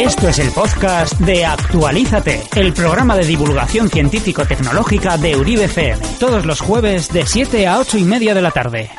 [0.00, 6.46] Esto es el podcast de Actualízate, el programa de divulgación científico-tecnológica de Uribe FM, todos
[6.46, 8.90] los jueves de 7 a 8 y media de la tarde.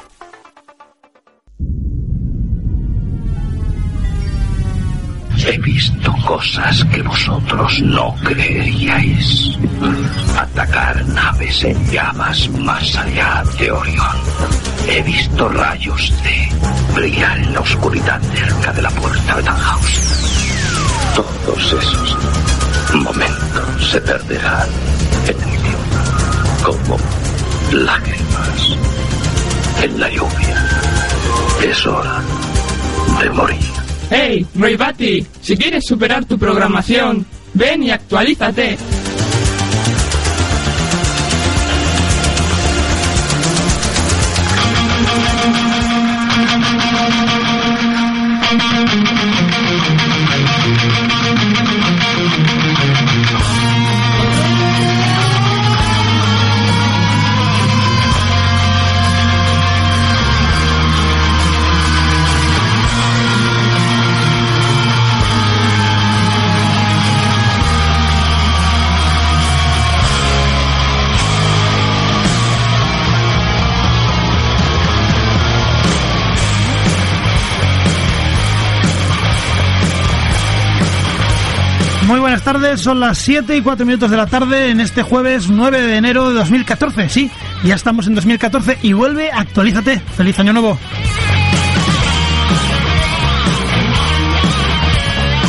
[5.44, 9.58] He visto cosas que vosotros no creeríais.
[10.38, 14.18] Atacar naves en llamas más allá de Orión.
[14.88, 20.41] He visto rayos de brillar en la oscuridad cerca de la puerta de Tannhaus.
[21.16, 22.18] Todos esos
[22.94, 24.68] momentos se perderán
[25.28, 26.98] en el tiempo, como
[27.72, 28.78] lágrimas
[29.84, 30.70] en la lluvia.
[31.64, 32.22] Es hora
[33.22, 33.60] de morir.
[34.10, 35.26] ¡Hey, Ray Batty!
[35.42, 38.78] Si quieres superar tu programación, ven y actualízate.
[82.44, 85.82] Buenas tardes, son las 7 y 4 minutos de la tarde en este jueves 9
[85.82, 87.08] de enero de 2014.
[87.10, 87.30] Sí,
[87.64, 90.00] ya estamos en 2014 y vuelve Actualízate.
[90.00, 90.78] Feliz año nuevo.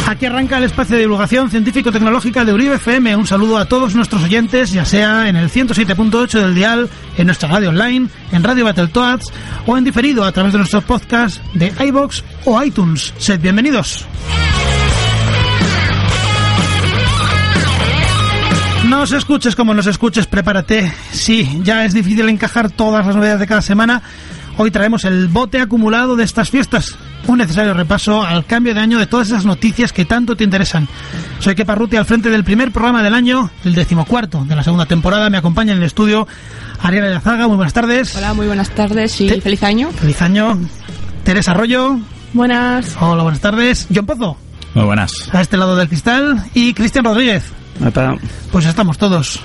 [0.06, 3.16] Aquí arranca el espacio de divulgación científico-tecnológica de Uribe FM.
[3.16, 7.48] Un saludo a todos nuestros oyentes, ya sea en el 107.8 del dial, en nuestra
[7.48, 9.32] radio online, en Radio Battletoads
[9.66, 13.14] o en diferido a través de nuestros podcasts de iBox o iTunes.
[13.16, 14.06] Sed bienvenidos.
[19.02, 20.92] Nos escuches como nos escuches, prepárate.
[21.10, 24.00] Sí, ya es difícil encajar todas las novedades de cada semana.
[24.58, 26.96] Hoy traemos el bote acumulado de estas fiestas.
[27.26, 30.86] Un necesario repaso al cambio de año de todas esas noticias que tanto te interesan.
[31.40, 34.86] Soy Kepa Ruti al frente del primer programa del año, el decimocuarto de la segunda
[34.86, 35.28] temporada.
[35.30, 36.28] Me acompaña en el estudio
[36.78, 37.48] Ariana Yazaga.
[37.48, 38.14] Muy buenas tardes.
[38.14, 39.90] Hola, muy buenas tardes y Te- feliz año.
[39.90, 40.60] Feliz año.
[41.24, 41.98] Teresa Arroyo.
[42.34, 42.96] Buenas.
[43.00, 43.88] Hola, buenas tardes.
[43.92, 44.36] John Pozo.
[44.74, 45.10] Muy buenas.
[45.32, 46.44] A este lado del cristal.
[46.54, 47.42] Y Cristian Rodríguez.
[48.50, 49.40] Pues estamos todos.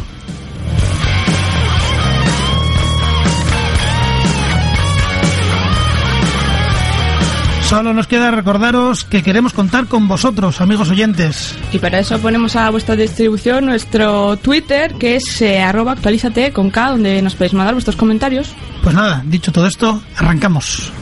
[7.67, 11.53] Solo nos queda recordaros que queremos contar con vosotros, amigos oyentes.
[11.73, 16.69] Y para eso ponemos a vuestra distribución nuestro Twitter, que es eh, arroba actualízate con
[16.69, 18.53] K, donde nos podéis mandar vuestros comentarios.
[18.83, 20.93] Pues nada, dicho todo esto, arrancamos.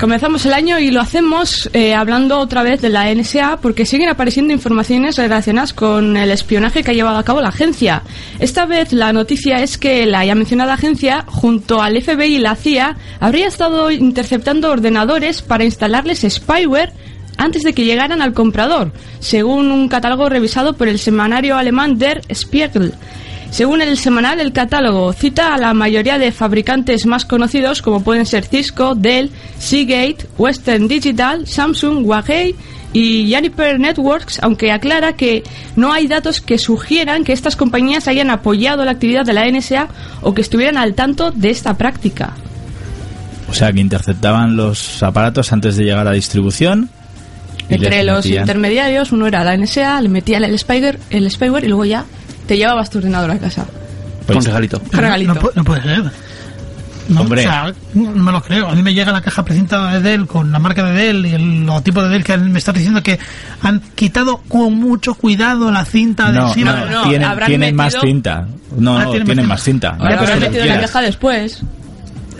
[0.00, 4.08] Comenzamos el año y lo hacemos eh, hablando otra vez de la NSA porque siguen
[4.08, 8.02] apareciendo informaciones relacionadas con el espionaje que ha llevado a cabo la agencia.
[8.38, 12.56] Esta vez la noticia es que la ya mencionada agencia, junto al FBI y la
[12.56, 16.94] CIA, habría estado interceptando ordenadores para instalarles spyware
[17.36, 22.22] antes de que llegaran al comprador, según un catálogo revisado por el semanario alemán Der
[22.34, 22.94] Spiegel.
[23.50, 28.24] Según el semanal, el catálogo cita a la mayoría de fabricantes más conocidos como pueden
[28.24, 32.54] ser Cisco, Dell, Seagate, Western Digital, Samsung, Huawei
[32.92, 35.42] y Juniper Networks, aunque aclara que
[35.74, 39.88] no hay datos que sugieran que estas compañías hayan apoyado la actividad de la NSA
[40.22, 42.32] o que estuvieran al tanto de esta práctica.
[43.48, 46.88] O sea, que interceptaban los aparatos antes de llegar a distribución.
[47.68, 51.68] Entre los metían- intermediarios, uno era la NSA, le metían el spyware, el spyware y
[51.68, 52.04] luego ya
[52.50, 53.64] te llevabas tu ordenador a casa.
[54.26, 54.82] Pues, Con regalito.
[54.84, 55.34] Un regalito.
[55.34, 56.02] No, no puede ser.
[57.08, 57.42] No, Hombre.
[57.42, 58.66] o sea, no me lo creo.
[58.68, 61.32] A mí me llega la caja precintada de Dell con la marca de Dell y
[61.34, 63.20] el logotipo de Dell que me está diciendo que
[63.62, 66.72] han quitado con mucho cuidado la cinta No, adhesiva.
[66.72, 67.02] no, no,
[67.46, 68.48] tienen, más cinta.
[68.76, 69.96] No, Ah, no, tienen tienen, más más cinta.
[69.96, 71.62] Ya, pero habrán si metido la caja después.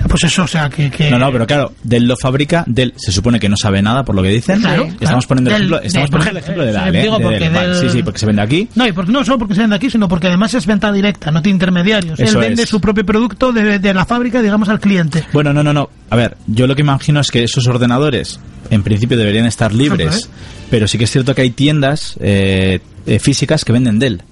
[0.09, 0.91] Pues eso, o sea, que...
[0.91, 4.03] que- No, no, pero claro, Dell lo fabrica, Dell se supone que no sabe nada
[4.05, 4.61] por lo que dicen.
[4.61, 5.29] Claro, estamos claro.
[5.29, 7.49] poniendo el ejemplo, estamos Dell, poniendo el ejemplo de la de, digo de porque.
[7.49, 8.69] Vale, Sí, sí, porque se vende aquí.
[8.75, 11.31] No, y porque, no solo porque se vende aquí, sino porque además es venta directa,
[11.31, 12.19] no tiene intermediarios.
[12.19, 12.69] Él Eso vende es.
[12.69, 15.25] su propio producto de, de la fábrica, digamos, al cliente.
[15.33, 15.91] Bueno, no, no, no.
[16.11, 20.29] A ver, yo lo que imagino es que esos ordenadores, en principio, deberían estar libres.
[20.71, 24.23] Pero sí que es cierto que hay tiendas eh, eh, físicas que venden Dell.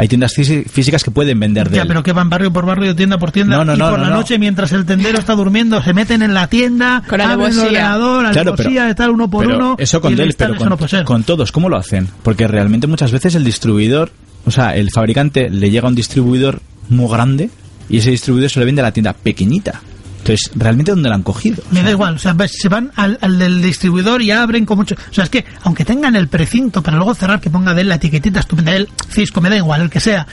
[0.00, 1.88] Hay tiendas físi- físicas que pueden vender de Ya, él.
[1.88, 4.04] pero que van barrio por barrio, tienda por tienda, No, no, y no, por no,
[4.06, 4.16] la no.
[4.16, 8.32] noche, mientras el tendero está durmiendo, se meten en la tienda, Con abren el ordenador,
[8.32, 9.76] Claro, pero- tal, uno por pero uno.
[9.78, 12.08] Eso con lo Dell, pero con, no con todos, ¿cómo lo hacen?
[12.22, 14.10] Porque realmente muchas veces el distribuidor,
[14.46, 17.50] o sea, el fabricante le llega a un distribuidor muy grande
[17.90, 19.82] y ese distribuidor se le vende a la tienda pequeñita.
[20.20, 21.62] Entonces, ¿realmente dónde lo han cogido?
[21.70, 24.94] Me da igual, o sea, se van al, al del distribuidor y abren con mucho.
[25.10, 27.88] O sea, es que, aunque tengan el precinto para luego cerrar, que ponga de él
[27.88, 30.26] la etiquetita estupenda, él, Cisco, me da igual, el que sea.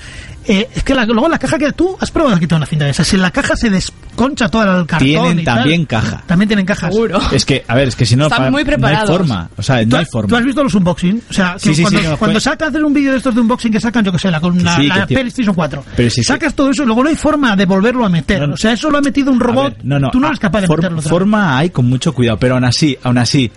[0.47, 2.91] Eh, es que la- luego la caja que tú has probado quitar una cinta de
[2.91, 3.07] esas.
[3.07, 5.07] Si la caja se desconcha toda el cartón.
[5.07, 6.23] Tienen y tal, también caja.
[6.25, 6.93] También tienen cajas.
[6.93, 7.19] Seguro.
[7.31, 9.09] Es que, a ver, es que si no, Están muy no hay preparados.
[9.09, 9.49] forma.
[9.57, 10.27] O sea, ¿Tú, no hay forma.
[10.29, 11.21] tú has visto los unboxing?
[11.29, 13.41] O sea, Sí, que sí, cuando, cuando pues- sacas hacer un vídeo de estos de
[13.41, 15.83] unboxing que sacan, yo que sé, la, con la, sí, la PlayStation 4.
[15.95, 16.23] Pero sí.
[16.23, 18.41] Sacas todo eso y luego no hay forma de volverlo a meter.
[18.41, 18.53] No, no.
[18.53, 19.75] O sea, eso lo ha metido un robot.
[19.75, 21.01] ver, no, no, Tú no eres capaz de for- meterlo.
[21.01, 23.51] Forma hay con mucho cuidado, pero aún así, aún así,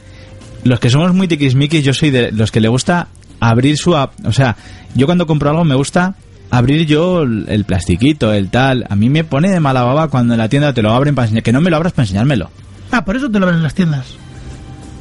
[0.64, 3.08] los que somos muy tiquismiquis, yo soy de los que le gusta
[3.40, 3.96] abrir su...
[3.96, 4.56] ap- O sea,
[4.94, 6.14] yo cuando compro algo me gusta
[6.50, 8.86] abrir yo el, plastiquito, el tal.
[8.88, 11.26] A mí me pone de mala baba cuando en la tienda te lo abren para
[11.26, 11.42] enseñar.
[11.42, 12.50] Que no me lo abras para enseñármelo.
[12.92, 14.06] Ah, por eso te lo ven en las tiendas.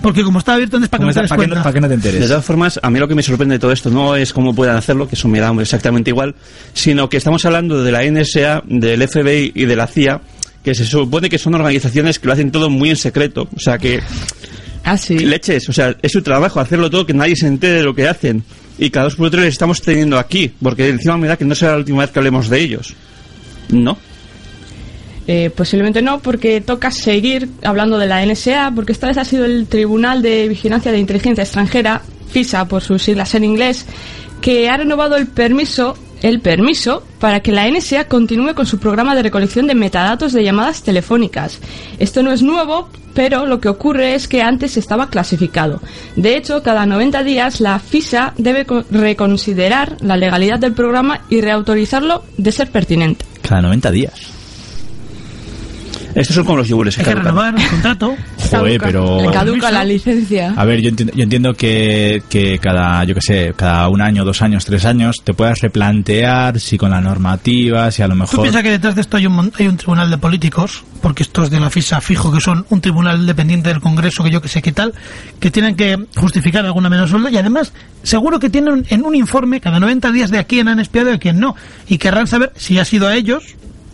[0.01, 1.81] Porque como está abierto, entonces para que no te des ¿Para que no, para que
[1.81, 2.27] no te De enteres?
[2.29, 4.77] todas formas, a mí lo que me sorprende de todo esto no es cómo puedan
[4.77, 6.35] hacerlo, que eso me da exactamente igual,
[6.73, 10.21] sino que estamos hablando de la NSA, del FBI y de la CIA,
[10.63, 13.49] que se supone que son organizaciones que lo hacen todo muy en secreto.
[13.53, 13.99] O sea, que
[14.85, 15.19] Ah, sí.
[15.19, 18.07] leches, o sea, es su trabajo hacerlo todo, que nadie se entere de lo que
[18.07, 18.41] hacen.
[18.79, 21.53] Y cada dos por tres les estamos teniendo aquí, porque encima me da que no
[21.53, 22.95] será la última vez que hablemos de ellos.
[23.69, 23.97] ¿No?
[25.27, 29.45] Eh, posiblemente no, porque toca seguir hablando de la NSA, porque esta vez ha sido
[29.45, 33.85] el Tribunal de Vigilancia de Inteligencia Extranjera, FISA por sus siglas en inglés,
[34.41, 39.16] que ha renovado el permiso el permiso para que la NSA continúe con su programa
[39.16, 41.60] de recolección de metadatos de llamadas telefónicas.
[42.00, 45.81] Esto no es nuevo, pero lo que ocurre es que antes estaba clasificado.
[46.16, 51.42] De hecho, cada 90 días la FISA debe co- reconsiderar la legalidad del programa y
[51.42, 53.25] reautorizarlo de ser pertinente.
[53.42, 54.13] Cada 90 días.
[56.15, 56.95] Estos son como los yogures.
[56.95, 58.15] que Hay que renovar el contrato.
[58.50, 59.21] Joder, pero...
[59.21, 60.53] Le caduca la licencia.
[60.57, 64.25] A ver, yo entiendo, yo entiendo que, que cada, yo que sé, cada un año,
[64.25, 68.19] dos años, tres años, te puedas replantear si con la normativa, si a lo Tú
[68.21, 68.41] mejor...
[68.41, 71.50] piensas que detrás de esto hay un, mon- hay un tribunal de políticos, porque estos
[71.51, 74.61] de la FISA fijo que son un tribunal dependiente del Congreso, que yo que sé
[74.61, 74.94] qué tal,
[75.39, 77.71] que tienen que justificar alguna menos sueldo y además
[78.03, 81.13] seguro que tienen en un informe cada 90 días de a quién han espiado y
[81.13, 81.56] a quién no.
[81.88, 83.44] Y querrán saber si ha sido a ellos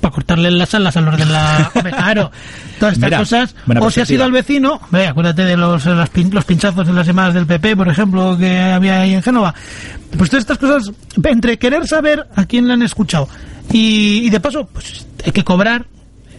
[0.05, 1.71] para cortarle las alas a los de la...
[1.73, 2.31] Hombre, claro,
[2.79, 3.55] todas estas Mira, cosas.
[3.79, 6.93] O si ha sido al vecino, ve, acuérdate de los, las pin- los pinchazos en
[6.95, 9.55] las llamadas del PP, por ejemplo, que había ahí en Génova.
[10.15, 10.91] Pues todas estas cosas,
[11.23, 13.27] entre querer saber a quién le han escuchado
[13.71, 15.85] y, y de paso, pues hay que cobrar,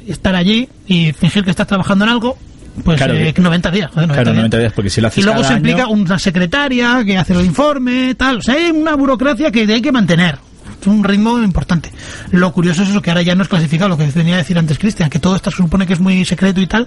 [0.06, 2.38] estar allí y fingir que estás trabajando en algo,
[2.84, 3.90] pues Claro, eh, que- 90 días.
[3.90, 4.36] joder, 90 Claro, días.
[4.36, 7.18] 90 días, porque si lo haces Y luego cada se año- implica una secretaria que
[7.18, 8.36] hace el informe, tal.
[8.38, 10.38] O sea, hay una burocracia que hay que mantener.
[10.86, 11.90] Es un ritmo importante.
[12.30, 14.56] Lo curioso es eso, que ahora ya no es clasificado, lo que venía a decir
[14.56, 16.86] antes Cristian, que todo esto se supone que es muy secreto y tal,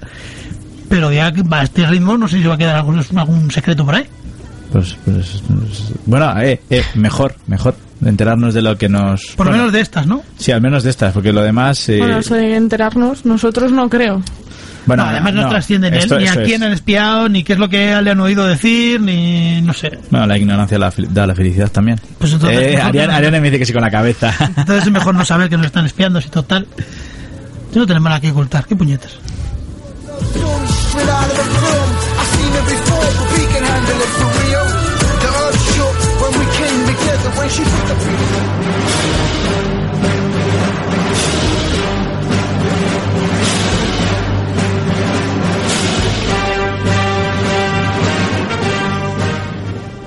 [0.88, 3.52] pero ya que va a este ritmo no sé si va a quedar algún, algún
[3.52, 4.06] secreto por ahí.
[4.72, 7.76] Pues, pues, pues, bueno, eh, eh, mejor, mejor
[8.06, 9.26] enterarnos de lo que nos...
[9.36, 10.24] Por lo bueno, menos de estas, ¿no?
[10.38, 11.90] Sí, al menos de estas, porque lo demás...
[11.90, 14.22] eh, Bueno, eso de enterarnos, nosotros no creo.
[14.86, 17.54] Bueno, No, además no, no, trasciende ni, esto- a quién es- han espiado, ni qué
[17.54, 19.98] es lo que le han oído decir, ni no sé.
[20.10, 22.00] Bueno, la ignorancia da la felicidad también.
[22.18, 24.34] Pues entonces, eh, Ariana, Ariana me dice que sí con la cabeza.
[24.58, 26.68] Entonces es mejor no saber que nos están espiando, si total.
[27.76, 29.12] No tenemos nada que ocultar, qué puñetas.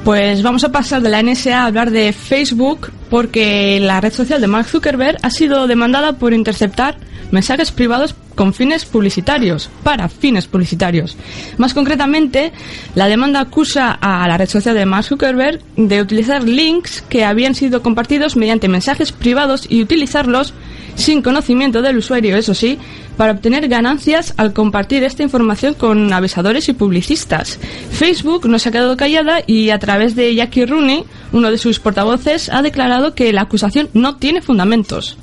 [0.05, 4.41] Pues vamos a pasar de la NSA a hablar de Facebook porque la red social
[4.41, 6.97] de Mark Zuckerberg ha sido demandada por interceptar
[7.31, 11.17] mensajes privados con fines publicitarios, para fines publicitarios.
[11.57, 12.53] Más concretamente,
[12.97, 17.55] la demanda acusa a la red social de Mark Zuckerberg de utilizar links que habían
[17.55, 20.53] sido compartidos mediante mensajes privados y utilizarlos
[20.95, 22.79] sin conocimiento del usuario, eso sí,
[23.17, 27.59] para obtener ganancias al compartir esta información con avisadores y publicistas.
[27.91, 31.79] Facebook no se ha quedado callada y a través de Jackie Rooney, uno de sus
[31.81, 35.17] portavoces, ha declarado que la acusación no tiene fundamentos.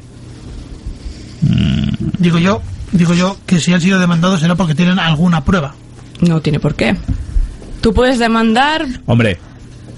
[2.19, 2.61] Digo yo,
[2.91, 5.73] digo yo que si han sido demandados será porque tienen alguna prueba.
[6.21, 6.95] No tiene por qué.
[7.81, 9.39] Tú puedes demandar Hombre,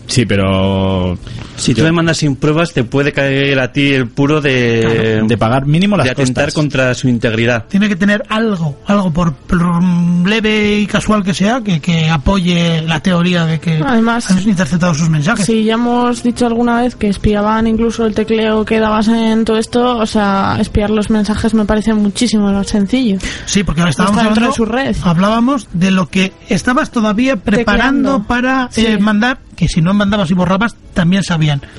[0.08, 1.18] sí, pero...
[1.62, 5.38] Si tú me mandas sin pruebas, te puede caer a ti el puro de, de
[5.38, 6.54] pagar mínimo las de atentar costas.
[6.62, 7.66] contra su integridad.
[7.70, 9.84] Tiene que tener algo, algo por, por
[10.28, 14.94] leve y casual que sea, que, que apoye la teoría de que Además- han interceptado
[14.94, 15.46] sus mensajes.
[15.46, 19.58] Sí, ya hemos dicho alguna vez que espiaban incluso el tecleo que dabas en todo
[19.58, 23.18] esto, o sea, espiar los mensajes me parece muchísimo más sencillo.
[23.46, 24.96] Sí, porque ahora estábamos hablando, de su red.
[25.04, 28.28] hablábamos de lo que estabas todavía preparando Tecleando.
[28.28, 28.86] para Sí.
[28.86, 31.24] eh, mandar, que si no mandabas y borrabas, también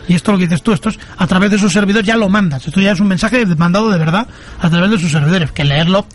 [0.09, 2.29] Y esto lo que dices tú, esto es a través de sus servidores ya lo
[2.29, 2.67] mandas.
[2.67, 4.26] Esto ya es un mensaje mandado de verdad
[4.61, 5.52] a través de sus servidores.
[5.52, 6.07] Que leerlo,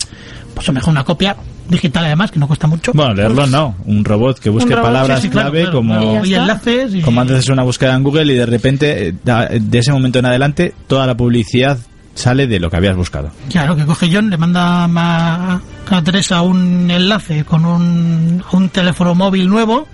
[0.54, 1.36] pues a lo mejor una copia
[1.70, 2.92] digital además, que no cuesta mucho.
[2.94, 3.76] Bueno, leerlo no.
[3.86, 6.00] Un robot que busque robot, palabras Sí, sí, claro, clave claro, como...
[6.00, 6.26] claro.
[6.26, 7.02] Y enlaces y...
[7.02, 10.26] Como antes hacer una búsqueda en Google y de repente, eh, de ese momento en
[10.26, 11.78] adelante, toda la publicidad
[12.16, 13.32] sale de lo que habías buscado.
[13.50, 19.14] Claro, que coge John, le manda a, a Teresa un enlace con un, un teléfono
[19.14, 19.88] móvil nuevo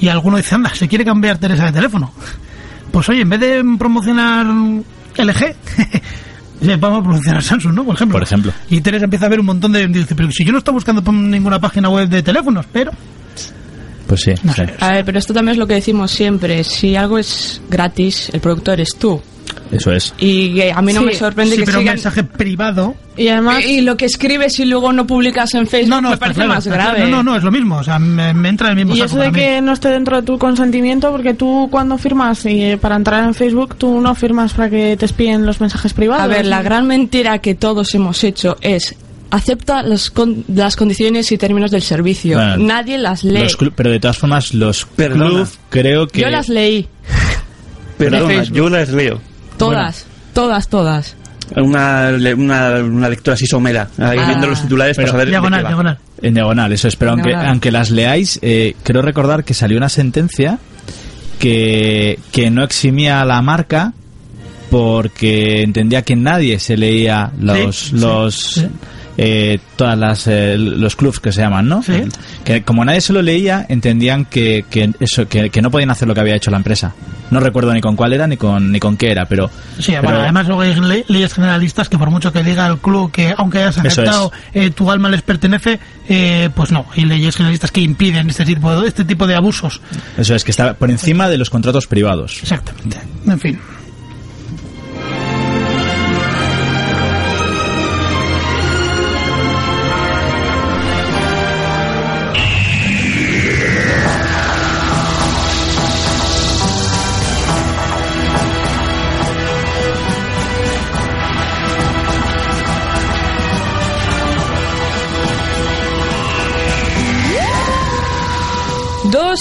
[0.00, 2.12] y alguno dice, anda, se quiere cambiar Teresa de teléfono.
[2.92, 5.54] Pues oye, en vez de promocionar LG,
[6.78, 7.84] vamos a promocionar Samsung, ¿no?
[7.84, 8.18] Por ejemplo.
[8.18, 8.52] Por ejemplo.
[8.68, 9.86] Y Teresa empieza a ver un montón de...
[9.88, 12.92] Dice, pero si yo no estoy buscando por ninguna página web de teléfonos, pero...
[14.06, 14.32] Pues sí.
[14.42, 14.66] No sé.
[14.78, 16.62] A ver, pero esto también es lo que decimos siempre.
[16.64, 19.22] Si algo es gratis, el productor eres tú.
[19.70, 20.12] Eso es.
[20.18, 21.94] Y a mí no Sí, me sorprende Sí, que pero un sigan...
[21.96, 22.94] mensaje privado...
[23.16, 26.16] Y además, Y lo que escribes y luego no publicas en Facebook No, no, me
[26.16, 26.94] parece claro, más está claro.
[26.94, 27.10] grave.
[27.10, 27.76] No, no, no, es lo mismo.
[27.76, 29.38] O sea, me, me entra en el mismo y saco eso de para mí.
[29.38, 33.24] que no esté dentro de tu consentimiento, porque tú cuando firmas y eh, para entrar
[33.24, 36.24] en Facebook, tú no firmas para que te espíen los mensajes privados.
[36.24, 38.94] A ver, la gran mentira que todos hemos hecho es
[39.30, 42.36] acepta las, con- las condiciones y términos del servicio.
[42.38, 43.46] Bueno, Nadie las lee.
[43.76, 45.26] Pero de todas formas, los Perdona.
[45.28, 46.20] club creo que...
[46.22, 46.88] Yo las leí.
[47.98, 49.20] Perdona, yo las leo.
[49.66, 50.06] Todas.
[50.32, 51.16] Todas, todas.
[51.56, 54.26] Una, le- una, una lectura así somera, ahí Ah.
[54.26, 55.68] viendo los titulares Pero- para saber de Diagonal, qué va.
[55.70, 55.98] diagonal.
[56.22, 56.96] En diagonal, eso es.
[56.96, 60.58] Pero aunque, aunque las leáis, eh, creo recordar que salió una sentencia
[61.38, 63.92] que, que no eximía a la marca
[64.70, 68.66] porque entendía que nadie se leía los Sí, los sí.
[69.18, 71.82] Eh, todas las eh, los clubs que se llaman, ¿no?
[71.82, 72.02] Sí.
[72.44, 76.08] Que como nadie se lo leía, entendían que, que eso que, que no podían hacer
[76.08, 76.94] lo que había hecho la empresa.
[77.30, 80.02] No recuerdo ni con cuál era ni con ni con qué era, pero Sí, pero-
[80.02, 83.34] bueno, además luego hay le- leyes generalistas que por mucho que diga el club que
[83.36, 85.78] aunque hayas aceptado eh, tu alma les pertenece,
[86.08, 89.80] eh, pues no, hay leyes generalistas que impiden este tipo, de, este tipo de abusos.
[90.18, 92.38] eso es que está por encima de los contratos privados.
[92.42, 92.98] Exactamente.
[93.26, 93.58] En fin.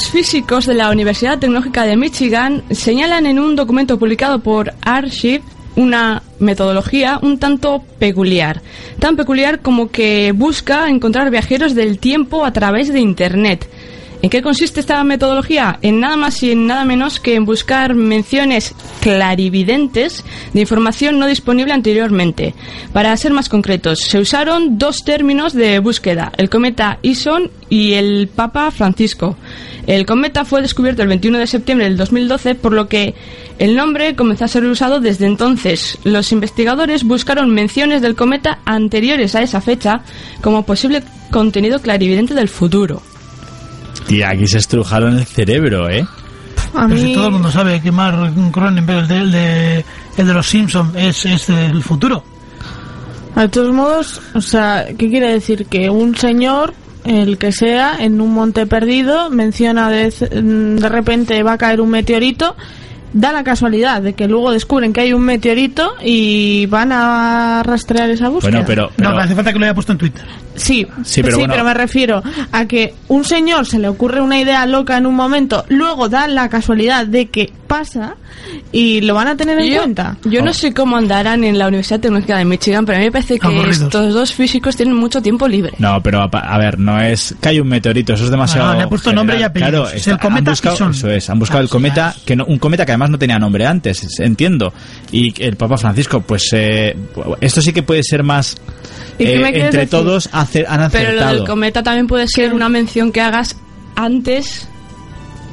[0.02, 5.44] Dos físicos de la Universidad Tecnológica de Michigan señalan en un documento publicado por Archive
[5.76, 8.64] una metodología un tanto peculiar.
[8.98, 13.70] Tan peculiar como que busca encontrar viajeros del tiempo a través de Internet.
[14.22, 15.80] ¿En qué consiste esta metodología?
[15.82, 20.24] En nada más y en nada menos que en buscar menciones clarividentes
[20.54, 22.54] de información no disponible anteriormente.
[22.94, 28.28] Para ser más concretos, se usaron dos términos de búsqueda, el cometa Ison y el
[28.28, 29.38] Papa Francisco.
[29.88, 33.16] El cometa fue descubierto el 21 de septiembre del 2012, por lo que
[33.58, 35.98] el nombre comenzó a ser usado desde entonces.
[36.04, 40.02] Los investigadores buscaron menciones del cometa anteriores a esa fecha
[40.42, 41.02] como posible
[41.32, 43.02] contenido clarividente del futuro.
[44.08, 46.06] Tía, aquí se estrujaron el cerebro, ¿eh?
[46.74, 49.86] a Pero si todo el mundo sabe que Mark Cronenberg, el de, el de,
[50.18, 52.24] el de los Simpsons, es, es el futuro.
[53.36, 55.66] de todos modos, o sea, ¿qué quiere decir?
[55.66, 61.54] Que un señor, el que sea, en un monte perdido, menciona de, de repente va
[61.54, 62.56] a caer un meteorito,
[63.14, 68.10] da la casualidad de que luego descubren que hay un meteorito y van a rastrear
[68.10, 68.52] esa búsqueda.
[68.52, 70.24] Bueno, pero, pero no, pero hace falta que lo haya puesto en Twitter.
[70.56, 71.64] Sí, Sí, pero bueno.
[71.64, 75.66] me refiero a que un señor se le ocurre una idea loca en un momento,
[75.70, 78.16] luego da la casualidad de que pasa
[78.74, 80.18] y lo van a tener en Yo, cuenta.
[80.26, 83.12] yo no sé cómo andarán en la Universidad Tecnológica de Michigan, pero a mí me
[83.14, 83.80] parece que Aburridos.
[83.82, 85.72] estos dos físicos tienen mucho tiempo libre.
[85.80, 87.34] No, pero a, a ver, no es.
[87.40, 88.68] Cae un meteorito, eso es demasiado.
[88.68, 89.72] No, no, le ha puesto nombre y apellidos.
[89.72, 90.90] Claro, Es está- el cometa han buscado.
[90.92, 93.40] Eso es, han buscado Ah, el cometa, que no- un cometa que además no tenía
[93.40, 94.74] nombre antes, es- entiendo.
[95.12, 96.96] Y el Papa Francisco, pues eh,
[97.40, 98.58] esto sí que puede ser más.
[99.18, 99.90] ¿Y qué eh, entre decir?
[99.90, 101.36] todos acer- han Pero lo acertado.
[101.36, 103.56] del cometa también puede ser una mención que hagas
[103.96, 104.68] antes.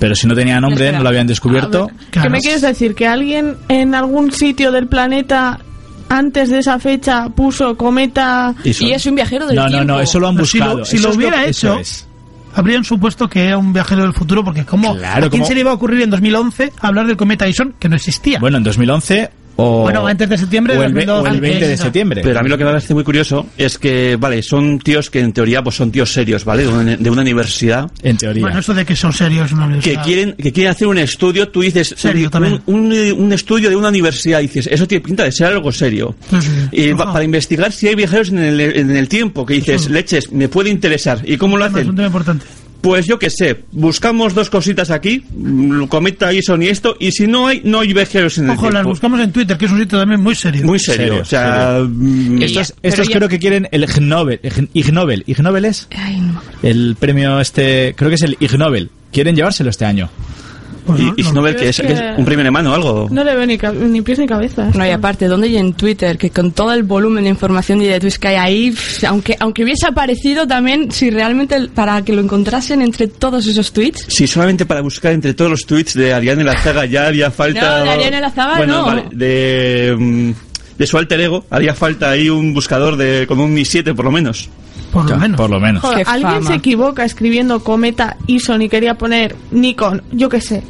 [0.01, 0.99] Pero si no tenía nombre, Espera.
[0.99, 1.87] no lo habían descubierto.
[1.87, 2.31] Ver, ¿Qué Claro.
[2.31, 2.95] me quieres decir?
[2.95, 5.59] ¿Que alguien en algún sitio del planeta
[6.09, 8.55] antes de esa fecha puso cometa?
[8.65, 9.87] Y, son- Y es un viajero del No, no, tiempo.
[9.87, 10.85] no, eso lo han No, si lo- buscado.
[10.85, 12.07] si lo hubiera hecho, es.
[12.55, 15.55] habrían supuesto que era un viajero del futuro, porque ¿cómo, Claro, ¿a quién como- se
[15.55, 18.39] le iba a ocurrir en 2011 hablar del cometa Ison, que no existía?
[18.39, 19.83] Bueno, en 2011 o...
[19.83, 22.21] Bueno, antes de septiembre o el, ve- 2012, o el 20 de septiembre.
[22.23, 25.19] Pero a mí lo que me parece muy curioso es que, vale, son tíos que
[25.21, 26.63] en teoría pues son tíos serios, ¿vale?
[26.63, 28.43] De una, de una universidad En teoría.
[28.43, 31.49] Bueno, eso de que son serios no les que quieren que quieren hacer un estudio,
[31.49, 32.63] tú dices Serio un, también.
[32.67, 36.15] un, un estudio de una universidad, dices, eso tiene pinta de ser algo serio.
[36.31, 36.69] Sí, sí, sí.
[36.73, 37.13] Y va- Ajá.
[37.15, 40.71] para investigar si hay viajeros en el, en el tiempo, que dices, leches, me puede
[40.71, 41.21] interesar.
[41.25, 41.95] ¿Y cómo lo Es un hacen?
[41.97, 42.47] tema importante.
[42.81, 47.27] Pues yo qué sé, buscamos dos cositas aquí, mm, cometa Ison y esto, y si
[47.27, 49.81] no hay, no hay viajeros en el Ojo, las buscamos en Twitter, que es un
[49.81, 50.65] sitio también muy serio.
[50.65, 54.39] Muy serio, Serio, o sea, mm, Estos, ya- creo que quieren el Ig Nobel.
[54.45, 55.25] Ig Ig Nobel.
[55.27, 55.89] ¿Ig Nobel es?
[55.97, 56.41] Ay, no.
[56.63, 57.95] El premio este...
[57.97, 58.91] Creo que es el Ig Nobel.
[59.13, 60.09] Quieren llevárselo este año.
[60.89, 61.43] Pues y, no, y si no.
[61.45, 63.09] que es que es un premio mano o algo.
[63.11, 64.71] No le veo ni, ca- ni pies ni cabeza.
[64.75, 66.17] No, y aparte, ¿dónde y en Twitter?
[66.17, 68.75] Que con todo el volumen de información y de tweets que hay ahí,
[69.07, 74.07] aunque, aunque hubiese aparecido también, si realmente para que lo encontrasen entre todos esos tweets,
[74.09, 77.79] Si solamente para buscar entre todos los tweets de Ariane Lazaga ya haría falta.
[77.81, 78.87] No, de Ariane Lazaga bueno, no.
[78.87, 80.31] vale, de, mm,
[80.79, 84.11] de su alter ego haría falta ahí un buscador de con un i7 por lo
[84.11, 84.49] menos.
[84.93, 85.37] Por lo menos.
[85.37, 85.83] Por lo menos.
[85.83, 86.47] Joder, alguien fama.
[86.47, 90.63] se equivoca escribiendo Cometa Ison y quería poner Nikon, yo qué sé.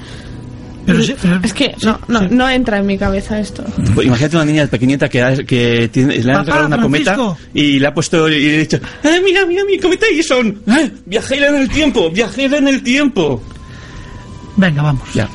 [0.87, 3.63] Pero sí, pero- Es que no, no, no entra en mi cabeza esto.
[3.95, 7.17] Pues imagínate una niña pequeñita que, ha- que tiene- le han regalado una cometa
[7.53, 10.63] y le ha puesto y le ha dicho, ¡eh, mira, mira mi cometa Ison!
[10.67, 12.11] ¡Eh, viajera en el tiempo!
[12.11, 13.43] ¡Viajera en el tiempo!
[14.57, 15.03] Venga, vamos.
[15.15, 15.29] Ya.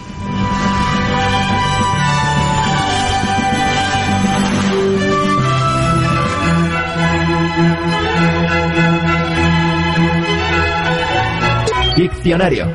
[12.04, 12.70] Diccionario.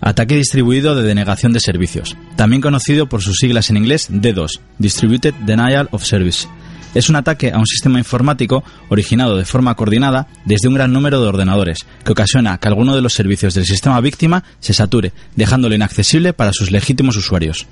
[0.00, 5.34] Ataque distribuido de denegación de servicios, también conocido por sus siglas en inglés D2, Distributed
[5.46, 6.48] Denial of Service.
[6.96, 11.20] Es un ataque a un sistema informático originado de forma coordinada desde un gran número
[11.20, 15.76] de ordenadores, que ocasiona que alguno de los servicios del sistema víctima se sature, dejándolo
[15.76, 17.68] inaccesible para sus legítimos usuarios.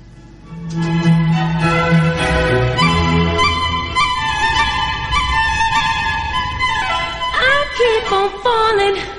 [7.39, 9.16] I keep on falling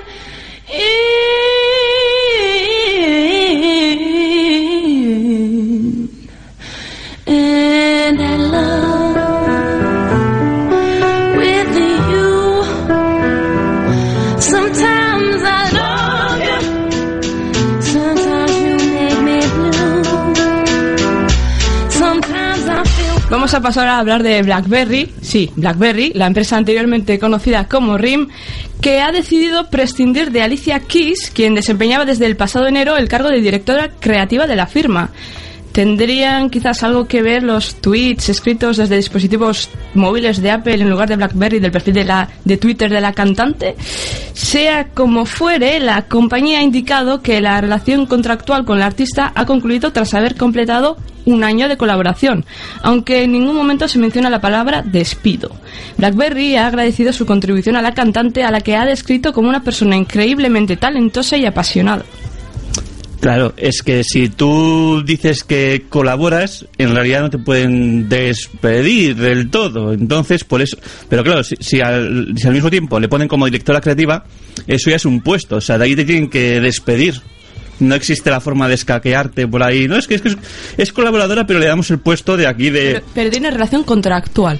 [23.49, 25.11] Vamos a pasar a hablar de BlackBerry.
[25.23, 28.27] Sí, BlackBerry, la empresa anteriormente conocida como RIM,
[28.79, 33.29] que ha decidido prescindir de Alicia Keys, quien desempeñaba desde el pasado enero el cargo
[33.29, 35.09] de directora creativa de la firma.
[35.71, 41.09] ¿Tendrían quizás algo que ver los tweets escritos desde dispositivos móviles de Apple en lugar
[41.09, 43.75] de BlackBerry del perfil de, la, de Twitter de la cantante?
[44.33, 49.47] Sea como fuere, la compañía ha indicado que la relación contractual con la artista ha
[49.47, 50.97] concluido tras haber completado
[51.29, 52.45] un año de colaboración,
[52.81, 55.51] aunque en ningún momento se menciona la palabra despido.
[55.97, 59.63] BlackBerry ha agradecido su contribución a la cantante, a la que ha descrito como una
[59.63, 62.05] persona increíblemente talentosa y apasionada.
[63.19, 69.49] Claro, es que si tú dices que colaboras, en realidad no te pueden despedir del
[69.49, 69.91] todo.
[69.91, 70.77] Entonces, por eso.
[71.09, 74.23] Pero claro, si, si al, si al mismo tiempo le ponen como directora creativa,
[74.67, 75.57] eso ya es un puesto.
[75.57, 77.21] O sea, de ahí te tienen que despedir.
[77.79, 79.87] No existe la forma de escaquearte por ahí.
[79.87, 80.37] No, es que es, que es,
[80.77, 82.93] es colaboradora, pero le damos el puesto de aquí de.
[82.95, 84.59] Pero, pero tiene relación contractual.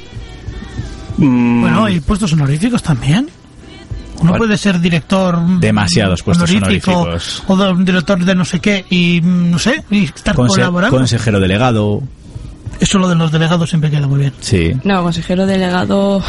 [1.18, 3.30] mm, Bueno, y puestos honoríficos también.
[4.22, 7.42] Uno puede ser director demasiados puestos honoríficos.
[7.48, 10.98] o de director de no sé qué y mm, no sé, y estar Conse- colaborando.
[10.98, 12.02] consejero delegado,
[12.82, 14.34] Eso lo de los delegados siempre queda muy bien.
[14.42, 14.74] sí.
[14.84, 16.22] No, consejero delegado.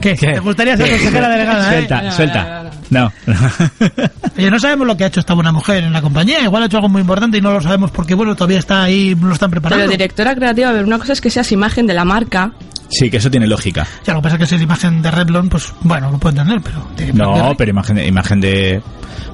[0.00, 0.14] ¿Qué?
[0.14, 1.68] ¿Te gustaría ser consejera delegada?
[1.70, 1.72] eh?
[1.78, 2.57] Suelta, No, suelta.
[2.90, 3.12] No.
[4.38, 6.40] Oye, no sabemos lo que ha hecho esta buena mujer en la compañía.
[6.42, 9.14] Igual ha hecho algo muy importante y no lo sabemos porque, bueno, todavía está ahí,
[9.14, 9.82] lo están preparando.
[9.84, 12.52] Pero directora creativa, a ver, una cosa es que seas imagen de la marca.
[12.88, 13.86] sí, que eso tiene lógica.
[14.04, 16.40] Ya, lo que pasa es que si es imagen de Revlon, pues bueno, lo puedo
[16.40, 16.88] entender, pero...
[16.96, 18.82] de No, pero imagen, imagen de...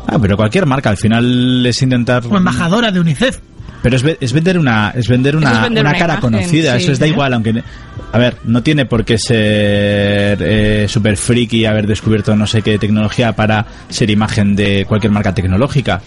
[0.06, 2.24] Ah, pero cualquier marca, al final es intentar...
[2.28, 3.38] O embajadora de UNICEF.
[3.84, 6.20] Pero es, ve- es vender una es vender una, es vender una una cara imagen,
[6.32, 6.82] conocida, sí.
[6.84, 7.62] eso es da igual, aunque
[8.12, 12.62] a ver, no tiene por qué ser eh, super friki y haber descubierto no sé
[12.62, 16.00] qué tecnología para ser imagen de cualquier marca tecnológica.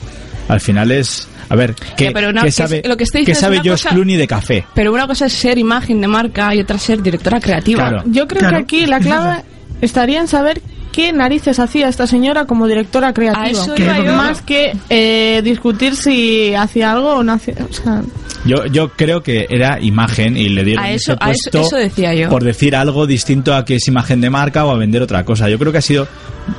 [0.48, 3.24] Al final es, a ver, ¿qué, Ya, pero una- qué que sabe, lo que estoy
[3.26, 4.66] qué sabe cosa- Clooney de café?
[4.74, 7.90] Pero una cosa es ser imagen de marca y otra ser directora creativa.
[7.90, 8.04] Claro.
[8.08, 8.58] Yo creo Claro.
[8.58, 9.44] que aquí la clave
[9.82, 10.62] estaría en saber
[10.98, 13.52] qué narices hacía esta señora como directora creativa.
[13.78, 14.16] Yo.
[14.16, 17.54] Más que eh, discutir si hacía algo o no hacía.
[17.70, 18.02] O sea,
[18.46, 21.62] Yo, yo creo que era imagen y le dieron A eso- ese a eso- puesto
[21.68, 22.30] eso decía yo.
[22.30, 25.48] por decir algo distinto a que es imagen de marca o a vender otra cosa.
[25.50, 26.08] Yo creo que ha sido...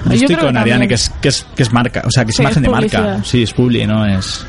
[0.07, 2.25] Yo estoy creo con que Ariane, que es, que, es, que es marca, o sea,
[2.25, 3.21] que es Sí, imagen es de marca.
[3.25, 4.47] Sí, es publi, no es...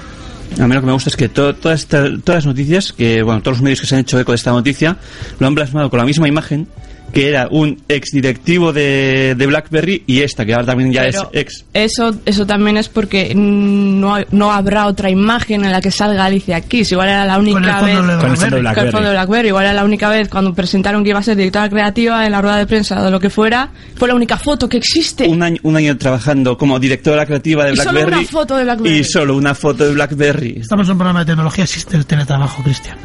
[0.60, 3.24] A mí lo que me gusta es que to- todas, esta- todas las noticias, que
[3.24, 4.98] bueno, todos los medios que se han hecho eco de esta noticia,
[5.40, 6.68] lo han plasmado con la misma imagen,
[7.14, 11.30] que era un ex directivo de, de BlackBerry y esta, que ahora también ya Pero
[11.34, 11.66] es ex.
[11.74, 16.62] Eso, eso también es porque no, no habrá otra imagen en la que salga Alicia
[16.62, 16.92] Keys.
[16.92, 18.16] Igual era la única Con el fondo vez.
[18.16, 18.76] de Con el fondo de Blackberry.
[18.76, 19.48] con el fondo de BlackBerry.
[19.50, 22.42] Igual era la única vez cuando presentaron que iba a ser directora creativa en la
[22.42, 23.70] rueda de prensa o de lo que fuera.
[23.96, 25.28] Fue la única foto que existe.
[25.28, 28.18] Un año, un año trabajando como directora creativa de Y solo BlackBerry.
[28.20, 28.98] una foto de BlackBerry.
[29.00, 30.58] Y solo una foto de BlackBerry.
[30.62, 32.98] Estamos en un programa de tecnología, existe el teletrabajo, Cristian.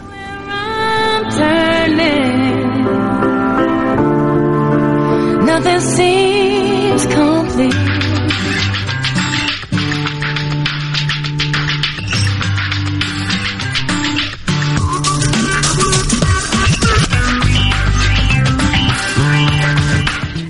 [5.55, 7.94] Nothing seems complete.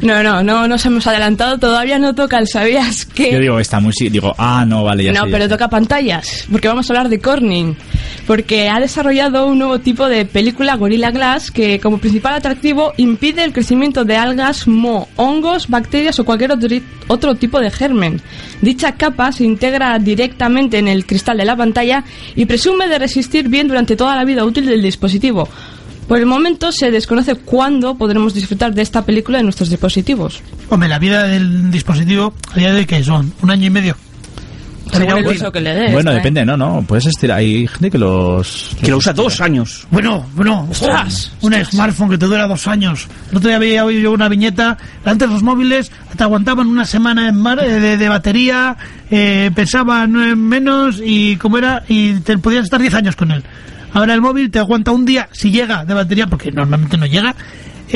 [0.04, 1.58] No, no, no nos hemos adelantado.
[1.58, 3.32] Todavía no toca el ¿Sabías que?
[3.32, 5.48] Yo digo, esta música, digo, ah, no, vale, ya No, sé, ya pero sé.
[5.48, 7.74] toca pantallas, porque vamos a hablar de Corning,
[8.26, 13.44] porque ha desarrollado un nuevo tipo de película Gorilla Glass que como principal atractivo impide
[13.44, 16.68] el crecimiento de algas, mo, hongos, bacterias o cualquier otro,
[17.08, 18.20] otro tipo de germen.
[18.60, 22.04] Dicha capa se integra directamente en el cristal de la pantalla
[22.36, 25.48] y presume de resistir bien durante toda la vida útil del dispositivo.
[26.08, 30.42] Por el momento se desconoce cuándo podremos disfrutar de esta película en nuestros dispositivos.
[30.68, 33.96] Hombre, la vida del dispositivo a día de hoy que son un año y medio.
[34.92, 35.92] Según el uso que le des.
[35.92, 36.16] Bueno, ¿eh?
[36.16, 37.38] depende, no, no, puedes estirar.
[37.38, 38.76] Hay gente que los...
[38.80, 39.86] Que lo usa dos años.
[39.90, 43.08] Bueno, bueno, Ostras, un smartphone que te dura dos años.
[43.30, 44.76] El otro día había oído yo una viñeta.
[45.04, 48.76] Antes los móviles te aguantaban una semana en mar, eh, de, de batería,
[49.10, 53.42] eh, pesaban eh, menos y como era y te podías estar 10 años con él.
[53.94, 57.34] Ahora el móvil te aguanta un día si llega de batería, porque normalmente no llega.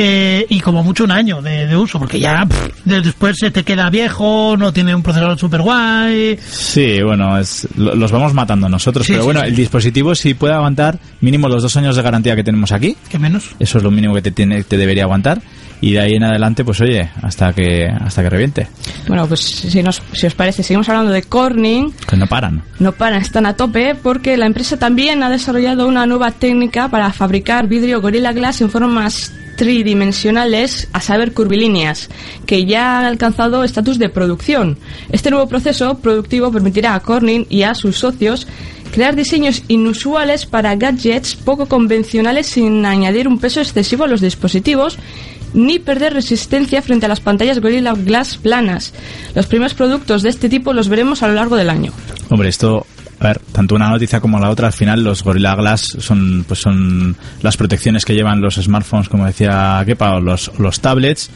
[0.01, 3.65] eh, y como mucho un año de, de uso, porque ya pff, después se te
[3.65, 6.39] queda viejo, no tiene un procesador super guay.
[6.47, 9.47] Sí, bueno, es, lo- los vamos matando nosotros, Sí, pero sí, bueno, sí.
[9.47, 12.97] el dispositivo sí puede aguantar mínimo los dos años de garantía que tenemos aquí.
[13.09, 13.51] que menos?
[13.59, 15.41] Eso es lo mínimo que te, tiene, te debería aguantar.
[15.81, 18.69] Y de ahí en adelante, pues oye, hasta que hasta que reviente.
[19.07, 21.93] Bueno, pues si, nos, si os parece, seguimos hablando de Corning.
[22.09, 22.63] Que no paran.
[22.79, 27.13] No paran, están a tope porque la empresa también ha desarrollado una nueva técnica para
[27.13, 32.09] fabricar vidrio Gorilla Glass en formas tridimensionales, a saber, curvilíneas,
[32.47, 34.79] que ya ha alcanzado estatus de producción.
[35.11, 38.47] Este nuevo proceso productivo permitirá a Corning y a sus socios
[38.93, 44.97] crear diseños inusuales para gadgets poco convencionales sin añadir un peso excesivo a los dispositivos
[45.55, 48.93] ni perder resistencia frente a las pantallas Gorilla Glass planas.
[49.35, 51.93] Los primeros productos de este tipo los veremos a lo largo del año.
[52.31, 52.87] Hombre, esto,
[53.21, 56.61] a ver, tanto una noticia como la otra, al final los Gorilla Glass son, pues
[56.61, 61.31] son las protecciones que llevan los smartphones, como decía Kepa, o los, los tablets,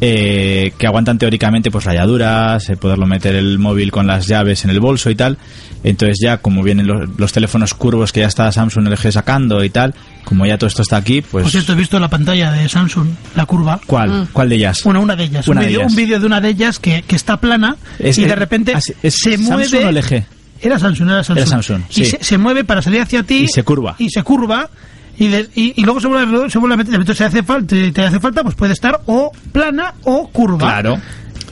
[0.00, 4.70] eh, que aguantan teóricamente pues rayaduras, eh, poderlo meter el móvil con las llaves en
[4.70, 5.38] el bolso y tal.
[5.82, 9.70] Entonces ya, como vienen los, los teléfonos curvos que ya está Samsung LG sacando y
[9.70, 11.42] tal, como ya todo esto está aquí, pues...
[11.44, 13.80] Por cierto, he visto la pantalla de Samsung, la curva.
[13.86, 14.28] ¿Cuál?
[14.32, 14.80] ¿Cuál de ellas?
[14.84, 15.46] Bueno, una de ellas.
[15.48, 18.22] Una un de vídeo vídeo de una de ellas que, que está plana Es- y
[18.24, 19.84] de es- repente ah, sí, es se Samsung mueve.
[19.84, 20.24] o LG?
[20.62, 21.38] Era Samsung, era Samsung.
[21.38, 22.04] Era Samsung, Y sí.
[22.06, 23.44] se, se mueve para salir hacia ti.
[23.44, 23.96] Y se curva.
[23.98, 24.70] Y se curva.
[25.18, 26.94] Y, de- y, y luego se vuelve, se vuelve a meter.
[26.94, 30.58] Entonces, si hace falta, te hace falta, pues puede estar o plana o curva.
[30.58, 31.00] Claro.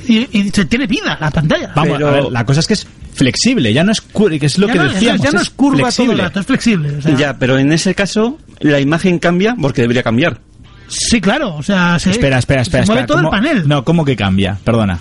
[0.08, 1.70] Y, y se tiene vida la pantalla.
[1.76, 4.46] Vamos, Pero- a ver, la cosa es que es flexible, ya no es curva, que
[4.46, 5.20] es lo ya que no, decíamos.
[5.22, 6.22] ya no es curva todo el flexible.
[6.22, 6.96] rato, es flexible.
[6.96, 10.40] o sea, Ya, pero en ese caso la imagen cambia porque debería cambiar.
[10.88, 11.54] Sí, claro.
[11.56, 12.84] O sea, se, Espera, espera, espera.
[12.84, 13.68] Se mueve espera, todo el ¿cómo- panel.
[13.68, 14.58] No, ¿cómo que cambia?
[14.64, 14.98] Perdona.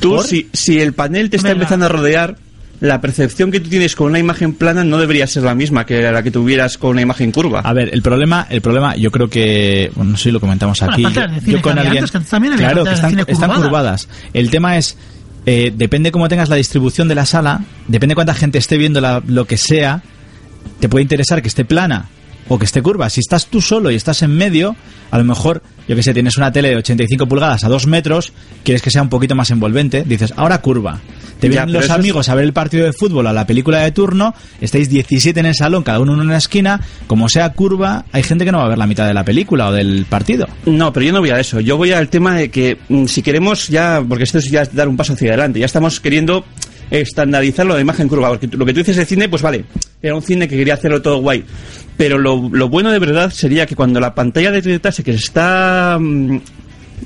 [0.00, 0.24] Tú, ¿Por?
[0.26, 1.60] si, si el panel te está Venga.
[1.62, 2.36] empezando a rodear,
[2.80, 6.00] la percepción que tú tienes con una imagen plana no debería ser la misma que
[6.00, 7.60] la que tuvieras con una imagen curva.
[7.60, 10.82] A ver, el problema, el problema, yo creo que, bueno, no sé si lo comentamos
[10.82, 11.04] aquí.
[11.04, 13.58] antes, que también había claro, que están, curvadas.
[13.62, 14.08] curvadas.
[14.32, 14.96] El tema es,
[15.46, 19.22] eh, depende cómo tengas la distribución de la sala, depende cuánta gente esté viendo la-
[19.26, 20.02] lo que sea,
[20.80, 22.08] te puede interesar que esté plana
[22.50, 23.08] o que esté curva.
[23.08, 24.74] Si estás tú solo y estás en medio,
[25.12, 28.32] a lo mejor, yo que sé, tienes una tele de 85 pulgadas a 2 metros,
[28.64, 30.98] quieres que sea un poquito más envolvente, dices, ahora curva.
[31.38, 33.78] Te Ya, vienen los es- amigos a ver el partido de fútbol a la película
[33.78, 38.04] de turno, estáis 17 en el salón, cada uno en una esquina, como sea curva,
[38.12, 40.46] hay gente que no va a ver la mitad de la película o del partido.
[40.66, 41.60] No, pero yo no voy a eso.
[41.60, 44.88] Yo voy al tema de que mm, si queremos ya, porque esto es ya dar
[44.88, 46.44] un paso hacia adelante, ya estamos queriendo
[46.90, 49.64] estandarizar lo de imagen curva, porque lo que tú dices de cine, pues vale,
[50.02, 51.44] era un cine que quería hacerlo todo guay,
[52.00, 55.98] pero lo, lo bueno de verdad sería que cuando la pantalla detectase que se está
[56.00, 56.38] mm,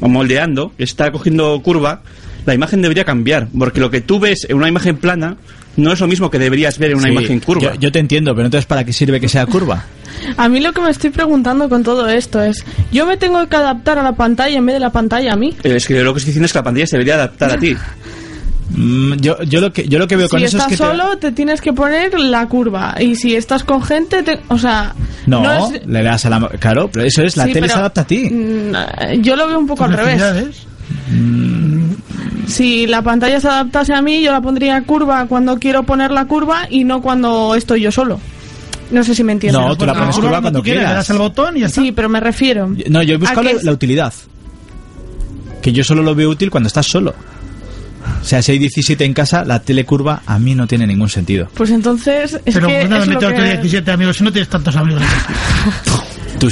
[0.03, 2.03] moldeando, que está cogiendo curva,
[2.47, 5.37] la imagen debería cambiar, porque lo que tú ves en una imagen plana
[5.77, 7.75] no es lo mismo que deberías ver en una Sí, imagen curva.
[7.75, 9.85] Yo, yo te entiendo, pero entonces ¿para qué sirve que sea curva?
[10.37, 13.57] A mí lo que me estoy preguntando con todo esto es, ¿yo me tengo que
[13.57, 15.57] adaptar a la pantalla en vez de la pantalla a mí?
[15.65, 17.59] Eh, Es que lo que estoy diciendo es que la pantalla se debería adaptar a
[17.59, 17.77] ti.
[18.70, 20.83] Mm, yo, yo, lo que, yo lo que veo con si eso es estás que...
[20.83, 21.33] te- solo, te...
[21.33, 22.94] tienes que poner la curva.
[23.00, 24.94] Y si estás con gente, te- o sea...
[25.27, 26.48] No, es- le das a la...
[26.48, 28.29] Claro, pero eso es, la Sí, tele se adapta a ti.
[28.31, 28.72] Mm,
[29.22, 30.16] Yo lo veo un poco al revés.
[30.18, 30.66] Necesidades.
[32.46, 36.27] Si la pantalla se adaptase a mí, yo la pondría curva cuando quiero poner la
[36.27, 38.20] curva y no cuando estoy yo solo.
[38.90, 39.61] No sé si me entiendes.
[39.61, 41.81] No, tú la pones curva cuando quieras, le das el botón y ya está.
[41.81, 42.70] Sí, pero me refiero.
[42.88, 44.12] No, yo he buscado la utilidad.
[45.62, 47.14] Que yo solo lo veo útil cuando estás solo.
[48.25, 51.11] O sea, si hay 17 en casa, la tele curva a mí no tiene ningún
[51.11, 51.47] sentido.
[51.53, 54.33] Pues entonces es Pero que nada, es lo mete otro que- 17 amigos, si no
[54.33, 55.03] tienes tantos amigos.
[56.41, 56.49] Tu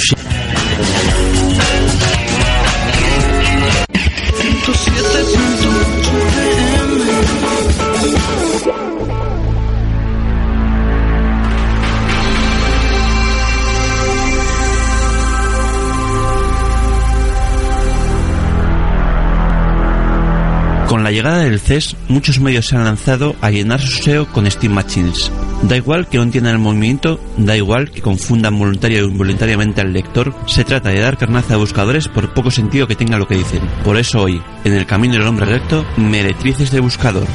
[21.03, 24.49] Con la llegada del CES, muchos medios se han lanzado a llenar su SEO con
[24.49, 25.29] Steam Machines.
[25.63, 29.91] Da igual que no entiendan el movimiento, da igual que confundan voluntaria o involuntariamente al
[29.91, 33.35] lector, se trata de dar carnaza a buscadores por poco sentido que tenga lo que
[33.35, 33.63] dicen.
[33.83, 37.27] Por eso hoy, en el camino del hombre recto, meretrices de buscador.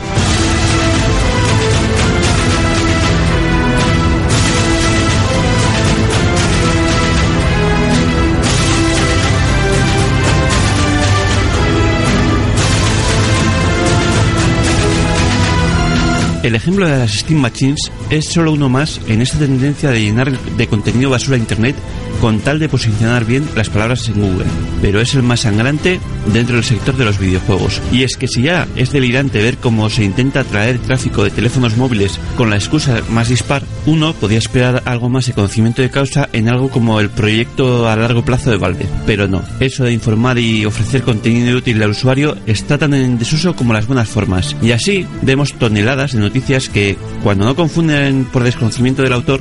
[16.49, 20.33] El ejemplo de las Steam Machines es solo uno más en esta tendencia de llenar
[20.33, 21.77] de contenido basura Internet
[22.23, 24.47] con tal de posicionar bien las palabras en Google.
[24.81, 26.01] Pero es el más sangrante
[26.33, 27.83] dentro del sector de los videojuegos.
[27.93, 31.77] Y es que si ya es delirante ver cómo se intenta atraer tráfico de teléfonos
[31.77, 36.29] móviles con la excusa más dispar, uno podía esperar algo más de conocimiento de causa
[36.35, 38.87] en algo como el proyecto a largo plazo de Valve.
[39.07, 43.57] Pero no, eso de informar y ofrecer contenido útil al usuario está tan en desuso
[43.57, 44.55] como las buenas formas.
[44.61, 49.41] Y así vemos toneladas de noticias que, cuando no confunden por desconocimiento del autor,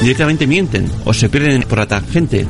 [0.00, 2.46] directamente mienten o se pierden por la tangente.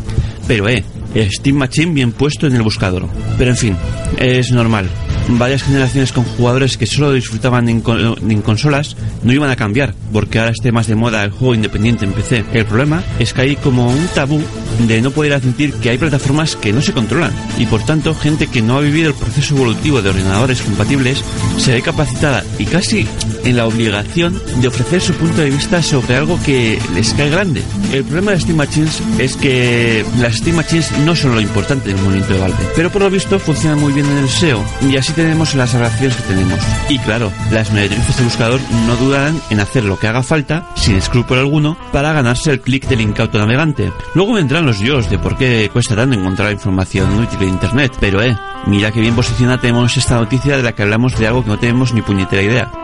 [0.47, 0.85] Pero eh,
[1.29, 3.09] Steam Machine bien puesto en el buscador.
[3.37, 3.77] Pero en fin,
[4.17, 4.89] es normal.
[5.29, 7.83] Varias generaciones con jugadores que solo disfrutaban en,
[8.29, 12.05] en consolas no iban a cambiar, porque ahora esté más de moda el juego independiente
[12.05, 12.45] en PC.
[12.53, 14.43] El problema es que hay como un tabú
[14.87, 18.47] de no poder admitir que hay plataformas que no se controlan, y por tanto gente
[18.47, 21.23] que no ha vivido el proceso evolutivo de ordenadores compatibles
[21.59, 23.07] se ve capacitada y casi
[23.45, 27.63] en la obligación de ofrecer su punto de vista sobre algo que les cae grande.
[27.93, 32.01] El problema de Steam Machines es que las Steam Machines no son lo importante del
[32.01, 35.12] movimiento de Valve, pero por lo visto funcionan muy bien en el SEO y así
[35.13, 36.59] tenemos las relaciones que tenemos.
[36.89, 40.97] Y claro, las meretrices de buscador no dudarán en hacer lo que haga falta, sin
[40.97, 43.93] escrúpulo alguno, para ganarse el clic del incauto navegante.
[44.15, 48.23] Luego vendrán los yos de por qué cuesta tanto encontrar información útil en Internet, pero
[48.23, 51.51] eh, mira que bien posicionada tenemos esta noticia de la que hablamos de algo que
[51.51, 52.82] no tenemos ni puñetera idea.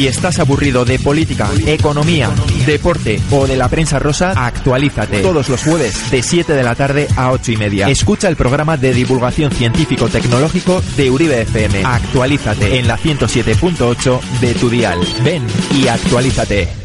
[0.00, 2.30] Si estás aburrido de política, economía,
[2.64, 5.20] deporte o de la prensa rosa, actualízate.
[5.20, 7.86] Todos los jueves de 7 de la tarde a 8 y media.
[7.86, 11.82] Escucha el programa de divulgación científico-tecnológico de Uribe FM.
[11.84, 14.98] Actualízate en la 107.8 de tu dial.
[15.22, 15.46] Ven
[15.78, 16.79] y actualízate.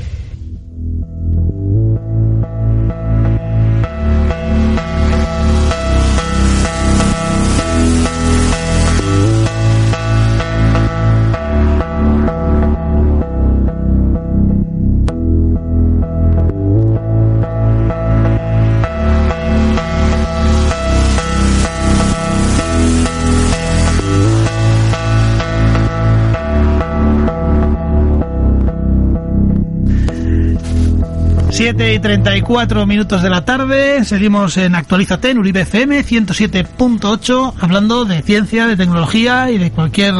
[31.65, 38.05] Siete y 34 minutos de la tarde, seguimos en Actualízate en Uribe FM 107.8, hablando
[38.05, 40.13] de ciencia, de tecnología y de cualquier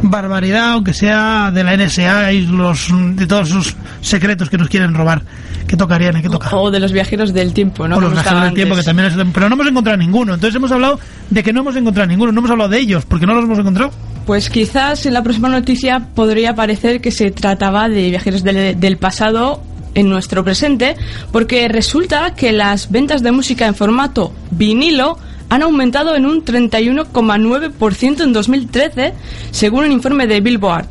[0.00, 4.94] barbaridad, aunque sea de la NSA y los de todos sus secretos que nos quieren
[4.94, 5.20] robar.
[5.66, 6.22] ¿Qué tocarían?
[6.22, 6.56] ¿Qué toca?
[6.56, 7.98] O de los viajeros del tiempo, ¿no?
[7.98, 9.14] o los viajeros del tiempo, que también es...
[9.34, 10.32] Pero no hemos encontrado ninguno.
[10.32, 10.98] Entonces hemos hablado
[11.28, 12.32] de que no hemos encontrado ninguno.
[12.32, 13.90] No hemos hablado de ellos, porque no los hemos encontrado.
[14.24, 18.96] Pues quizás en la próxima noticia podría parecer que se trataba de viajeros del, del
[18.96, 19.62] pasado
[19.94, 20.96] en nuestro presente,
[21.32, 28.22] porque resulta que las ventas de música en formato vinilo han aumentado en un 31,9%
[28.22, 29.14] en 2013,
[29.50, 30.86] según un informe de Billboard.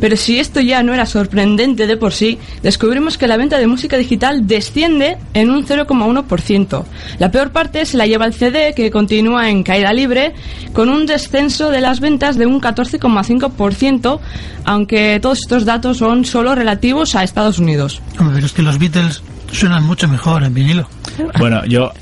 [0.00, 3.66] Pero si esto ya no era sorprendente de por sí, descubrimos que la venta de
[3.66, 6.84] música digital desciende en un 0,1%.
[7.18, 10.34] La peor parte se la lleva el CD, que continúa en caída libre,
[10.72, 14.20] con un descenso de las ventas de un 14,5%,
[14.64, 18.02] aunque todos estos datos son solo relativos a Estados Unidos.
[18.18, 20.88] Pero es que los Beatles suenan mucho mejor en vinilo.
[21.38, 21.92] Bueno, yo...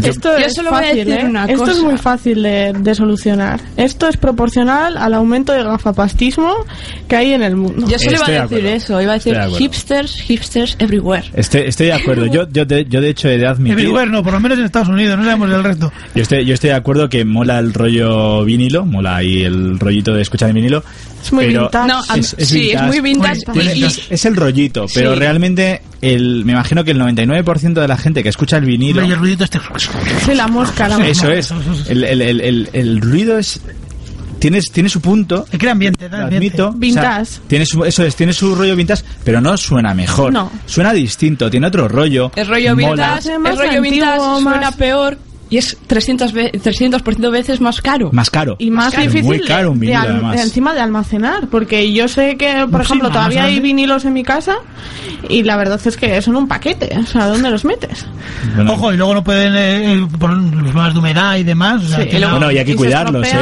[0.00, 1.28] yo- Esto Yo es solo voy a fácil, decir ¿eh?
[1.28, 1.82] una Esto es cosa.
[1.82, 3.60] muy fácil de, de solucionar.
[3.76, 6.52] Esto es proporcional al aumento de gafapastismo
[7.08, 7.86] que hay en el mundo.
[7.88, 11.24] Yo solo iba Estoy de a decir eso, iba a decir de hipsters, hipsters everywhere.
[11.34, 12.26] Estoy, estoy de acuerdo.
[12.26, 13.78] Yo, yo, de, yo de hecho he de admitir...
[13.78, 15.92] Everywhere no, por lo menos en Estados Unidos, no sabemos del resto.
[16.14, 20.12] Yo estoy, yo estoy de acuerdo que mola el rollo vinilo, mola ahí el rollito
[20.14, 20.82] de escuchar de vinilo.
[21.24, 21.88] Es muy pero vintage.
[21.88, 22.86] No, es, es sí, es vintage.
[22.86, 23.40] muy vintage.
[23.52, 25.18] Tiene- y- es, es el rollito, pero Sí.
[25.18, 29.00] realmente el, me imagino que el 99% de la gente que escucha el vinilo...
[29.00, 29.60] Hombre, y el ruidito este...
[30.24, 31.10] Sí, la mosca, la mosca.
[31.10, 31.52] Eso es.
[31.88, 33.60] El, el, el, el, el ruido es...
[34.38, 35.46] Tiene, tiene su punto.
[35.58, 36.60] Crea ambiente, da Lo ambiente.
[36.62, 36.72] admito.
[36.78, 37.22] Vintage.
[37.22, 40.30] O sea, tiene su, eso es, tiene su rollo vintage, pero no suena mejor.
[40.32, 40.52] No.
[40.66, 42.30] Suena distinto, tiene otro rollo.
[42.36, 43.14] El rollo mola.
[43.16, 45.18] vintage, Más el rollo antiguo, vintage suena más- peor
[45.50, 48.10] y es 300 ve 300% veces más caro.
[48.12, 48.56] Más caro.
[48.58, 49.04] Y más caro.
[49.04, 50.36] difícil Muy caro un de, vinilo, al- además.
[50.36, 54.04] de encima de almacenar, porque yo sé que, por Sí, ejemplo, más todavía hay vinilos
[54.04, 54.56] en mi casa
[55.28, 56.90] y la verdad es que son un paquete.
[56.98, 58.06] O sea, ¿dónde los metes?
[58.54, 61.82] Bueno, Ojo, y luego no pueden eh, eh, poner los problemas de humedad y demás.
[61.84, 63.36] o sea, Sí, que y luego- no- Bueno, y hay que y cuidarlos, ¿eh?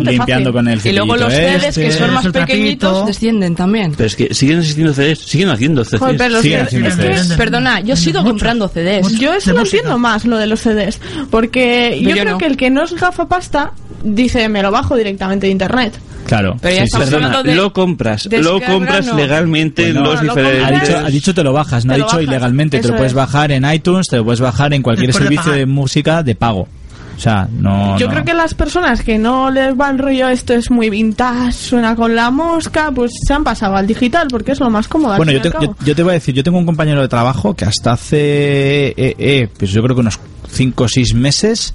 [0.00, 0.52] Limpiando fácil.
[0.52, 1.92] con el y luego los CDs que este.
[1.92, 2.52] son más el trapito.
[2.52, 3.92] pequeñitos descienden también.
[3.96, 6.00] Pero es que siguen existiendo CDs, siguen haciendo CDs.
[6.00, 7.36] Joder, pero los siguen CDs es que.
[7.36, 9.18] Perdona, yo sigo comprando CDs.
[9.18, 11.00] Yo eso de no entiendo más, lo de los CDs.
[11.30, 12.38] Porque yo, Yo creo no.
[12.38, 15.98] que el que no es gafapasta dice, me lo bajo directamente de internet.
[16.26, 16.56] Claro.
[16.60, 16.98] Pero ya sí, sí.
[16.98, 19.14] Perdona, hablando de lo compras, lo compras no.
[19.14, 20.64] legalmente en Bueno, los lo diferentes...
[20.64, 22.80] Ha dicho, ha dicho te lo bajas, no ha dicho bajas, ilegalmente.
[22.80, 23.16] Te lo puedes es.
[23.16, 26.68] bajar en iTunes, te lo puedes bajar en cualquier de servicio de, música de pago.
[27.16, 27.98] O sea, no.
[27.98, 28.12] Yo no.
[28.12, 31.96] creo que las personas que no les va el rollo esto es muy vintage, suena
[31.96, 35.16] con la mosca, pues se han pasado al digital porque es lo más cómodo.
[35.16, 37.54] Bueno, yo te, yo, yo te voy a decir, yo tengo un compañero de trabajo
[37.54, 41.74] que hasta hace, eh, eh, pues yo creo que unos 5 o 6 meses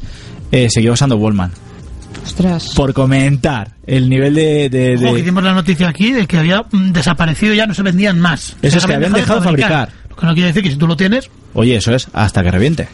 [0.52, 1.52] eh, seguía usando Wallman.
[2.26, 2.70] Ostras.
[2.76, 4.70] Por comentar el nivel de...
[4.70, 7.74] de- de- Ojo, que hicimos la noticia aquí de que había mm, desaparecido, ya no
[7.74, 8.56] se vendían más.
[8.62, 9.90] Eso Se es que habían dejado de fabricar.
[10.10, 12.52] Lo que no quiere decir que si tú lo tienes, Oye, eso es, hasta que
[12.52, 12.88] reviente.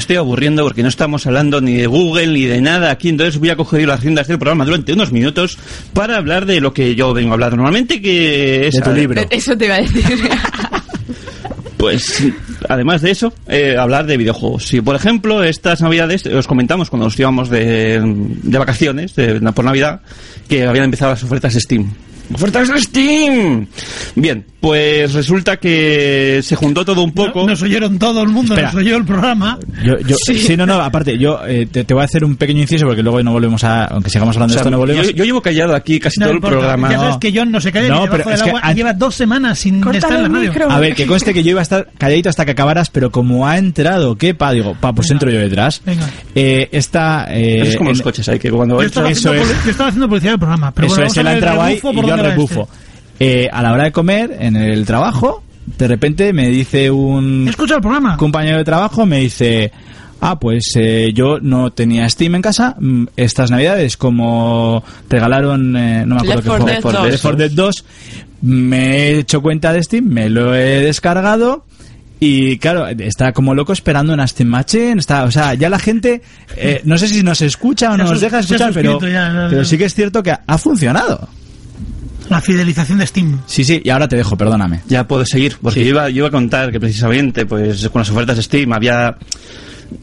[0.00, 3.50] Estoy aburriendo porque no estamos hablando ni de Google ni de nada aquí, entonces voy
[3.50, 5.56] a coger las riendas del programa durante unos minutos
[5.92, 8.74] para hablar de lo que yo vengo a hablar normalmente, que es...
[8.74, 9.22] De tu libro.
[9.30, 10.02] Eso te iba a decir.
[11.76, 12.24] Pues,
[12.68, 14.66] además de eso, eh, hablar de videojuegos.
[14.66, 19.64] Si, por ejemplo, estas navidades, os comentamos cuando nos íbamos de, de vacaciones, de- por
[19.64, 20.02] Navidad,
[20.46, 21.90] que habían empezado las ofertas Steam.
[22.32, 23.66] ¡Ofertas de Steam!
[24.14, 27.46] Bien, pues resulta que se juntó todo un poco.
[27.46, 28.68] nos oyeron todo el mundo, Espera.
[28.72, 29.58] nos oyó el programa.
[29.84, 30.56] Yo, yo, sí.
[30.56, 33.22] no, no, aparte, yo eh, te, te voy a hacer un pequeño inciso porque luego
[33.22, 35.06] no volvemos a, aunque sigamos hablando O sea, de esto, no volvemos.
[35.08, 36.90] yo, yo llevo callado aquí casi No todo el programa.
[36.90, 38.74] Ya sabes que John no se cae No, pero del es que agua an- y
[38.76, 40.50] lleva dos semanas sin Córtale estar en la el radio.
[40.52, 40.70] micro.
[40.70, 43.46] A ver, que conste que yo iba a estar calladito hasta que acabaras, pero como
[43.48, 44.52] ha entrado, ¿qué pa?
[44.52, 45.82] Digo, pa, pues entro yo detrás.
[45.84, 46.08] Venga.
[46.34, 47.26] Eh, esta.
[47.30, 49.64] Eh, Eso es como en- los coches, hay que cuando Yo estaba, eso haciendo, es.
[49.64, 50.72] yo estaba haciendo publicidad del programa.
[50.72, 52.68] Pero eso bueno, es, él ha entrado ahí y yo rebufo.
[53.14, 53.42] este.
[53.44, 55.42] Eh, a la hora de comer, en el trabajo,
[55.78, 58.16] de repente me dice un Escucha el programa.
[58.16, 59.70] compañero de trabajo, me dice.
[60.22, 62.76] Ah, pues eh, yo no tenía Steam en casa.
[62.78, 67.10] mm, Estas navidades, como regalaron, eh, no me acuerdo Left qué 4 juego, Dead 2.
[67.12, 67.84] Left 4 Dead 2,
[68.42, 71.64] me he hecho cuenta de Steam, me lo he descargado
[72.18, 76.20] y claro, está como loco esperando una Steam Machine, está, o sea, ya la gente,
[76.56, 79.46] eh, no sé si nos escucha o nos deja escuchar, pero, suscrito ya, ya, ya.
[79.48, 81.28] pero sí que es cierto que ha- ha funcionado.
[82.30, 83.40] La fidelización de Steam.
[83.46, 84.82] Sí, sí, y ahora te dejo, perdóname.
[84.88, 88.10] Ya puedo seguir, porque yo, iba, yo iba a contar que precisamente pues con las
[88.10, 89.16] ofertas de Steam había...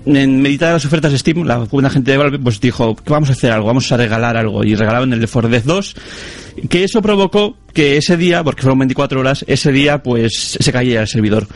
[0.05, 3.29] En meditar las ofertas de Steam, la buena gente de Valve pues dijo que vamos
[3.29, 4.65] a hacer algo, vamos a regalar algo.
[4.65, 5.95] Y regalaban el Left 4 Dead 2,
[6.69, 10.99] que eso provocó que ese día, porque fueron 24 horas, ese día pues se caía
[10.99, 11.47] el servidor.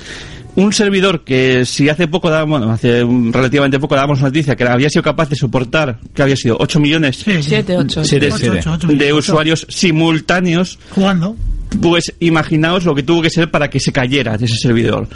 [0.55, 4.89] Un servidor que si hace poco dábamos, bueno, hace relativamente poco dábamos noticia que había
[4.89, 7.43] sido capaz de soportar, que había sido 8 millones Sí, sí.
[7.43, 8.03] 7, 8.
[8.03, 8.57] Siete, Ocho, siete.
[8.59, 9.15] ocho, ocho, de ocho.
[9.31, 11.37] usuarios simultáneos Jugando.
[11.81, 15.07] pues imaginaos lo que tuvo que ser para que se cayera de ese servidor.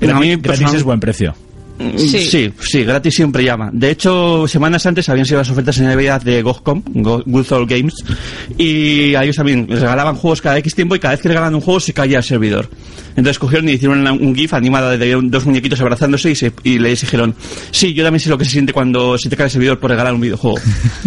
[0.00, 1.34] a mí Gratis, es buen precio.
[1.96, 2.26] Sí.
[2.26, 3.70] sí, sí, gratis siempre llama.
[3.72, 7.68] De hecho, semanas antes habían sido las ofertas en Navidad de GOGCOM, Go- Good Old
[7.68, 7.94] Games,
[8.56, 11.54] y a ellos también les regalaban juegos cada X tiempo y cada vez que regalaban
[11.54, 12.68] un juego se caía el servidor.
[13.10, 17.00] Entonces cogieron y hicieron un GIF animado de dos muñequitos abrazándose y, se- y les
[17.00, 17.34] dijeron,
[17.72, 19.90] sí, yo también sé lo que se siente cuando se te cae el servidor por
[19.90, 20.58] regalar un videojuego.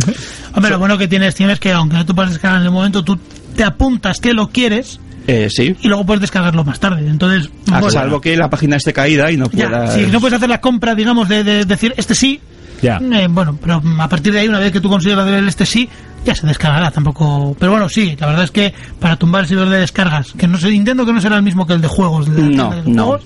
[0.53, 2.71] Hombre, lo bueno que tiene Steam es que aunque no tú puedas descargar en el
[2.73, 3.17] momento, tú
[3.55, 7.07] te apuntas que lo quieres Eh, sí, y luego puedes descargarlo más tarde.
[7.07, 9.87] Entonces, a bueno, salvo que la página esté caída y no ya, pueda...
[9.91, 12.39] si no puedes hacer la compra, digamos, de, de decir este sí,
[12.81, 12.97] Ya.
[12.97, 15.65] eh, bueno, pero a partir de ahí, una vez que tú consigues la del este
[15.65, 15.89] sí,
[16.25, 17.55] ya se descargará tampoco.
[17.59, 20.57] Pero bueno, sí, la verdad es que para tumbar el servidor de descargas, que no
[20.59, 22.27] sé, intento que no será el mismo que el de juegos.
[22.33, 23.03] de la No, de no.
[23.05, 23.21] juegos,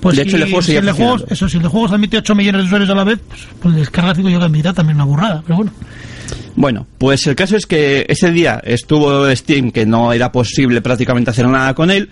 [0.00, 1.68] Pues De hecho, si, el de juegos si el de juegos, eso, si el de
[1.68, 4.44] juegos admite 8 millones de usuarios a la vez, pues, pues descargas digo yo que
[4.46, 5.72] admitirá también una burrada, pero bueno.
[6.58, 11.30] Bueno, pues el caso es que ese día estuvo Steam, que no era posible prácticamente
[11.30, 12.08] hacer nada con él,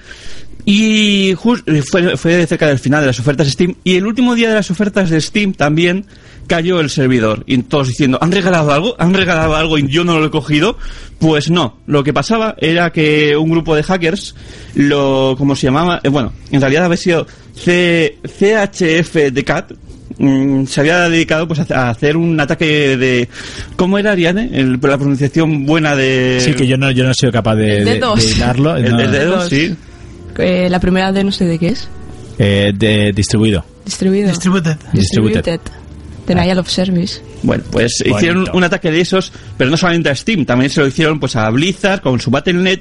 [0.65, 4.49] y fue, fue cerca del final de las ofertas de Steam, y el último día
[4.49, 6.07] de las ofertas de Steam también
[6.47, 8.95] cayó el servidor, y todos diciendo, ¿han regalado algo?
[9.01, 10.79] ¿Han regalado algo y yo no lo he cogido?
[11.19, 14.37] Pues no, lo que pasaba era que un grupo de hackers,
[14.77, 15.99] lo, ¿cómo se llamaba?
[16.05, 17.27] Eh, bueno, en realidad había sido
[17.57, 19.73] C, CHF de CAT,
[20.19, 23.29] se había dedicado pues a hacer un ataque de
[23.77, 24.49] ¿cómo era Ariane?
[24.53, 27.79] El- la pronunciación buena de Sí, que yo no, yo no he sido capaz de,
[27.81, 28.77] El de, de hilarlo.
[28.77, 28.97] el no.
[28.99, 29.75] de dedos, sí
[30.39, 31.89] Eh, la primera de no sé de qué es.
[32.39, 33.65] Eh, de distribuido.
[33.85, 34.29] Distribuido.
[34.29, 34.77] Distributed.
[34.93, 35.61] Distributed.
[36.27, 37.21] Denial of Service.
[37.45, 38.19] bueno pues Bonito.
[38.19, 41.37] hicieron un ataque de esos pero no solamente a Steam también se lo hicieron pues
[41.37, 42.81] a Blizzard con su Battle.net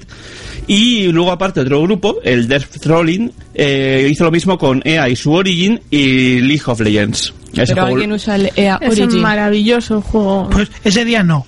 [0.67, 5.15] y luego aparte otro grupo el Death Trolling eh, hizo lo mismo con EA y
[5.15, 9.21] su Origin y League of Legends Ese Pero juego- alguien usa el EA Es Origin.
[9.21, 10.49] maravilloso el juego.
[10.49, 11.45] Pues ese día no.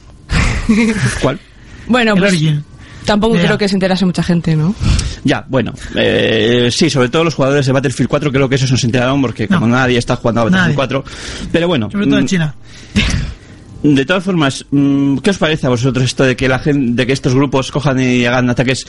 [1.21, 1.39] ¿cuál?
[1.87, 2.63] Bueno, el pues Origin.
[3.05, 3.45] tampoco EA.
[3.45, 4.75] creo que se enterase mucha gente, ¿no?
[5.23, 8.77] Ya, bueno, eh, sí, sobre todo los jugadores de Battlefield 4 creo que esos no
[8.77, 11.01] se enteraron porque como nadie está jugando a Battlefield Nadie.
[11.01, 11.03] 4.
[11.51, 12.55] Pero bueno, Sobre todo en mm, China.
[13.83, 17.05] de todas formas, mm, ¿qué os parece a vosotros esto de que la gente, de
[17.07, 18.85] que estos grupos cojan y hagan ataques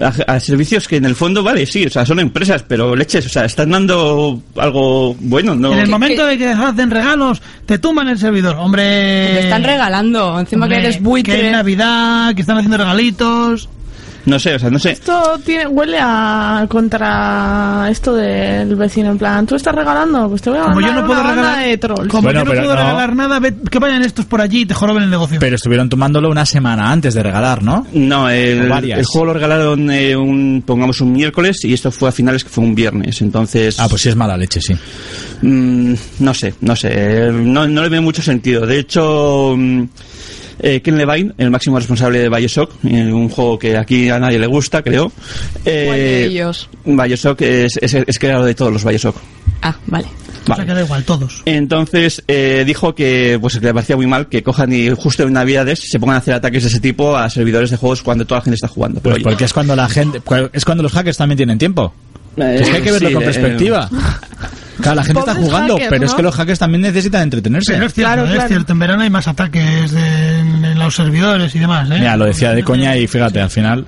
[0.00, 3.26] a, a servicios que en el fondo, vale, sí, o sea, son empresas, pero leches,
[3.26, 5.72] o sea, están dando algo bueno, ¿no?
[5.72, 8.56] En el ¿Qué- momento de que hacen regalos, te tumban el servidor.
[8.58, 8.82] Hombre.
[8.82, 10.40] Te están regalando.
[10.40, 11.46] Encima hombre, que eres Que buitre.
[11.46, 13.68] es Navidad, que están haciendo regalitos.
[14.24, 14.92] No sé, o sea, no sé.
[14.92, 19.10] Esto tiene, huele a contra esto del vecino.
[19.10, 20.28] En plan, ¿tú estás regalando?
[20.28, 21.64] Pues te voy a Como mandar yo no puedo regalar.
[21.66, 22.08] de trolls.
[22.08, 22.80] Como Bueno, yo no pero puedo no.
[22.80, 25.38] regalar nada, ve- que vayan estos por allí y te joroben el negocio.
[25.40, 27.86] Pero estuvieron tomándolo una semana antes de regalar, ¿no?
[27.92, 32.12] No, el, el juego lo regalaron eh, un, pongamos un miércoles y esto fue a
[32.12, 33.78] finales que fue un viernes, entonces...
[33.80, 34.74] Ah, pues sí es mala leche, sí.
[35.42, 38.66] Mm, no sé, no sé, no, no le veo mucho sentido.
[38.66, 39.82] De hecho, mm,
[40.62, 44.38] eh, Ken Levine, el máximo responsable de Bioshock, eh, un juego que aquí a nadie
[44.38, 45.12] le gusta, creo.
[45.64, 46.68] eh, ¿Cuál de ellos?
[46.84, 49.16] Bioshock es, es, es creador de todos los Bioshock.
[49.62, 50.06] Ah, vale.
[50.50, 51.42] O sea que da igual, todos.
[51.44, 55.32] Entonces eh, dijo que pues que le parecía muy mal que cojan y justo en
[55.32, 58.40] Navidades se pongan a hacer ataques de ese tipo a servidores de juegos cuando toda
[58.40, 59.00] la gente está jugando.
[59.00, 60.20] Pero Pues oye, porque es cuando la gente.
[60.52, 61.94] Es cuando los hackers también tienen tiempo.
[62.36, 63.88] Eh, Es que hay que verlo sí, con eh, perspectiva.
[64.80, 66.16] Claro, la gente está jugando, hackers, pero es ¿no?
[66.16, 67.72] que los hackers también necesitan entretenerse.
[67.74, 68.48] Pero es cierto, Claro, es claro.
[68.48, 68.72] cierto.
[68.72, 71.88] En verano hay más ataques de- en, en los servidores y demás.
[71.90, 71.96] ¿eh?
[71.98, 73.86] Mira, lo decía de coña y fíjate, al final.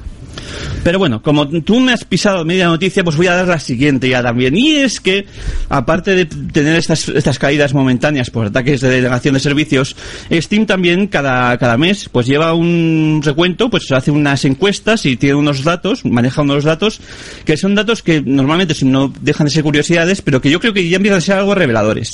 [0.83, 4.09] Pero bueno, como tú me has pisado media noticia, pues voy a dar la siguiente
[4.09, 4.57] ya también.
[4.57, 5.27] Y es que,
[5.69, 9.97] aparte de tener estas, estas caídas momentáneas por ataques de denegación de servicios,
[10.31, 15.37] Steam también cada, cada mes pues lleva un recuento, pues hace unas encuestas y tiene
[15.37, 17.01] unos datos, maneja unos datos,
[17.45, 20.89] que son datos que normalmente no dejan de ser curiosidades, pero que yo creo que
[20.89, 22.11] ya empiezan a ser algo reveladores.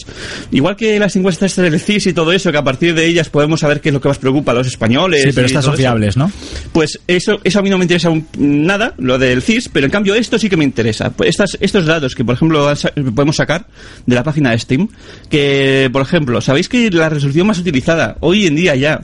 [0.50, 3.60] Igual que las encuestas del CIS y todo eso, que a partir de ellas podemos
[3.60, 5.22] saber qué es lo que más preocupa a los españoles.
[5.22, 6.30] Sí, pero estas son fiables, ¿no?
[6.72, 10.14] Pues eso, eso a mí no me interesa nada, lo del CIS, pero en cambio
[10.14, 11.12] esto sí que me interesa.
[11.24, 12.72] Estas, estos datos que, por ejemplo,
[13.14, 13.66] podemos sacar
[14.06, 14.88] de la página de Steam,
[15.28, 19.00] que, por ejemplo, ¿sabéis que la resolución más utilizada hoy en día ya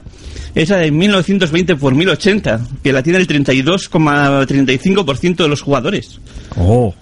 [0.55, 6.19] es la de 1920 por 1080, que la tiene el 32,35% de los jugadores?
[6.55, 6.95] Oh.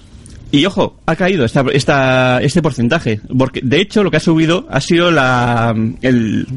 [0.51, 4.65] Y ojo, ha caído esta, esta, este porcentaje, porque de hecho lo que ha subido
[4.69, 6.47] ha sido la, el,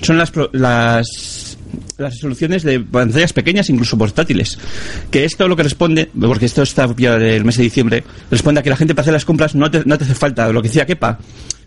[0.00, 1.43] son las, las,
[1.98, 4.58] las resoluciones de pantallas pequeñas, incluso portátiles.
[5.10, 8.62] Que esto lo que responde, porque esto está ya del mes de diciembre, responde a
[8.62, 10.68] que la gente para hacer las compras no te, no te hace falta, lo que
[10.68, 11.18] decía Kepa,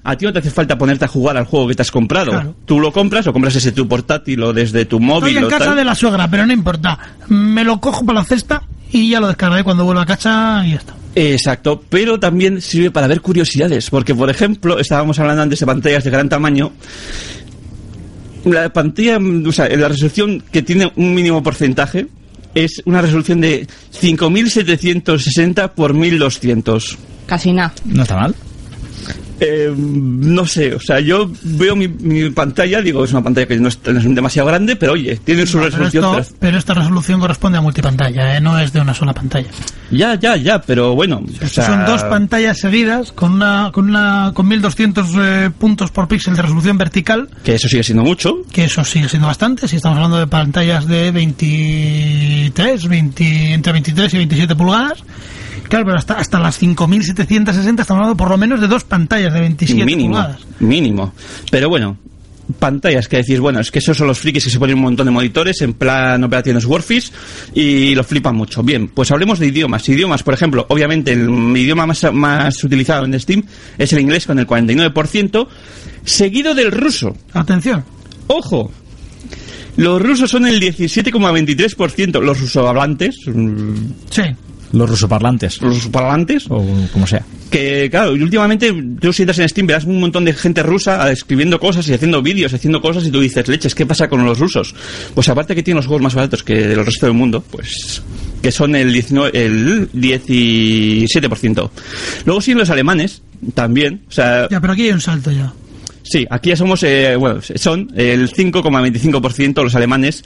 [0.03, 2.31] a ti no te hace falta ponerte a jugar al juego que te has comprado.
[2.31, 2.55] Claro.
[2.65, 5.49] Tú lo compras o compras ese tu portátil o desde tu móvil Estoy en o
[5.49, 5.75] casa tal.
[5.75, 6.97] de la suegra, pero no importa.
[7.27, 10.71] Me lo cojo para la cesta y ya lo descargaré cuando vuelva a casa y
[10.71, 10.95] ya está.
[11.15, 16.03] Exacto, pero también sirve para ver curiosidades, porque por ejemplo, estábamos hablando antes de pantallas
[16.03, 16.71] de gran tamaño.
[18.51, 22.07] La pantalla, o sea, la resolución que tiene un mínimo porcentaje
[22.55, 26.97] es una resolución de 5760 por 1200.
[27.25, 27.73] Casi nada.
[27.85, 28.35] No está mal.
[29.39, 33.57] Eh, no sé, o sea, yo veo mi, mi pantalla, digo, es una pantalla que
[33.57, 36.19] no es, no es demasiado grande, pero oye, tiene su No, pero, resolución.
[36.19, 38.41] esto- pero esta resolución corresponde a multipantalla, ¿eh?
[38.41, 39.47] no es de una sola pantalla.
[39.91, 41.21] Ya, ya, ya, pero bueno.
[41.43, 46.07] o sea, Son dos pantallas seguidas con una con una con 1200 eh, puntos por
[46.07, 48.39] píxel de resolución vertical, Que eso sigue siendo mucho.
[48.51, 49.67] que eso sigue siendo bastante.
[49.67, 55.03] Si estamos hablando de pantallas de 23, 20, entre 23 y 27 pulgadas.
[55.69, 59.39] Claro, pero hasta, hasta las 5760 estamos hablando por lo menos de dos pantallas de
[59.41, 60.39] 27 mínimo, pulgadas.
[60.59, 61.13] mínimo.
[61.51, 61.97] Pero bueno,
[62.59, 65.05] pantallas que decís, bueno, es que esos son los frikis que se ponen un montón
[65.05, 67.11] de monitores en plan operaciones Warfish
[67.53, 68.63] y lo flipan mucho.
[68.63, 69.87] Bien, pues hablemos de idiomas.
[69.89, 73.43] Idiomas, por ejemplo, obviamente el idioma más, más utilizado en Steam
[73.77, 75.47] es el inglés con el 49%,
[76.05, 77.15] seguido del ruso.
[77.33, 77.83] Atención.
[78.27, 78.71] Ojo.
[79.75, 82.19] Los rusos son el 17,23%.
[82.21, 83.15] Los rusohablantes.
[83.27, 83.73] mm,
[84.09, 84.23] Sí.
[84.71, 85.61] Los rusoparlantes.
[85.61, 86.45] Los rusoparlantes.
[86.49, 87.23] O como sea.
[87.49, 91.09] Que, claro, y últimamente tú si entras en Steam verás un montón de gente rusa
[91.11, 94.39] escribiendo cosas y haciendo vídeos, haciendo cosas y tú dices, leches, ¿qué pasa con los
[94.39, 94.75] rusos?
[95.15, 98.01] Pues aparte que tienen los juegos más baratos que del resto del mundo, pues
[98.41, 101.69] que son el, 19, el 17%.
[102.25, 103.21] Luego siguen los alemanes,
[103.53, 105.53] también, o sea, Ya, pero aquí hay un salto ya.
[106.09, 110.23] Sí, aquí ya somos, eh, bueno, son el 5,25% los alemanes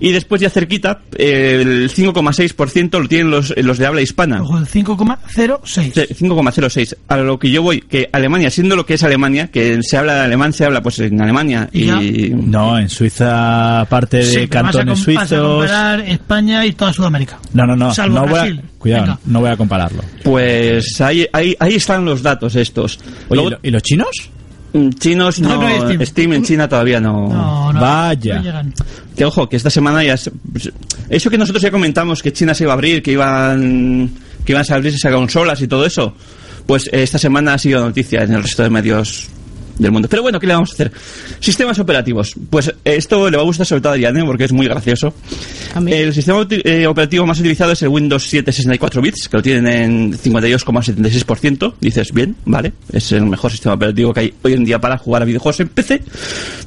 [0.00, 4.42] y después ya cerquita eh, el 5,6% lo tienen los, los de habla hispana.
[4.42, 5.58] Ojo, el 5,06.
[5.64, 5.90] Sí,
[6.24, 6.96] 5,06.
[7.08, 10.14] A lo que yo voy, que Alemania, siendo lo que es Alemania, que se habla
[10.16, 12.30] de alemán, se habla pues en Alemania ¿Y y...
[12.30, 15.48] No, en Suiza, aparte de Sí, pero vas a cantones com- vas a suizos.
[15.48, 17.38] comparar España y toda Sudamérica.
[17.54, 17.94] No, no, no.
[17.94, 18.60] Salvo no voy a- Brasil.
[18.78, 19.18] cuidado, Venga.
[19.26, 20.02] no voy a compararlo.
[20.22, 22.98] Pues ahí, ahí, ahí están los datos estos.
[23.28, 24.30] Oye, Luego, ¿y lo- ¿y los chinos?
[24.72, 26.06] Mm, chinos No, no, no hay Steam.
[26.06, 26.32] Steam.
[26.34, 27.28] en China todavía no...
[27.28, 27.80] No, no.
[27.80, 28.36] Vaya.
[28.36, 28.74] no llegan.
[29.16, 30.16] Que ojo, que esta semana ya...
[30.16, 30.32] se-
[31.08, 34.10] Eso que nosotros ya comentamos, que China se iba a abrir, que iban,
[34.44, 36.14] que iban a abrirse esas consolas y todo eso,
[36.66, 39.28] pues esta semana ha sido noticia en el resto de medios
[39.82, 40.08] del mundo.
[40.08, 40.92] Pero bueno, ¿qué le vamos a hacer?
[41.40, 42.34] Sistemas operativos.
[42.50, 45.12] Pues eh, esto le va a gustar sobre todo a Diane, porque es muy gracioso.
[45.86, 49.66] El sistema eh, operativo más utilizado es el Windows 7 64 bits, que lo tienen
[49.66, 51.74] en 52,76%.
[51.80, 55.22] Dices, bien, vale, es el mejor sistema operativo que hay hoy en día para jugar
[55.22, 56.02] a videojuegos en PC.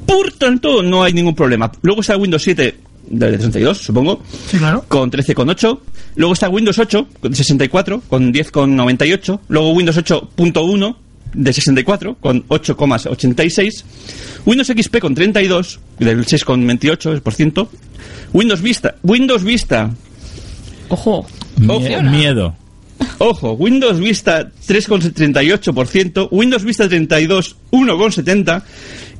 [0.04, 1.70] Por tanto, no hay ningún problema.
[1.82, 2.76] Luego está el Windows 7
[3.08, 4.84] de 32, supongo, Sí, claro.
[4.88, 5.78] con 13,8.
[6.16, 9.40] Luego está Windows 8 con 64 con 10,98.
[9.48, 10.96] Luego Windows 8.1
[11.34, 13.84] de 64 con 8,86.
[14.44, 17.68] Windows XP con 32 del 6,28%.
[18.32, 19.90] Windows Vista, Windows Vista,
[20.88, 21.26] Ojo.
[21.58, 22.54] Mie- miedo.
[23.18, 28.62] ojo, Windows Vista 3,38%, Windows Vista 32 1,70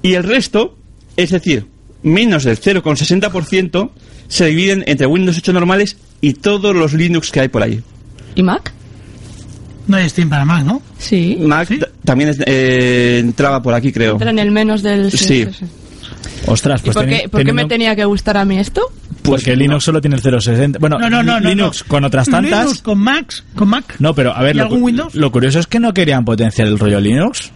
[0.03, 0.77] y el resto,
[1.17, 1.67] es decir,
[2.03, 3.91] menos del 0,60%
[4.29, 7.81] se dividen entre Windows 8 normales y todos los Linux que hay por ahí.
[8.35, 8.73] ¿Y Mac?
[9.87, 10.83] No hay Steam para Mac, ¿no?
[10.99, 11.39] Sí.
[11.41, 11.69] Mac
[12.05, 14.13] también es- eh, entraba por aquí, creo.
[14.13, 15.11] Entra en el menos del...
[15.13, 15.47] Sí.
[16.47, 18.83] Ostras, ¿Y pues por qué, por qué me tenía que gustar a mí esto?
[19.23, 20.79] Porque Pues Linux solo tiene el 060.
[20.79, 21.41] Bueno, No, no, no.
[21.41, 21.89] no, Linux no.
[21.89, 22.61] con otras tantas.
[22.65, 23.97] Linux con Mac, con Mac.
[23.99, 25.15] No, pero a ver, ¿Y lo, algún Windows?
[25.17, 27.51] lo curioso es que no querían potenciar el rollo Linux.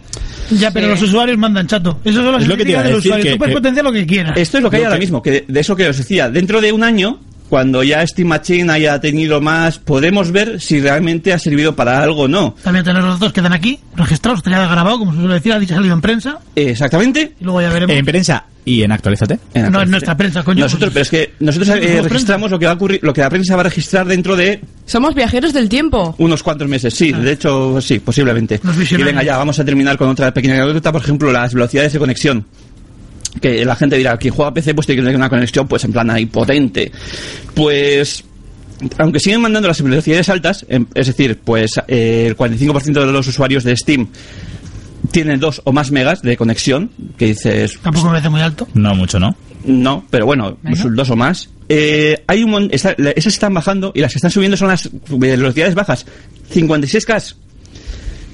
[0.51, 0.91] Ya, pero Sí.
[0.91, 1.99] los usuarios mandan chato.
[2.03, 3.23] Eso son las Es lo que te iba a estadísticas del decir, usuario.
[3.23, 4.37] que- Tú puedes que- potenciar lo que quieras.
[4.37, 5.97] Esto es lo que hay Lo ahora que- mismo, que de, de eso que os
[5.97, 6.29] decía.
[6.29, 7.19] Dentro de un año,
[7.51, 12.21] cuando ya Steam Machine haya tenido más, podemos ver si realmente ha servido para algo
[12.21, 12.55] o no.
[12.63, 15.75] También tener los datos quedan aquí, registrados, estaría grabado, como se suele decir, ha dicho
[15.75, 16.39] salido en prensa.
[16.55, 17.33] Exactamente.
[17.41, 17.93] Y luego ya veremos.
[17.93, 19.37] En prensa y en Actualízate.
[19.53, 19.85] En No, es prensa.
[19.91, 20.63] nuestra prensa, coño.
[20.63, 23.29] Nosotros, pero es que nosotros eh, registramos lo que va a ocurrir, lo que la
[23.29, 26.15] prensa va a registrar dentro de Somos viajeros del tiempo.
[26.19, 26.93] unos cuantos meses.
[26.93, 28.61] Sí, de hecho, sí, posiblemente.
[28.91, 31.99] Y venga ya, vamos a terminar con otra pequeña anécdota, por ejemplo, las velocidades de
[31.99, 32.45] conexión.
[33.39, 35.83] Que la gente dirá, quien juega a PC pues tiene que tener una conexión pues
[35.85, 36.91] en plan ahí potente.
[37.53, 38.23] Pues
[38.97, 43.27] aunque siguen mandando las velocidades altas, em, es decir, pues eh, el 45% de los
[43.27, 44.07] usuarios de Steam
[45.11, 48.67] tienen dos o más megas de conexión, que dices, Tampoco me parece muy alto.
[48.73, 49.35] No mucho, ¿no?
[49.65, 50.57] no, pero bueno,
[50.91, 51.49] dos o más.
[51.69, 55.75] Eh, hay un está- esas están bajando y las que están subiendo son las velocidades
[55.75, 56.05] bajas.
[56.53, 57.35] 56K.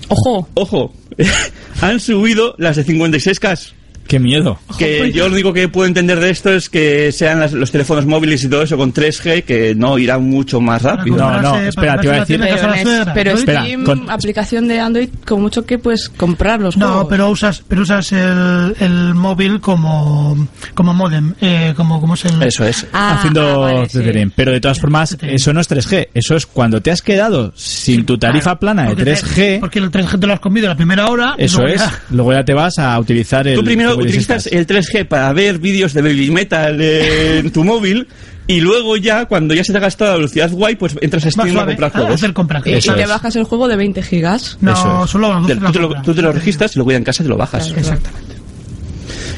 [0.09, 0.47] Ojo.
[0.53, 0.93] Ojo,
[1.81, 3.73] han subido las de 56K.
[4.07, 4.59] Qué miedo.
[4.77, 8.05] Que yo lo único que puedo entender de esto es que sean las- los teléfonos
[8.05, 11.17] móviles y todo eso con 3G que no irán mucho más rápido.
[11.17, 13.31] No, no, espera, te iba a decir- Pero, es- pero.
[13.31, 17.07] Espera, Steam, con- aplicación de Android, con mucho que puedes comprar los No, juegos.
[17.09, 22.41] pero usas, pero usas el, el móvil como, como modem, eh, como, como es el...
[22.43, 22.85] Eso es.
[22.93, 23.97] Ah, haciendo ah, vale, sí.
[23.99, 24.31] tethering.
[24.35, 26.09] Pero de todas formas, eso no es 3G.
[26.13, 29.59] Eso es cuando te has quedado sin tu tarifa Claro, plana de porque te- 3G.
[29.59, 31.35] Porque el 3G te lo has comido la primera hora.
[31.37, 31.81] Eso luego es.
[31.81, 33.55] ya- Luego ya te vas a utilizar el.
[33.55, 33.96] Tú primero 56K.
[34.03, 38.07] Utilizas el 3G para ver vídeos de Baby Metal en tu móvil
[38.47, 41.31] Y luego ya, cuando ya se te ha gastado la velocidad guay, pues entras a
[41.31, 42.13] Steam a comprar Ah, juegos.
[42.15, 42.63] hacer compras.
[42.65, 44.57] Y, te bajas el juego de 20 gigas.
[44.61, 45.09] No, es.
[45.09, 47.35] solo tú, te lo, tú te lo registras y luego ya en casa te lo
[47.35, 47.73] bajas.
[47.75, 48.35] Exactamente.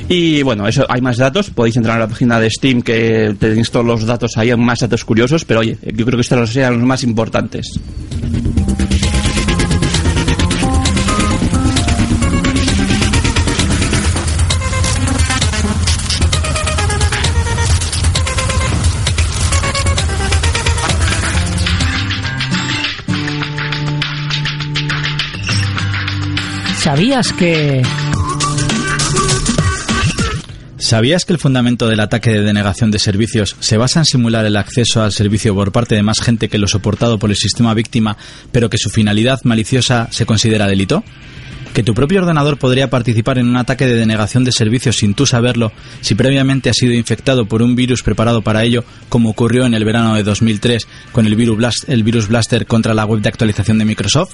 [0.09, 1.49] Y bueno, eso hay más datos.
[1.49, 4.79] Podéis entrar a la página de Steam que tenéis todos los datos ahí, hay más
[4.79, 7.79] datos curiosos, pero oye, yo creo que estos sean los más importantes.
[26.89, 27.83] ¿Sabías que...
[30.79, 34.57] ¿Sabías que el fundamento del ataque de denegación de servicios se basa en simular el
[34.57, 38.17] acceso al servicio por parte de más gente que lo soportado por el sistema víctima,
[38.51, 41.03] pero que su finalidad maliciosa se considera delito?
[41.75, 45.27] ¿Que tu propio ordenador podría participar en un ataque de denegación de servicios sin tú
[45.27, 45.71] saberlo
[46.01, 49.85] si previamente ha sido infectado por un virus preparado para ello, como ocurrió en el
[49.85, 53.85] verano de 2003 con el virus, el virus Blaster contra la web de actualización de
[53.85, 54.33] Microsoft?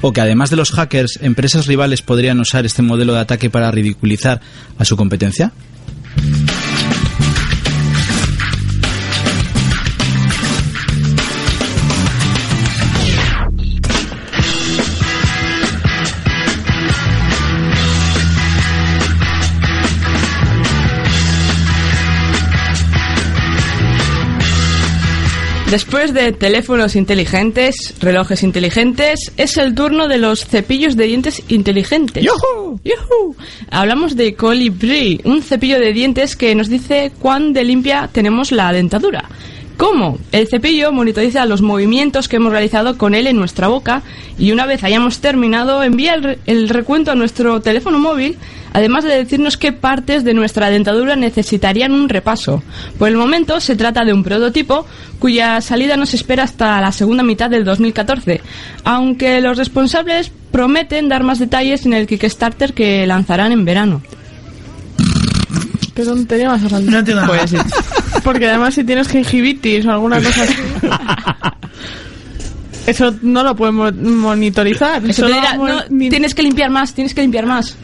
[0.00, 3.70] O que además de los hackers, empresas rivales podrían usar este modelo de ataque para
[3.70, 4.40] ridiculizar
[4.78, 5.52] a su competencia?
[25.70, 32.24] Después de teléfonos inteligentes, relojes inteligentes, es el turno de los cepillos de dientes inteligentes.
[32.24, 32.80] ¡Yujú!
[32.84, 33.36] ¡Yujú!
[33.70, 38.72] Hablamos de Colibri, un cepillo de dientes que nos dice cuán de limpia tenemos la
[38.72, 39.28] dentadura.
[39.80, 40.18] ¿Cómo?
[40.30, 44.02] El cepillo monitoriza los movimientos que hemos realizado con él en nuestra boca
[44.38, 48.36] y una vez hayamos terminado envía el, re- el recuento a nuestro teléfono móvil,
[48.74, 52.62] además de decirnos qué partes de nuestra dentadura necesitarían un repaso.
[52.98, 54.84] Por el momento se trata de un prototipo
[55.18, 58.42] cuya salida nos espera hasta la segunda mitad del 2014,
[58.84, 64.02] aunque los responsables prometen dar más detalles en el Kickstarter que lanzarán en verano.
[65.94, 66.90] Qué tontería más grande.
[66.90, 67.34] No entiendo nada.
[67.38, 67.56] Pues sí.
[68.22, 70.54] Porque además si tienes gingivitis o alguna cosa así...
[72.86, 75.02] Eso no lo podemos monitorizar.
[75.04, 77.46] Eso Eso te lo dirá, vamos- "No, ni- tienes que limpiar más, tienes que limpiar
[77.46, 77.76] más.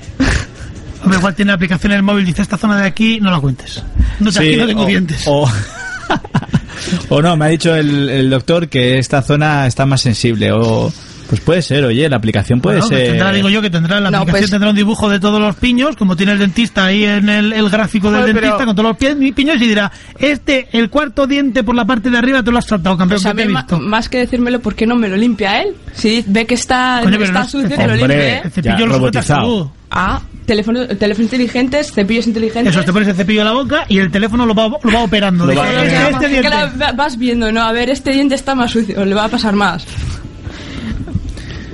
[1.02, 3.38] Hombre, igual tiene la aplicación en el móvil, dice esta zona de aquí, no la
[3.38, 3.82] cuentes.
[4.18, 5.22] No, te- aquí no tengo o, dientes.
[5.26, 5.48] O,
[7.10, 10.50] o no, me ha dicho el, el doctor que esta zona está más sensible.
[10.52, 10.92] O
[11.28, 13.08] pues puede ser, oye, la aplicación puede Bueno, ser.
[13.10, 15.56] tendrá, digo yo, que tendrá la No, aplicación pues- tendrá un dibujo de todos los
[15.56, 18.76] piños, como tiene el dentista ahí en el, el gráfico del Joder, dentista, pero- con
[18.76, 22.42] todos los pie- piños y dirá, este, el cuarto diente por la parte de arriba
[22.42, 23.78] te lo has saltado, campeón, Pues a que te he visto.
[23.80, 25.74] más que decírmelo, ¿por qué no me lo limpia él?
[25.94, 28.38] Si ve que está, Coño, está no sucio, que lo limpie.
[28.44, 29.72] El cepillo Ya, robotizado.
[29.90, 32.74] Ah, teléfono, teléfonos inteligentes, cepillos inteligentes.
[32.74, 35.02] Eso, te pones el cepillo en la boca y el teléfono lo va, lo va
[35.02, 35.46] operando.
[35.46, 36.50] Lo va- este, este diente.
[36.94, 37.62] vas viendo, ¿no?
[37.62, 39.86] A ver, este diente está más sucio, le va a pasar más.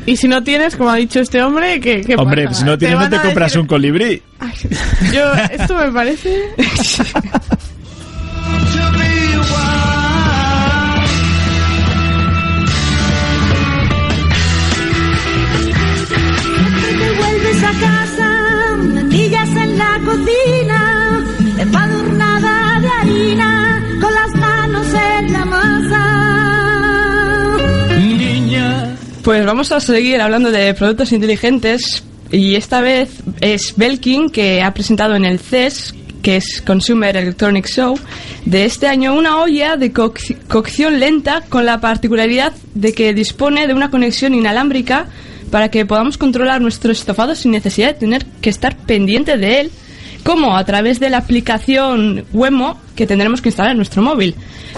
[0.04, 2.58] Y si no tienes, como ha dicho este hombre, ¿qué, qué Hombre, pasa?
[2.60, 4.22] si no tienes, no van te a compras decir- un colibrí.
[4.40, 4.52] Ay,
[5.12, 6.42] yo, esto me parece...
[16.98, 21.24] Te vuelves a casa, mendillas en la cocina,
[21.58, 23.61] empadurnada de harina,
[29.22, 33.10] Pues vamos a seguir hablando de productos inteligentes y esta vez
[33.40, 37.96] es Belkin que ha presentado en el CES, que es Consumer Electronic Show,
[38.44, 43.66] de este año una olla de coc- cocción lenta con la particularidad de que dispone
[43.66, 45.06] de una conexión inalámbrica
[45.50, 49.70] para que podamos controlar nuestro estofado sin necesidad de tener que estar pendiente de él
[50.24, 54.34] como a través de la aplicación Wemo que tendremos que instalar en nuestro móvil.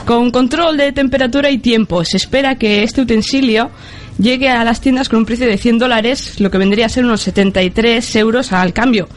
[0.06, 3.70] Con control de temperatura y tiempo, se espera que este utensilio
[4.18, 7.04] llegue a las tiendas con un precio de 100 dólares, lo que vendría a ser
[7.04, 9.08] unos 73 euros al cambio.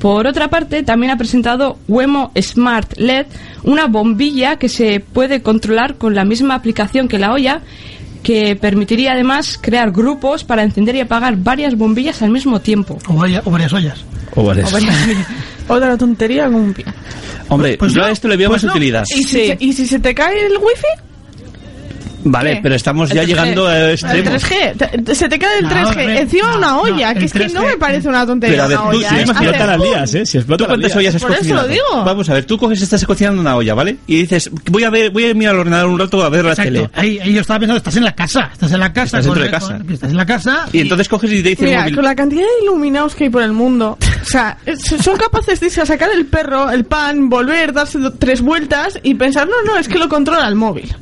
[0.00, 3.26] Por otra parte, también ha presentado Wemo Smart LED,
[3.64, 7.60] una bombilla que se puede controlar con la misma aplicación que la olla,
[8.22, 12.98] que permitiría además crear grupos para encender y apagar varias bombillas al mismo tiempo.
[13.08, 14.04] O, vaya- o varias ollas.
[14.36, 14.62] O vale.
[15.68, 16.84] Otra tontería como un pie.
[17.48, 18.72] Hombre, Pues yo no, a esto le veo pues más no.
[18.72, 19.04] utilidad.
[19.14, 21.09] ¿Y, si, ¿Y si se te cae el wifi?
[22.22, 22.60] Vale, ¿Qué?
[22.62, 23.26] pero estamos El ya 3G.
[23.26, 24.42] llegando a El extremos.
[24.44, 25.86] 3G, te- te- se te queda el No, 3G.
[25.88, 27.66] hombre, Encima no, una no, olla, que el es que no 3G.
[27.66, 29.08] me parece una Pero tontería a ver, una tú, olla.
[29.08, 29.20] si ¿eh?
[29.22, 30.26] Explota las lías, ¿eh?
[30.26, 31.66] Si ¿Tú explota las cuántas ollas has Por eso cocinado?
[31.66, 32.04] lo digo.
[32.04, 33.96] Vamos a ver, tú coges, estás cocinando una olla, ¿vale?
[34.06, 36.54] Y dices, voy a ver, voy a mirar al ordenador un rato a ver la
[36.54, 36.90] tele.
[36.94, 38.50] Ahí, ahí yo estaba pensando, estás en la casa.
[38.52, 39.18] Estás en la casa.
[39.18, 39.78] Estás dentro de casa.
[39.78, 40.66] con- estás en la casa.
[40.72, 41.94] Y entonces coges y te dice el Mira, móvil.
[41.96, 44.58] con la cantidad de iluminados que hay por el mundo, o sea,
[45.02, 49.14] son capaces de irse a sacar el perro, el pan, volver, darse tres vueltas y
[49.14, 50.94] pensar, no, no, es que lo controla el móvil.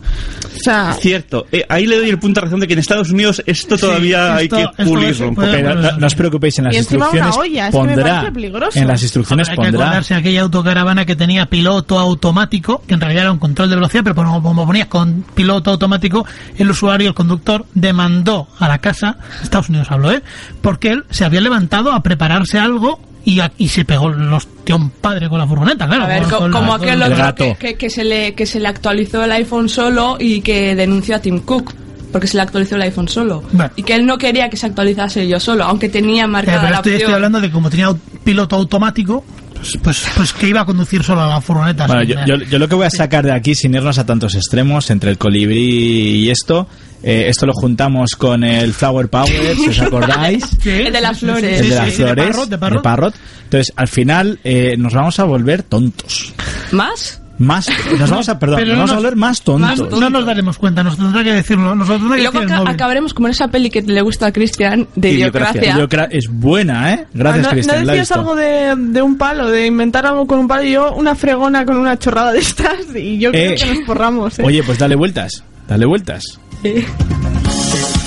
[0.60, 3.10] O sea, Cierto, eh, ahí le doy el punto de razón de que en Estados
[3.10, 5.62] Unidos esto todavía hay esto- que pulirlo es- un puede- poco.
[5.62, 8.32] Pero no, no os preocupéis, en las instrucciones olla, es que me pondrá.
[8.74, 9.80] En las instrucciones Hay que pondrá.
[9.84, 13.76] acordarse de aquella autocaravana que tenía piloto automático, que en realidad era un control de
[13.76, 18.78] velocidad, pero como, como ponías con piloto automático, el usuario, el conductor, demandó a la
[18.78, 20.22] casa, Estados Unidos habló, ¿eh?
[20.60, 25.28] Porque él se había levantado a prepararse algo y, se pegó los tío un padre
[25.28, 26.04] con la furgoneta, claro.
[26.04, 27.44] A ver, con- co- con como la- aquel otro gato.
[27.44, 31.16] que, que- que se le, que se le actualizó el iPhone solo y que denunció
[31.16, 31.74] a Tim Cook
[32.12, 33.42] porque se le actualizó el iPhone solo.
[33.52, 33.70] Bueno.
[33.76, 36.70] Y que él no quería que se actualizase yo solo, aunque tenía Eh, marcada pero
[36.70, 37.14] la estoy, estoy opción.
[37.16, 37.94] hablando de como tenía
[38.24, 41.86] piloto automático, pues, pues, pues que iba a conducir solo a la furgoneta.
[41.86, 44.34] Bueno, yo, yo- yo lo que voy a sacar de aquí, sin irnos a tantos
[44.36, 46.66] extremos, entre el colibrí y esto,
[47.02, 50.44] eh, esto lo juntamos con el Flower Power, si os acordáis.
[50.64, 51.44] El de las flores.
[51.60, 53.14] el de sí, las sí, flores, Parrot, de Parrot.
[53.44, 56.32] Entonces, al final, eh, nos vamos a volver tontos.
[56.72, 57.20] ¿Más?
[57.38, 59.78] Más, nos vamos a, perdón, nos no vamos a volver más tontos.
[59.92, 61.72] No, no nos daremos cuenta, nos tendrá que decirlo.
[61.76, 62.74] Nos lo tendrá que Y luego decir el aca- móvil.
[62.74, 65.62] acabaremos como en esa peli que le gusta a Cristian, de Idiocracia.
[65.72, 66.08] Idiocracia.
[66.08, 67.06] Idiocra- es buena, ¿eh?
[67.14, 67.80] Gracias, ¿no, Cristian.
[67.86, 70.92] ¿no decías algo de, de un palo, de inventar algo con un palo y yo
[70.94, 74.42] una fregona con una chorrada de estas y yo creo Eh, que nos forramos, ¿eh?
[74.44, 76.40] Oye, pues dale vueltas, dale vueltas.
[76.62, 76.84] 嘿。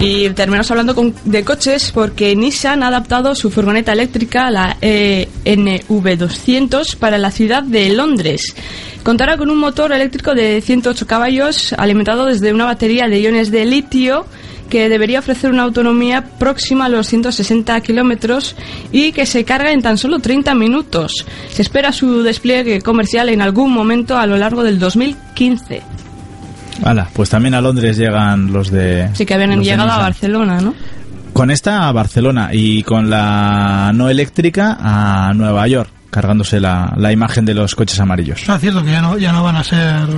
[0.00, 0.94] Y terminamos hablando
[1.26, 7.62] de coches porque Nissan ha adaptado su furgoneta eléctrica, la E NV200, para la ciudad
[7.62, 8.54] de Londres.
[9.02, 13.66] Contará con un motor eléctrico de 108 caballos alimentado desde una batería de iones de
[13.66, 14.24] litio
[14.70, 18.56] que debería ofrecer una autonomía próxima a los 160 kilómetros
[18.92, 21.26] y que se carga en tan solo 30 minutos.
[21.50, 25.82] Se espera su despliegue comercial en algún momento a lo largo del 2015.
[26.84, 29.04] Hala, pues también a Londres llegan los de.
[29.04, 29.98] Así que habían llegado a.
[29.98, 30.74] Barcelona, ¿no?
[31.32, 37.12] Con esta a Barcelona y con la no eléctrica a Nueva York, cargándose la, la
[37.12, 38.42] imagen de los coches amarillos.
[38.48, 40.08] Ah, cierto que ya no, ya no van a ser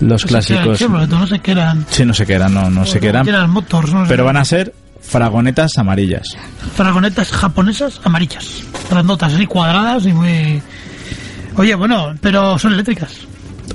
[0.00, 0.78] Los no sé qué eran, clásicos.
[0.78, 1.86] Chevrolet, no sé qué eran.
[1.90, 3.28] Sí, no sé qué eran, no, no sé qué eran.
[3.28, 4.08] Eran motors, no sé.
[4.08, 6.36] Pero van a ser fragonetas amarillas.
[6.74, 8.62] Fragonetas japonesas amarillas.
[8.90, 10.62] Grandotas, así cuadradas y muy.
[11.56, 13.10] Oye, bueno, pero son eléctricas.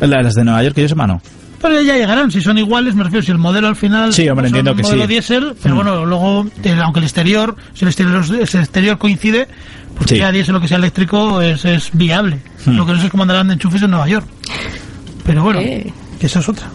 [0.02, 1.22] La- Las de Nueva York, que yo sepa, no.
[1.62, 4.49] Pero ya llegarán, si son iguales, me refiero, si el modelo al final Sí, hombre,
[4.49, 5.08] son entiendo que modelo sí.
[5.08, 5.78] diésel, pero Mm.
[5.78, 9.47] bueno, luego, eh, aunque el exterior, si el exterior, si el exterior coincide,
[9.97, 10.18] pues Sí.
[10.18, 12.39] sea diésel o que sea eléctrico es, es viable.
[12.66, 12.72] Mm.
[12.78, 14.26] Lo que no sé es cómo andarán de enchufes en Nueva York.
[15.26, 15.91] Pero bueno, Eh.
[16.20, 16.68] que esa es otra.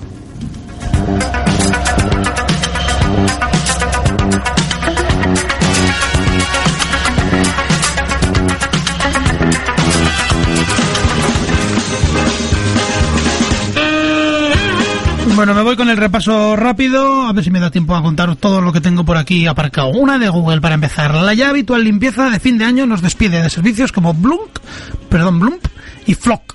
[15.43, 18.37] Bueno, me voy con el repaso rápido, a ver si me da tiempo a contar
[18.37, 19.89] todo lo que tengo por aquí aparcado.
[19.89, 21.13] Una de Google para empezar.
[21.17, 24.61] La ya habitual limpieza de fin de año nos despide de servicios como Blunk,
[25.09, 25.65] perdón, Blump
[26.07, 26.55] y Flock.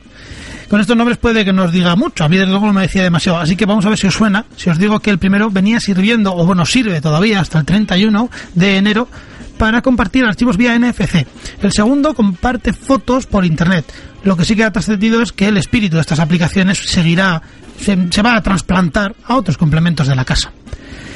[0.70, 3.04] Con estos nombres puede que nos diga mucho, a mí desde luego no me decía
[3.04, 4.46] demasiado, así que vamos a ver si os suena.
[4.56, 8.30] Si os digo que el primero venía sirviendo, o bueno, sirve todavía hasta el 31
[8.56, 9.10] de enero
[9.58, 11.28] para compartir archivos vía NFC.
[11.62, 13.84] El segundo comparte fotos por internet.
[14.24, 17.42] Lo que sí que ha trascendido es que el espíritu de estas aplicaciones seguirá,
[17.80, 20.52] se, va a trasplantar a otros complementos de la casa.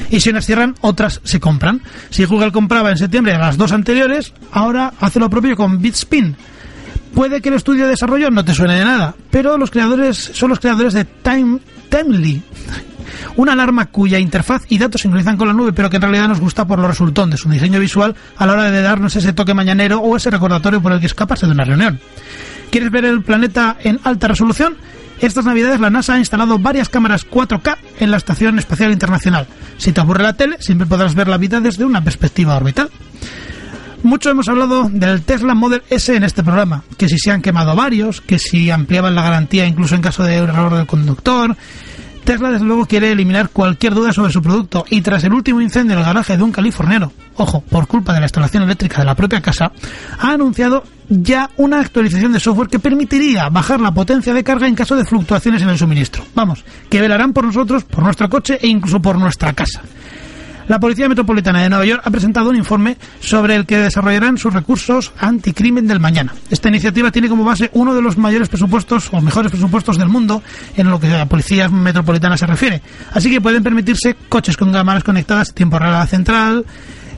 [0.10, 1.82] Y si unas cierran, otras se compran.
[2.10, 6.36] Si Google compraba en septiembre las dos anteriores, ahora hace lo propio con Bitspin.
[7.14, 10.49] Puede que el estudio de desarrollo no te suene de nada, pero los creadores son
[10.49, 11.60] los creadores de Time
[11.91, 12.41] Timely,
[13.36, 16.39] una alarma cuya interfaz y datos sincronizan con la nube, pero que en realidad nos
[16.39, 19.54] gusta por lo resultón de su diseño visual a la hora de darnos ese toque
[19.54, 21.99] mañanero o ese recordatorio por el que escaparse de una reunión.
[22.72, 24.78] ¿Quieres ver el planeta en alta resolución?
[25.19, 29.45] Estas navidades la NASA ha instalado varias cámaras 4K en la Estación Espacial Internacional.
[29.78, 32.89] Si te aburre la tele, siempre podrás ver la vida desde una perspectiva orbital.
[34.03, 37.76] Mucho hemos hablado del Tesla Model S en este programa, que si se han quemado
[37.76, 41.57] varios, que si ampliaban la garantía incluso en caso de error del conductor,
[42.24, 45.93] Tesla, desde luego, quiere eliminar cualquier duda sobre su producto y tras el último incendio
[45.93, 49.15] en el garaje de un californiano, ojo, por culpa de la instalación eléctrica de la
[49.15, 49.72] propia casa,
[50.19, 54.76] ha anunciado ya una actualización de software que permitiría bajar la potencia de carga en
[54.76, 56.24] caso de fluctuaciones en el suministro.
[56.34, 59.82] Vamos, que velarán por nosotros, por nuestro coche e incluso por nuestra casa.
[60.72, 64.53] La Policía Metropolitana de Nueva York ha presentado un informe sobre el que desarrollarán sus
[64.53, 66.34] recursos anticrimen del mañana.
[66.49, 70.41] Esta iniciativa tiene como base uno de los mayores presupuestos o mejores presupuestos del mundo
[70.78, 72.82] en lo que a la Policía Metropolitana se refiere.
[73.11, 76.65] Así que pueden permitirse coches con cámaras conectadas tiempo real a la central,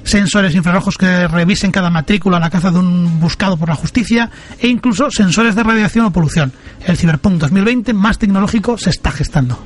[0.03, 4.31] sensores infrarrojos que revisen cada matrícula a la caza de un buscado por la justicia
[4.57, 6.51] e incluso sensores de radiación o polución.
[6.87, 9.59] El Cyberpunk 2020 más tecnológico se está gestando.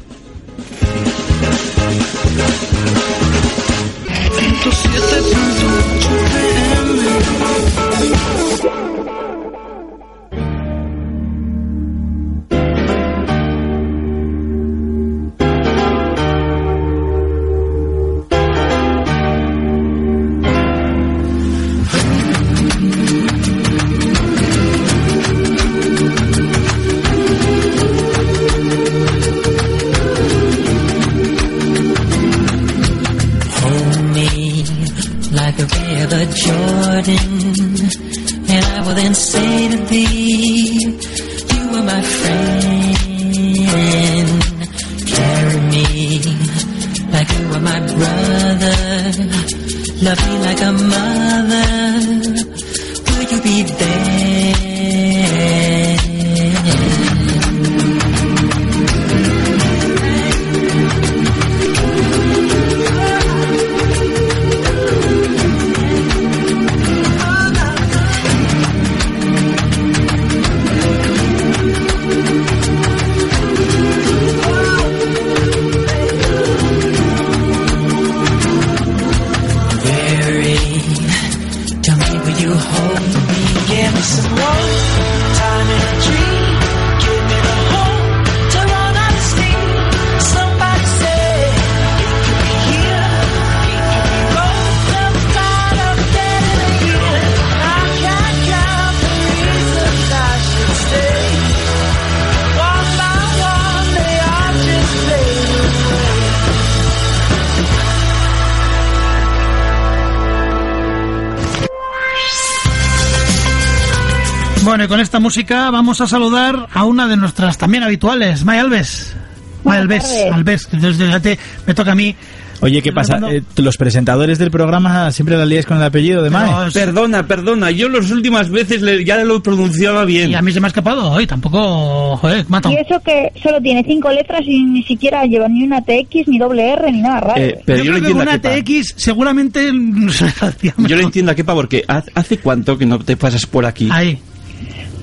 [115.38, 119.15] Música vamos a saludar a una de nuestras también habituales, May Alves.
[119.63, 120.03] May Alves.
[120.33, 122.15] Alves, desde me toca a mí.
[122.59, 123.19] Oye, ¿qué pasa?
[123.29, 126.71] Eh, los presentadores del programa siempre la lías con el apellido de Mae.
[126.71, 130.31] Perdona, perdona, yo las últimas veces le- ya lo pronunciaba bien.
[130.31, 132.71] Y a mí se me ha escapado hoy, tampoco, joder, mata.
[132.71, 136.39] Y eso que solo tiene cinco letras y ni siquiera lleva ni una TX, ni
[136.39, 137.39] doble R, ni nada raro.
[137.39, 138.71] Eh, pero yo, yo lo creo que con entiendo una a Kepa.
[138.81, 142.88] TX seguramente no se la hacía Yo lo entiendo a Kepa porque ¿hace cuánto que
[142.88, 143.88] no te pasas por aquí?
[143.91, 144.17] Ahí.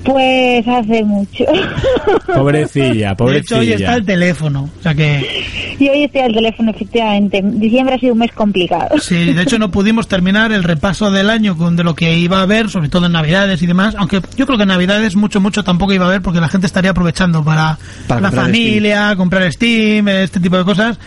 [0.05, 1.45] Pues hace mucho.
[2.33, 3.95] Pobrecilla, De hecho, hoy está pobrecilla.
[3.95, 4.69] el teléfono.
[4.79, 7.41] O sea que, y hoy estoy al teléfono, efectivamente.
[7.43, 8.97] Diciembre ha sido un mes complicado.
[8.99, 12.39] sí, de hecho no pudimos terminar el repaso del año con de lo que iba
[12.39, 13.95] a haber, sobre todo en Navidades y demás.
[13.97, 16.67] Aunque yo creo que en Navidades mucho, mucho tampoco iba a haber porque la gente
[16.67, 17.77] estaría aprovechando para,
[18.07, 20.99] Para la comprar familia, comprar Steam, este tipo de cosas.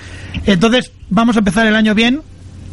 [0.46, 2.20] Entonces, vamos a empezar el año bien.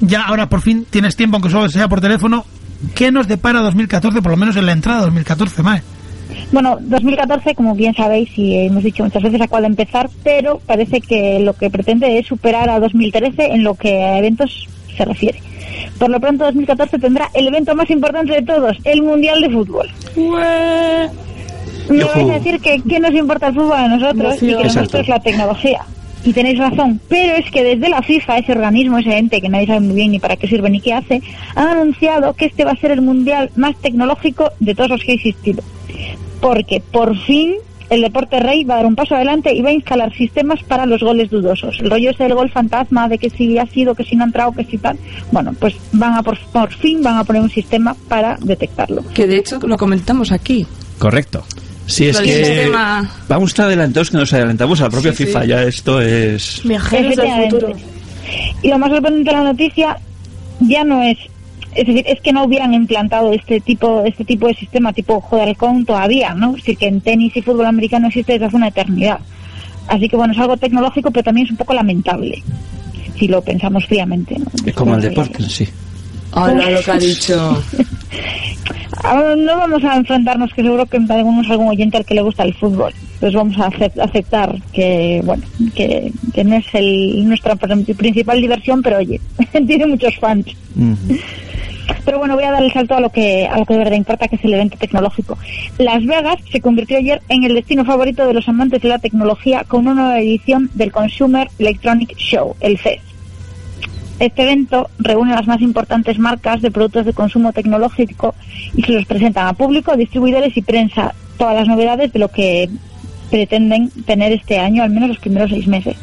[0.02, 2.46] Ya ahora por fin tienes tiempo, aunque solo sea por teléfono.
[2.94, 5.82] ¿Qué nos depara 2014, por lo menos en la entrada 2014, Mae?
[6.52, 11.02] Bueno, 2014, como bien sabéis y hemos dicho muchas veces, acaba de empezar, pero parece
[11.02, 15.40] que lo que pretende es superar a 2013 en lo que a eventos se refiere.
[15.98, 19.90] Por lo pronto, 2014 tendrá el evento más importante de todos, el Mundial de Fútbol.
[21.90, 24.74] Me vais a decir que qué nos importa el fútbol a nosotros y que lo
[24.74, 25.82] nuestro es la tecnología.
[26.26, 29.68] Y tenéis razón, pero es que desde la FIFA, ese organismo, ese ente que nadie
[29.68, 31.22] sabe muy bien ni para qué sirve ni qué hace,
[31.56, 35.12] han anunciado que este va a ser el mundial más tecnológico de todos los que
[35.12, 35.64] ha existido.
[36.42, 37.54] Porque por fin
[37.90, 40.86] el deporte rey va a dar un paso adelante y va a instalar sistemas para
[40.86, 41.78] los goles dudosos.
[41.80, 44.28] El rollo ese del gol fantasma, de que si ha sido, que si no ha
[44.28, 44.98] entrado, que si tal.
[45.32, 49.04] Bueno, pues van a por, por fin van a poner un sistema para detectarlo.
[49.14, 50.66] Que de hecho lo comentamos aquí.
[50.98, 51.44] Correcto.
[51.88, 55.26] Sí, es que sistema- vamos tan adelantados que nos adelantamos a la propia Sí, sí.
[55.26, 55.46] FIFA.
[55.46, 56.62] Ya esto es...
[56.64, 57.74] Viajeros del futuro.
[58.64, 59.98] Y lo más sorprendente de la noticia
[60.62, 61.18] ya no es,
[61.76, 65.86] es decir, es que no hubieran implantado este tipo, este tipo de sistema tipo Jodercon
[65.86, 66.52] todavía, ¿no?
[66.52, 69.20] Es decir, que en tenis y fútbol americano existe desde hace una eternidad.
[69.88, 72.42] Así que bueno, es algo tecnológico, pero también es un poco lamentable,
[73.20, 74.46] si lo pensamos fríamente, ¿no?
[74.66, 75.68] Es como el deporte sí.
[76.36, 77.64] Hola, lo que ha dicho.
[79.04, 82.44] Ahora no vamos a enfrentarnos, que seguro que tenemos algún oyente al que le gusta
[82.44, 82.94] el fútbol.
[83.20, 85.44] pues vamos a acep- aceptar que, bueno,
[85.76, 89.20] que, que no es el, nuestra pr- principal diversión, pero oye,
[89.68, 90.48] tiene muchos fans.
[92.04, 93.96] Pero bueno, voy a dar el salto a lo que a lo que de verdad
[93.96, 95.38] importa, que es el evento tecnológico.
[95.78, 99.64] Las Vegas se convirtió ayer en el destino favorito de los amantes de la tecnología
[99.68, 103.02] con una nueva edición del Consumer Electronic Show, el CES.
[104.20, 108.34] Este evento reúne las más importantes marcas de productos de consumo tecnológico
[108.74, 112.70] y se los presentan a público, distribuidores y prensa todas las novedades de lo que
[113.30, 115.98] pretenden tener este año, al menos los primeros seis meses.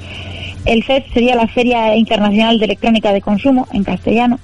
[0.65, 4.39] El CES sería la Feria Internacional de Electrónica de Consumo, en castellano,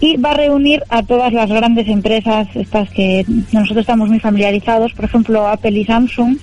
[0.00, 4.92] y va a reunir a todas las grandes empresas, estas que nosotros estamos muy familiarizados,
[4.94, 6.38] por ejemplo Apple y Samsung,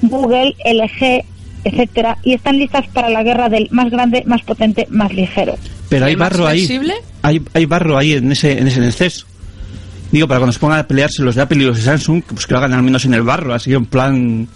[0.00, 1.24] Google, LG,
[1.64, 5.54] etcétera, y están listas para la guerra del más grande, más potente, más ligero.
[5.92, 6.80] Pero hay ¿Y más barro ahí.
[7.20, 9.26] Hay, hay barro ahí en ese, en ese CES.
[10.10, 12.46] Digo, para cuando se pongan a pelearse los de Apple y los de Samsung, pues
[12.46, 14.48] que lo hagan al menos en el barro, así en plan...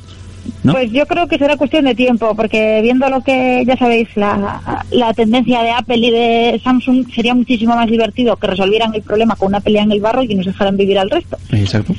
[0.63, 0.73] ¿No?
[0.73, 4.83] Pues yo creo que será cuestión de tiempo, porque viendo lo que ya sabéis, la,
[4.93, 9.37] la tendencia de Apple y de Samsung sería muchísimo más divertido que resolvieran el problema
[9.37, 11.37] con una pelea en el barro y nos dejaran vivir al resto.
[11.51, 11.95] Exacto.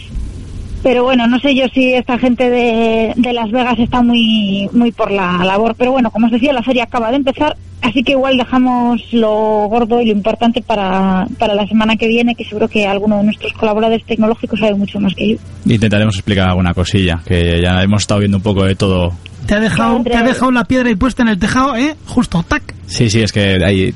[0.84, 4.91] Pero bueno, no sé yo si esta gente de, de Las Vegas está muy, muy
[4.91, 5.75] por la labor.
[5.78, 9.67] Pero bueno, como os decía, la feria acaba de empezar, así que igual dejamos lo
[9.67, 13.23] gordo y lo importante para, para la semana que viene, que seguro que alguno de
[13.23, 15.38] nuestros colaboradores tecnológicos sabe mucho más que yo.
[15.65, 19.13] Intentaremos explicar alguna cosilla, que ya hemos estado viendo un poco de todo.
[19.45, 21.95] Te ha dejado, te ha dejado la piedra y puesta en el tejado, ¿eh?
[22.05, 22.75] Justo, tac.
[22.86, 23.93] Sí, sí, es que hay...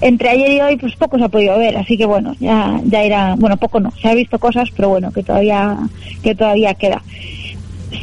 [0.00, 3.04] entre ayer y hoy pues poco se ha podido ver así que bueno ya ya
[3.04, 5.76] irá bueno poco no se ha visto cosas pero bueno que todavía
[6.22, 7.02] que todavía queda.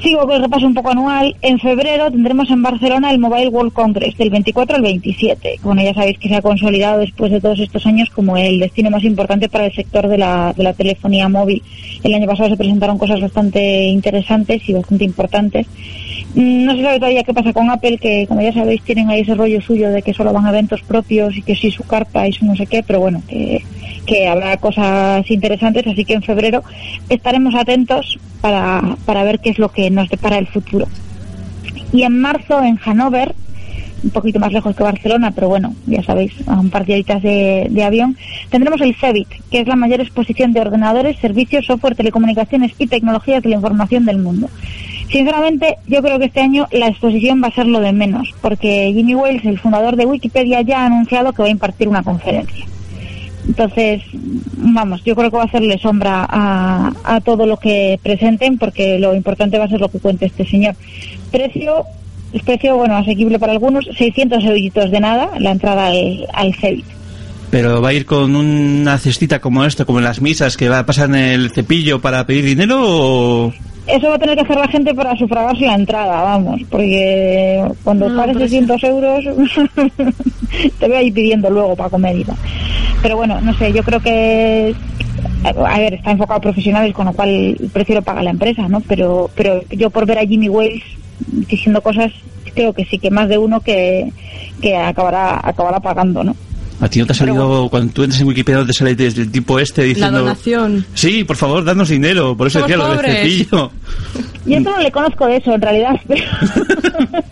[0.02, 1.36] Sigo con el repaso un poco anual.
[1.43, 5.93] En febrero tendremos en Barcelona el Mobile World Congress del 24 al 27 bueno ya
[5.93, 9.48] sabéis que se ha consolidado después de todos estos años como el destino más importante
[9.48, 11.62] para el sector de la, de la telefonía móvil.
[12.04, 15.68] El año pasado se presentaron cosas bastante interesantes y bastante importantes
[16.34, 19.36] no se sabe todavía qué pasa con Apple, que como ya sabéis tienen ahí ese
[19.36, 22.34] rollo suyo de que solo van a eventos propios y que sí su carpa y
[22.34, 23.64] su no sé qué, pero bueno, que,
[24.06, 26.64] que habrá cosas interesantes, así que en febrero
[27.10, 30.88] estaremos atentos para, para ver qué es lo que nos depara el futuro.
[31.94, 33.34] Y en marzo en Hannover,
[34.04, 37.84] un poquito más lejos que Barcelona, pero bueno, ya sabéis, a un par de, de
[37.84, 38.18] avión,
[38.50, 43.42] tendremos el CEBIT, que es la mayor exposición de ordenadores, servicios, software, telecomunicaciones y tecnologías
[43.42, 44.50] de la información del mundo.
[45.10, 48.91] Sinceramente, yo creo que este año la exposición va a ser lo de menos, porque
[48.93, 52.66] Jimmy Wales, el fundador de Wikipedia, ya ha anunciado que va a impartir una conferencia.
[53.47, 54.01] Entonces,
[54.58, 58.97] vamos, yo creo que va a hacerle sombra a, a todo lo que presenten, porque
[58.97, 60.76] lo importante va a ser lo que cuente este señor.
[61.32, 61.86] Precio,
[62.43, 66.86] precio, bueno, asequible para algunos, 600 euritos de nada, la entrada al, al CEBIT.
[67.51, 70.80] Pero va a ir con una cestita como esto, como en las misas, que va
[70.80, 73.53] a pasar en el cepillo para pedir dinero o...
[73.88, 78.10] Eso va a tener que hacer la gente para sufragarse la entrada, vamos, porque cuando
[78.10, 79.26] No, pagues pero 600 euros
[80.80, 82.26] te voy a ir pidiendo luego para comer y.
[83.02, 84.74] Pero bueno, no sé, yo creo que
[85.44, 88.68] a ver, está enfocado a profesionales, con lo cual el precio lo paga la empresa,
[88.68, 88.82] ¿no?
[88.82, 90.82] Pero pero yo por ver a Jimmy Wales
[91.48, 92.12] diciendo cosas,
[92.56, 94.12] creo que sí que más de uno que,
[94.62, 96.36] que acabará acabará pagando, ¿no?
[96.82, 99.22] A ti no te ha salido, cuando tú entras en Wikipedia, no te sale desde
[99.22, 100.20] el tipo este La diciendo...
[100.20, 100.86] donación.
[100.94, 102.36] Sí, por favor, danos dinero.
[102.36, 103.72] Por eso Somos decía lo del cepillo.
[104.46, 106.00] Yo esto no le conozco de eso, en realidad.
[106.08, 106.22] pero-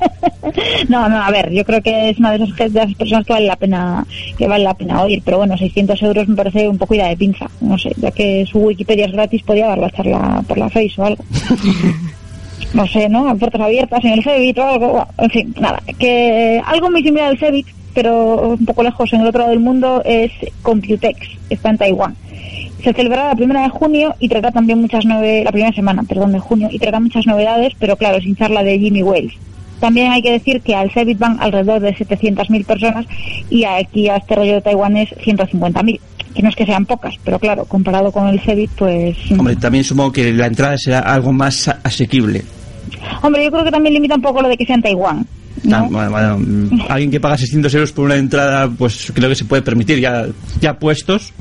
[0.89, 3.33] no, no, a ver, yo creo que es una de esas, de esas personas que
[3.33, 4.05] vale la pena
[4.37, 7.17] que vale la pena oír, pero bueno, 600 euros me parece un poco ida de
[7.17, 10.69] pinza, no sé, ya que su Wikipedia es gratis, podía darla a charla por la
[10.69, 11.23] Face o algo.
[12.73, 13.29] no sé, ¿no?
[13.29, 17.29] A puertas abiertas en el Cebit o algo, en fin, nada, que algo muy similar
[17.29, 20.31] al Cebit, pero un poco lejos en el otro lado del mundo es
[20.61, 22.15] Computex, está en Taiwán.
[22.83, 26.33] Se celebrará la primera de junio y tratará también muchas novedades, la primera semana, perdón,
[26.33, 29.33] de junio, y tratará muchas novedades, pero claro, sin charla de Jimmy Wales.
[29.79, 33.05] También hay que decir que al Cebit van alrededor de 700.000 personas
[33.49, 35.99] y aquí a este rollo de Taiwán es 150.000.
[36.33, 39.17] Que no es que sean pocas, pero claro, comparado con el Cebit, pues...
[39.37, 42.43] Hombre, también supongo que la entrada será algo más asequible.
[43.21, 45.27] Hombre, yo creo que también limita un poco lo de que sea en Taiwán.
[45.71, 49.35] Ah, bueno, bueno, mm, alguien que paga 600 euros por una entrada, pues creo que
[49.35, 50.25] se puede permitir ya,
[50.59, 51.31] ya puestos,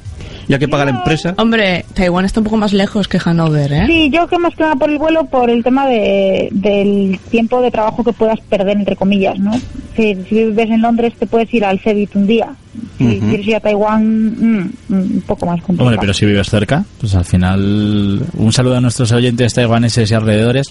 [0.48, 1.34] ya que paga la empresa.
[1.38, 3.84] Hombre, Taiwán está un poco más lejos que Hanover, ¿eh?
[3.86, 7.60] Sí, yo que más que nada por el vuelo, por el tema de, del tiempo
[7.62, 9.52] de trabajo que puedas perder, entre comillas, ¿no?
[9.96, 12.48] Si, si vives en Londres, te puedes ir al Cebit un día.
[12.96, 13.28] Si Ujú.
[13.28, 15.88] quieres ir a Taiwán, mm, un poco más complicado.
[15.88, 18.22] Hombre, pero si vives cerca, pues al final...
[18.36, 20.68] Un saludo a nuestros oyentes taiwaneses y alrededores.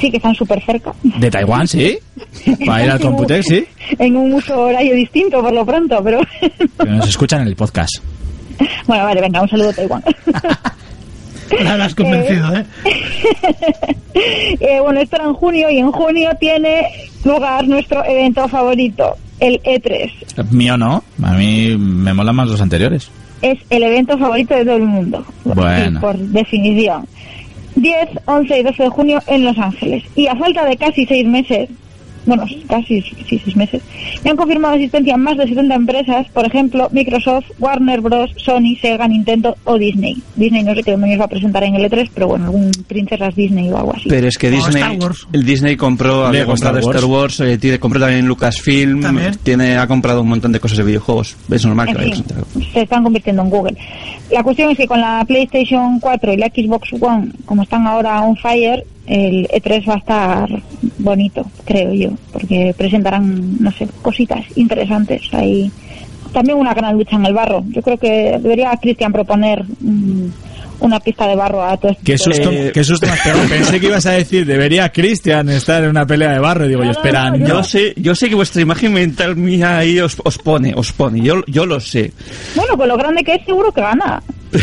[0.00, 0.92] Sí, que están súper cerca.
[1.02, 1.98] ¿De Taiwán, sí?
[2.66, 3.64] Para ir al Computex, sí.
[3.98, 6.20] En un uso horario distinto, por lo pronto, pero...
[6.86, 7.96] Nos escuchan en el podcast.
[8.86, 10.02] bueno, vale, venga, un saludo a Taiwán.
[11.62, 12.64] La has convencido, ¿eh?
[14.60, 16.86] Eh, bueno, esto era en junio y en junio tiene
[17.24, 20.10] lugar nuestro evento favorito, el E3.
[20.50, 23.10] Mío no, a mí me molan más los anteriores.
[23.42, 26.00] Es el evento favorito de todo el mundo, Bueno.
[26.00, 27.06] por definición.
[27.76, 30.04] 10, 11 y 12 de junio en Los Ángeles.
[30.14, 31.68] Y a falta de casi seis meses,
[32.26, 33.82] bueno, casi sí, seis meses,
[34.24, 39.06] me han confirmado asistencia más de 70 empresas, por ejemplo, Microsoft, Warner Bros., Sony, Sega,
[39.08, 40.16] Nintendo o Disney.
[40.36, 43.34] Disney no sé qué demonios va a presentar en el E3, pero bueno, algún princesas
[43.34, 44.08] Disney o algo así.
[44.08, 44.98] Pero es que Disney,
[45.32, 49.36] el Disney compró, había Lego comprado Star Star Wars, eh, tiene, compró también Lucasfilm, También.
[49.42, 51.36] tiene, ha comprado un montón de cosas de videojuegos.
[51.50, 52.24] Es normal que En fin,
[52.72, 53.76] se están convirtiendo en Google.
[54.30, 58.22] La cuestión es que con la PlayStation 4 y la Xbox One, como están ahora
[58.22, 60.62] on fire, el E3 va a estar
[60.98, 65.70] bonito, creo yo, porque presentarán, no sé, cositas interesantes ahí.
[66.32, 67.62] También una gran lucha en el barro.
[67.68, 70.26] Yo creo que debería Cristian proponer mm,
[70.80, 72.02] una pista de barro a todo esto.
[72.04, 73.48] Qué susto, qué susto pegado.
[73.48, 76.64] Pensé que ibas a decir, debería Cristian estar en una pelea de barro.
[76.66, 77.46] Y digo, yo, espera, no.
[77.46, 81.20] Yo sé, yo sé que vuestra imagen mental mía ahí os, os pone, os pone.
[81.20, 82.12] Yo, yo lo sé.
[82.56, 84.22] Bueno, con lo grande que es, seguro que gana.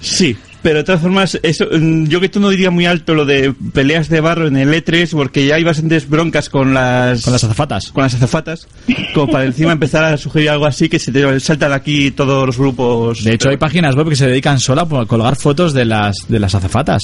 [0.00, 3.24] Sí, pero de todas formas, eso, mm, yo que tú no diría muy alto lo
[3.24, 7.22] de peleas de barro en el E3, porque ya hay bastantes broncas con las...
[7.22, 7.90] Con las azafatas.
[7.90, 8.68] Con las azafatas,
[9.14, 12.58] como para encima empezar a sugerir algo así que se te saltan aquí todos los
[12.58, 13.24] grupos.
[13.24, 16.38] De hecho, hay páginas web que se dedican solo a colgar fotos de las, de
[16.38, 17.02] las azafatas.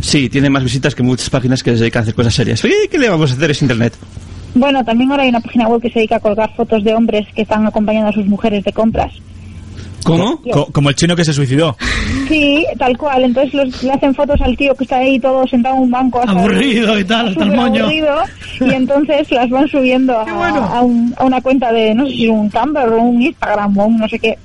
[0.00, 2.62] Sí, tiene más visitas que muchas páginas que se dedican a hacer cosas serias.
[2.90, 3.50] ¿qué le vamos a hacer?
[3.50, 3.92] Es internet.
[4.54, 7.26] Bueno, también ahora hay una página web que se dedica a colgar fotos de hombres
[7.34, 9.12] que están acompañando a sus mujeres de compras.
[10.06, 10.40] ¿Cómo?
[10.52, 11.76] Co- como el chino que se suicidó.
[12.28, 13.24] Sí, tal cual.
[13.24, 16.20] Entonces los- le hacen fotos al tío que está ahí todo sentado en un banco.
[16.20, 17.82] hasta- Aburrido y tal, hasta el moño.
[17.84, 18.14] aburrido,
[18.60, 20.24] y entonces las van subiendo a,
[20.78, 23.84] a un- a una cuenta de, no sé si un Tumblr o un Instagram o
[23.86, 24.38] un no sé qué.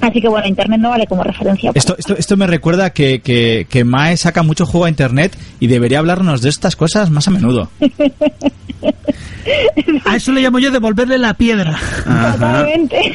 [0.00, 1.72] Así que bueno, Internet no vale como referencia.
[1.74, 5.66] Esto, esto, esto me recuerda que, que, que Mae saca mucho juego a internet y
[5.66, 7.70] debería hablarnos de estas cosas más a menudo.
[10.04, 11.78] A eso le llamo yo devolverle la piedra.
[12.04, 13.12] Totalmente,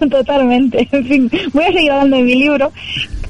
[0.10, 0.88] totalmente.
[0.92, 2.72] En fin, voy a seguir hablando de mi libro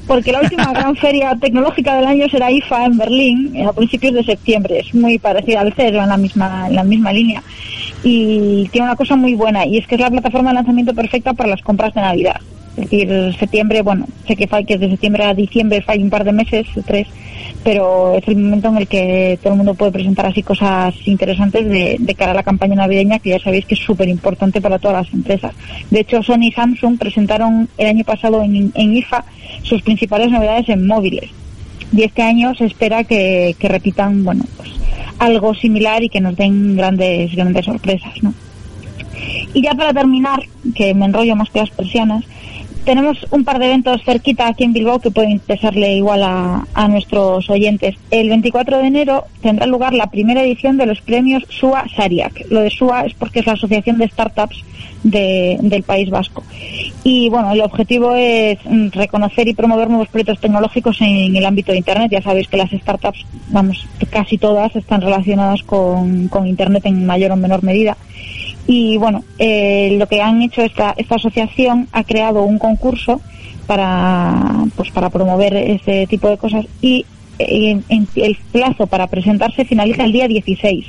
[0.09, 4.23] porque la última gran feria tecnológica del año será IFA en Berlín a principios de
[4.23, 4.79] septiembre.
[4.79, 7.41] Es muy parecida al CES, en la misma, en la misma línea.
[8.03, 11.33] Y tiene una cosa muy buena y es que es la plataforma de lanzamiento perfecta
[11.33, 12.39] para las compras de Navidad.
[12.77, 16.23] Es decir, septiembre, bueno, sé que fai que de septiembre a diciembre hay un par
[16.23, 17.07] de meses, tres,
[17.61, 21.67] pero es el momento en el que todo el mundo puede presentar así cosas interesantes
[21.67, 24.79] de, de cara a la campaña navideña, que ya sabéis que es súper importante para
[24.79, 25.53] todas las empresas.
[25.89, 29.25] De hecho, Sony y Samsung presentaron el año pasado en, en IFA
[29.63, 31.31] sus principales novedades en móviles.
[31.91, 34.69] Y este año se espera que, que repitan, bueno, pues
[35.19, 38.33] algo similar y que nos den grandes, grandes sorpresas, ¿no?
[39.53, 40.41] Y ya para terminar,
[40.75, 42.23] que me enrollo más que las persianas,
[42.85, 46.87] tenemos un par de eventos cerquita aquí en Bilbao que pueden interesarle igual a, a
[46.87, 47.95] nuestros oyentes.
[48.11, 52.45] El 24 de enero tendrá lugar la primera edición de los premios SUA Sariac.
[52.49, 54.63] Lo de SUA es porque es la Asociación de Startups
[55.03, 56.43] de- del País Vasco.
[57.03, 61.71] Y bueno, el objetivo es mm, reconocer y promover nuevos proyectos tecnológicos en el ámbito
[61.71, 62.11] de Internet.
[62.11, 67.31] Ya sabéis que las startups, vamos, casi todas están relacionadas con, con Internet en mayor
[67.31, 67.95] o menor medida.
[68.71, 73.19] Y bueno, eh, lo que han hecho esta, esta asociación ha creado un concurso
[73.65, 77.03] para, pues para promover ese tipo de cosas y
[77.39, 80.85] eh, el plazo para presentarse finaliza el día 16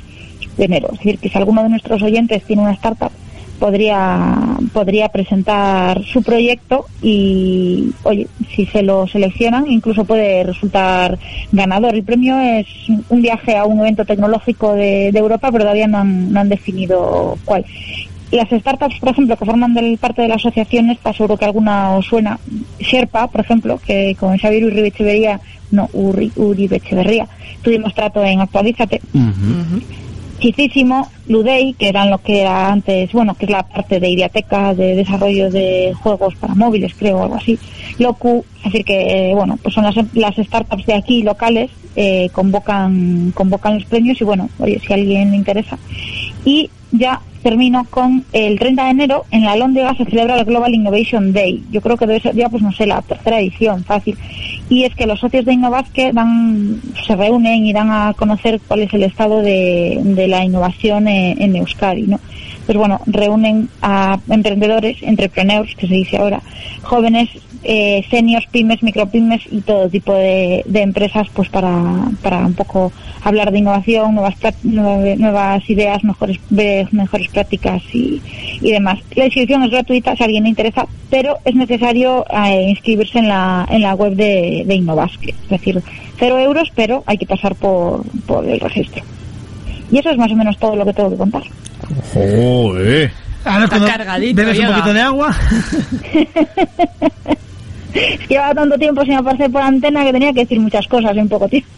[0.57, 0.89] de enero.
[0.91, 3.11] Es decir, que si alguno de nuestros oyentes tiene una startup,
[3.61, 11.19] podría, podría presentar su proyecto y, oye, si se lo seleccionan, incluso puede resultar
[11.51, 11.93] ganador.
[11.93, 12.65] El premio es
[13.07, 16.49] un viaje a un evento tecnológico de, de Europa, pero todavía no han, no han
[16.49, 17.63] definido cuál.
[18.31, 21.91] Las startups, por ejemplo, que forman del parte de la asociación esta, seguro que alguna
[21.91, 22.39] os suena.
[22.79, 25.39] Sherpa, por ejemplo, que con Xavier Uribe Echeverría,
[25.69, 27.27] no, Uri, Uribe Echeverría,
[27.61, 29.01] tuvimos trato en Actualízate.
[30.43, 34.73] Muchísimo, Ludey, que eran lo que era antes, bueno, que es la parte de Ideateca
[34.73, 37.59] de desarrollo de juegos para móviles, creo, o algo así.
[37.99, 42.29] Locu, es decir que, eh, bueno, pues son las, las startups de aquí locales, eh,
[42.31, 45.77] convocan, convocan los premios y bueno, oye, si a alguien le interesa.
[46.43, 50.73] Y ya termino con el 30 de enero en la Lóndiga se celebra el Global
[50.73, 51.63] Innovation Day.
[51.71, 54.17] Yo creo que debe ser ya, pues no sé, la tercera edición, fácil.
[54.69, 58.81] Y es que los socios de Innovasque dan, se reúnen y dan a conocer cuál
[58.81, 62.19] es el estado de, de la innovación en, en Euskadi, ¿no?
[62.65, 66.41] Pues bueno, reúnen a emprendedores, entrepreneurs, que se dice ahora,
[66.83, 67.29] jóvenes,
[67.63, 71.71] eh, seniors, pymes, micropymes y todo tipo de, de empresas, pues para,
[72.21, 72.91] para un poco
[73.23, 78.21] hablar de innovación, nuevas, nuevas ideas, mejores, mejores prácticas y,
[78.61, 78.99] y demás.
[79.15, 83.27] La inscripción es gratuita si a alguien le interesa, pero es necesario eh, inscribirse en
[83.27, 85.35] la, en la web de, de Innovasque.
[85.43, 85.81] Es decir,
[86.17, 89.03] cero euros, pero hay que pasar por, por el registro.
[89.91, 91.43] Y eso es más o menos todo lo que tengo que contar.
[92.13, 93.11] Joder.
[93.43, 95.35] Ahora cargadito, bebes un poquito de agua.
[98.29, 101.49] Llevaba tanto tiempo sin aparecer por antena que tenía que decir muchas cosas en poco
[101.49, 101.69] tiempo.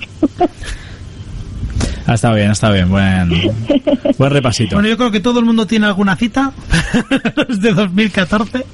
[2.05, 2.89] Ah, está bien, está bien.
[2.89, 3.29] Buen,
[4.17, 4.75] buen repasito.
[4.75, 6.51] Bueno, yo creo que todo el mundo tiene alguna cita
[7.47, 8.65] desde 2014.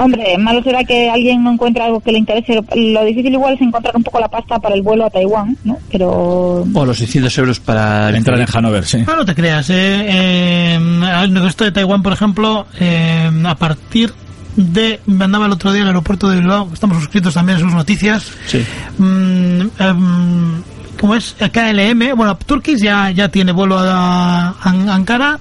[0.00, 2.58] Hombre, malo será que alguien no encuentre algo que le interese.
[2.74, 5.76] Lo difícil igual es encontrar un poco la pasta para el vuelo a Taiwán, ¿no?
[5.92, 9.04] Pero O los 600 euros para Entrar en Hanover, sí.
[9.06, 9.74] No te creas, eh.
[9.76, 10.74] eh
[11.22, 14.10] el negocio de Taiwán, por ejemplo, eh, a partir
[14.56, 15.00] de.
[15.04, 18.32] Me andaba el otro día al aeropuerto de Bilbao, estamos suscritos también a sus noticias.
[18.46, 18.64] Sí.
[18.96, 20.62] Mm, em,
[20.98, 21.36] ¿Cómo es?
[21.38, 25.38] El KLM, bueno, Turkish ya, ya tiene vuelo a, a Ankara.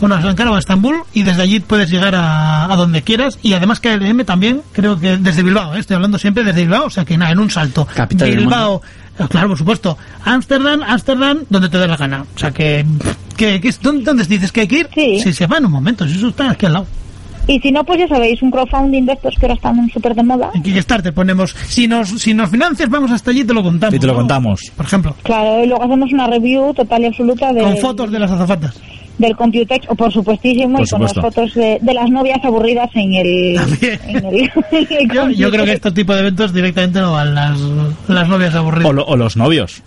[0.00, 3.38] Bueno, a Ankara o a Estambul y desde allí puedes llegar a, a donde quieras
[3.42, 5.80] y además KLM también creo que desde Bilbao, ¿eh?
[5.80, 7.86] estoy hablando siempre desde Bilbao, o sea que nada, en un salto.
[7.86, 8.80] Capital Bilbao,
[9.18, 9.98] eh, claro, por supuesto.
[10.24, 12.24] Ámsterdam, Ámsterdam, donde te dé la gana.
[12.34, 12.86] O sea que,
[13.36, 14.88] que, que ¿dónde, dónde dices que hay que ir?
[14.94, 15.32] Sí.
[15.32, 16.86] se va en un momento, si eso está aquí al lado.
[17.48, 20.22] Y si no, pues ya sabéis, un crowdfunding de estos que ahora están súper de
[20.22, 20.50] moda.
[20.54, 23.94] En Kickstarter ponemos, si nos, si nos financias, vamos hasta allí y te lo contamos.
[23.94, 24.18] Y te lo ¿no?
[24.18, 24.60] contamos.
[24.76, 28.18] Por ejemplo, Claro, y luego hacemos una review total y absoluta de, con fotos de
[28.18, 28.78] las azafatas.
[29.18, 32.88] Del Computex, o por supuestísimo, Por y con las fotos de, de las novias aburridas
[32.94, 33.56] en el...
[34.06, 34.34] En el,
[34.70, 37.58] en el Yo, creo que este tipo de eventos directamente no van las,
[38.08, 38.90] las novias aburridas.
[38.90, 39.82] O, lo- o los novios.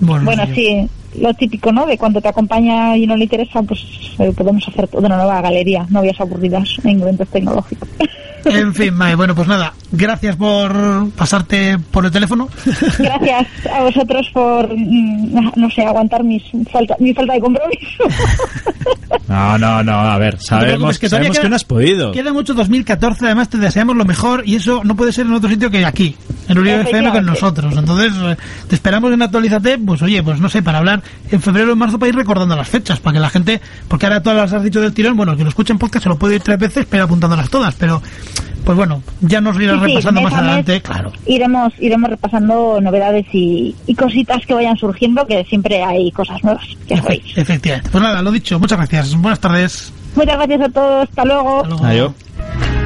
[0.00, 0.86] Bueno, Bueno, sí,
[1.20, 1.86] lo típico, ¿no?
[1.86, 3.80] De cuando te acompaña y no le interesa, pues
[4.18, 7.88] eh, podemos hacer toda una nueva galería, novias aburridas en eventos tecnológicos.
[8.46, 12.48] En fin, Mae, bueno, pues nada, gracias por pasarte por el teléfono.
[12.98, 18.04] Gracias a vosotros por, mm, no sé, aguantar mis falta, mi falta de compromiso.
[19.28, 22.12] No, no, no, a ver, sabemos, todavía sabemos que queda- no has podido.
[22.12, 25.48] Queda mucho 2014, además te deseamos lo mejor y eso no puede ser en otro
[25.50, 26.14] sitio que aquí,
[26.48, 27.74] en Uribe FM con nosotros.
[27.76, 28.36] Entonces, eh,
[28.68, 31.78] te esperamos en Actualízate, pues oye, pues no sé, para hablar en febrero o en
[31.78, 34.62] marzo para ir recordando las fechas, para que la gente, porque ahora todas las has
[34.62, 36.58] dicho del tirón, bueno, el que lo escuche en podcast se lo puede ir tres
[36.58, 38.00] veces, pero apuntándolas todas, pero
[38.64, 41.12] pues bueno, ya nos irás Sí, repasando más mes adelante, claro.
[41.26, 46.64] Iremos, iremos repasando novedades y, y cositas que vayan surgiendo, que siempre hay cosas nuevas,
[46.88, 47.22] ya sabéis.
[47.36, 47.90] Efe- efectivamente.
[47.90, 49.14] Pues nada, lo dicho, muchas gracias.
[49.14, 49.92] Buenas tardes.
[50.16, 51.56] Muchas gracias a todos, hasta luego.
[51.62, 51.84] Hasta luego.
[51.86, 52.85] Adiós.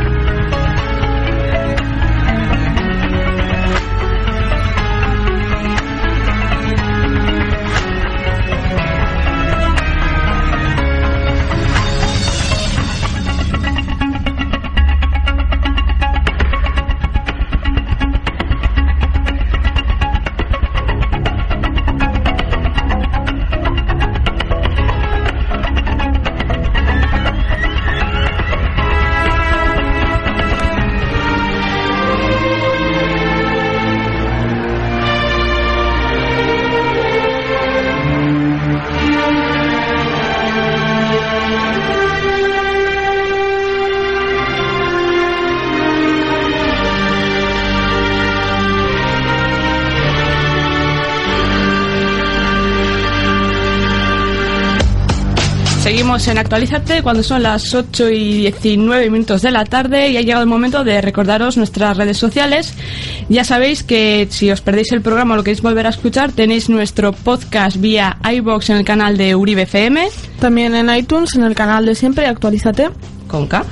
[56.20, 60.20] Seguimos en Actualízate cuando son las 8 y 19 minutos de la tarde y ha
[60.20, 62.74] llegado el momento de recordaros nuestras redes sociales.
[63.30, 66.68] Ya sabéis que si os perdéis el programa o lo queréis volver a escuchar, tenéis
[66.68, 70.08] nuestro podcast vía iBox en el canal de Uribe FM
[70.40, 72.90] También en iTunes, en el canal de siempre, actualízate
[73.26, 73.64] con K.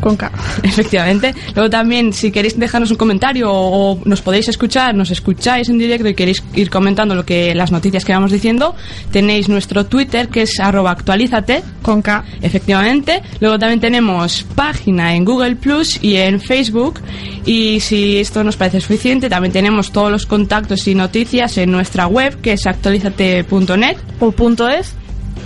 [0.00, 0.30] con K.
[0.62, 1.34] Efectivamente.
[1.54, 5.78] Luego también, si queréis dejarnos un comentario o, o nos podéis escuchar, nos escucháis en
[5.78, 8.74] directo y queréis ir comentando lo que las noticias que vamos diciendo,
[9.10, 11.62] tenéis nuestro Twitter que es arroba actualízate.
[11.82, 12.24] Con K.
[12.42, 13.22] Efectivamente.
[13.40, 17.00] Luego también tenemos página en Google Plus y en Facebook.
[17.44, 22.06] Y si esto nos parece suficiente, también tenemos todos los contactos y noticias en nuestra
[22.06, 23.96] web que es actualizate.net.
[24.20, 24.94] O punto es.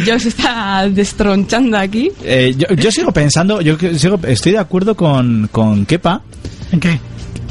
[0.05, 2.11] Yo se está destronchando aquí.
[2.25, 6.23] Eh, yo, yo sigo pensando, yo sigo, estoy de acuerdo con, con Kepa.
[6.73, 6.99] ¿En qué?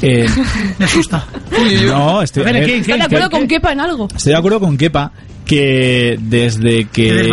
[0.02, 0.26] Eh,
[0.78, 1.24] Me asusta.
[1.86, 2.76] no, estoy, A ver, ¿en qué?
[2.78, 4.08] ¿Está de acuerdo con Kepa en algo?
[4.14, 5.12] estoy de acuerdo con Kepa
[5.44, 7.28] que desde que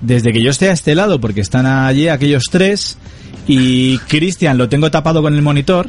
[0.00, 2.96] desde que yo esté a este lado porque están allí aquellos tres
[3.46, 5.88] y Cristian lo tengo tapado con el monitor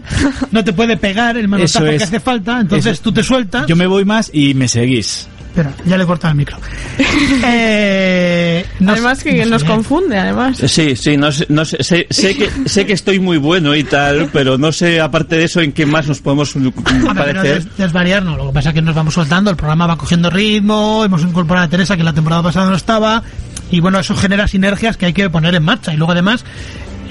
[0.52, 1.98] No te puede pegar el manotazo es.
[2.00, 3.68] que hace falta, entonces Eso- tú te sueltas.
[3.68, 6.58] yo me voy más y me seguís Espera, ya le he cortado el micro.
[7.44, 9.68] Eh, no además sé- que no nos sé.
[9.68, 10.58] confunde, además.
[10.66, 13.84] Sí, sí, no sé, no sé, sé, sé que, sé que estoy muy bueno y
[13.84, 17.64] tal, pero no sé, aparte de eso, en qué más nos podemos A pero parecer.
[17.66, 20.30] des- desvariar no, lo que pasa es que nos vamos soltando, el programa va cogiendo
[20.30, 23.24] ritmo, hemos incorporado a Teresa que la temporada pasada no estaba,
[23.72, 25.94] y bueno, eso genera sinergias que hay que poner en marcha.
[25.94, 26.44] Y luego además,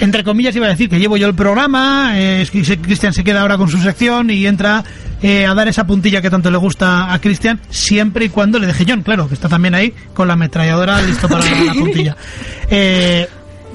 [0.01, 3.13] entre comillas iba a decir que llevo yo el programa, eh, es que se- Cristian
[3.13, 4.83] se queda ahora con su sección y entra
[5.23, 8.67] eh, a dar esa puntilla que tanto le gusta a Cristian, siempre y cuando le
[8.67, 12.17] deje John, claro, que está también ahí con la ametralladora listo para la puntilla.
[12.73, 13.29] Eh,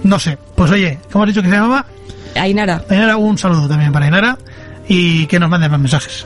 [0.03, 1.85] no sé, pues oye, ¿cómo has dicho que se llamaba?
[2.35, 2.81] Ainara.
[2.89, 4.37] Ainara, un saludo también para Ainara
[4.87, 6.25] y que nos manden más mensajes.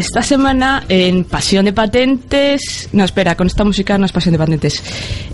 [0.00, 2.88] Esta semana en Pasión de Patentes...
[2.94, 4.82] No, espera, con esta música no es Pasión de Patentes.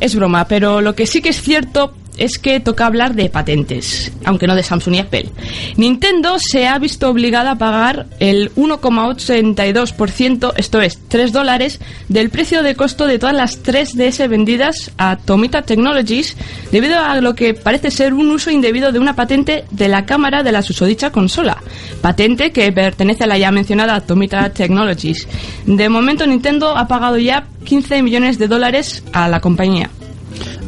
[0.00, 4.12] Es broma, pero lo que sí que es cierto es que toca hablar de patentes,
[4.24, 5.30] aunque no de Samsung y Apple.
[5.76, 12.62] Nintendo se ha visto obligada a pagar el 1,82%, esto es 3 dólares, del precio
[12.62, 16.36] de costo de todas las 3DS vendidas a Tomita Technologies,
[16.70, 20.42] debido a lo que parece ser un uso indebido de una patente de la cámara
[20.42, 21.58] de la susodicha consola.
[22.00, 25.26] Patente que pertenece a la ya mencionada Tomita Technologies.
[25.66, 29.90] De momento Nintendo ha pagado ya 15 millones de dólares a la compañía.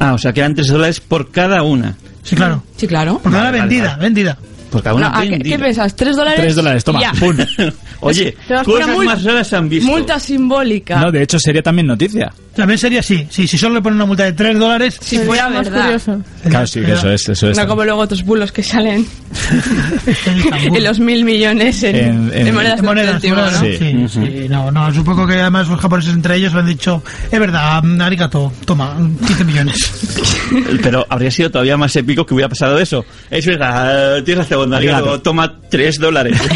[0.00, 1.96] Ah, o sea, que eran 3 dólares por cada una.
[2.22, 2.62] Sí, claro.
[2.76, 3.20] Sí, claro.
[3.24, 4.02] Ahora vale, vendida, vale.
[4.02, 4.38] vendida.
[4.70, 5.96] Por cada una No, ¿a qué, qué piensas?
[5.96, 6.40] ¿3 dólares?
[6.40, 7.12] 3 dólares, toma, Ya.
[7.12, 7.36] pum.
[8.00, 9.90] Oye, cosas más raras se han visto.
[9.90, 11.00] Multa simbólica.
[11.00, 13.26] no de hecho sería también noticia También sería así.
[13.30, 14.98] Sí, si solo le ponen una multa de 3 dólares.
[15.00, 15.84] si fuera más verdad.
[15.84, 16.22] curioso.
[16.48, 19.04] claro sí que eso es eso es No como luego otros bulos que salen
[20.74, 23.60] en los mil millones en, En- en- en monedas En monedas, ¿no?
[23.60, 23.76] Sí.
[23.78, 27.82] Sí, sí, no, no, supongo que además los japoneses entre ellos han dicho, es verdad,
[28.00, 28.96] arigato, toma,
[29.26, 29.76] 15 millones.
[30.82, 33.04] Pero habría sido todavía más épico que hubiera pasado eso.
[33.30, 35.20] Es verdad, tienes razón, Arigato, Arigato.
[35.22, 36.38] toma 3 dólares.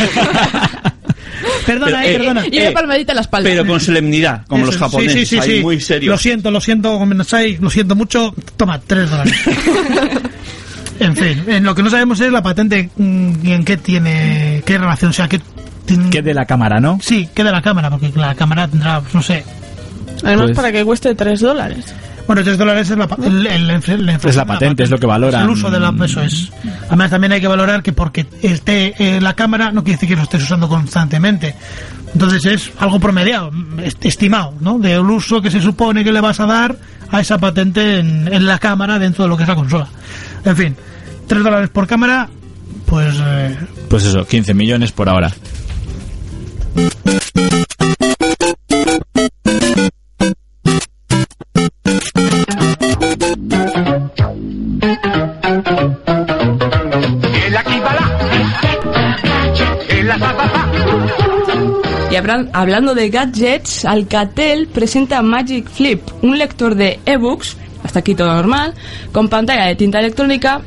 [1.67, 2.45] Perdona, Pero, eh, eh, perdona.
[2.51, 3.49] Y una Eh, palmadita en la espalda.
[3.49, 5.63] Pero con solemnidad, como los japoneses, sí, sí, sí, ahí sí.
[5.63, 6.11] muy serios.
[6.13, 9.35] Lo siento, lo siento, Gomenasai, lo siento mucho, toma, 3 dólares.
[11.01, 14.63] en fin, en lo que no sabemos es la patente mm, y en qué tiene,
[14.67, 15.41] qué relación, o sea, qué...
[15.87, 19.01] tiene- que de la cámara no Sí, qué de la cámara, porque la cámara tendrá,
[19.01, 19.45] pues, no sé,
[20.25, 21.85] Además, Pues- para que cueste 3 dólares.
[22.27, 25.07] Bueno, 3 dólares es la, el, el- el- la Es la patente, es lo que
[25.07, 25.43] valoran.
[25.43, 26.51] El uso de la eso es.
[26.87, 30.17] Además, también hay que valorar que porque esté eh, la cámara no quiere decir que
[30.17, 31.55] lo estés usando constantemente.
[32.13, 33.51] Entonces es algo promediado,
[33.83, 34.79] est- estimado, ¿no?
[34.79, 36.77] Del uso que se supone que le vas a dar
[37.11, 39.89] a esa patente en, en la cámara dentro de lo que es la consola.
[40.45, 40.77] En fin,
[41.27, 42.29] 3 dólares por cámara,
[42.87, 43.57] pues eh,
[43.89, 45.33] pues eso 15 millones por ahora
[62.53, 68.75] hablando de gadgets, Alcatel presenta Magic Flip, un lector de ebooks, hasta aquí todo normal,
[69.13, 70.61] con pantalla de tinta electrónica,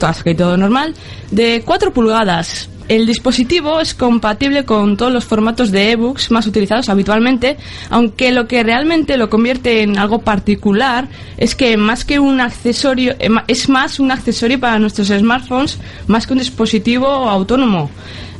[0.00, 0.94] hasta aquí todo normal,
[1.30, 2.68] de 4 pulgadas.
[2.88, 7.58] El dispositivo es compatible con todos los formatos de ebooks más utilizados habitualmente,
[7.90, 11.06] aunque lo que realmente lo convierte en algo particular
[11.36, 16.26] es que más que un accesorio, eh, es más un accesorio para nuestros smartphones más
[16.26, 17.90] que un dispositivo autónomo.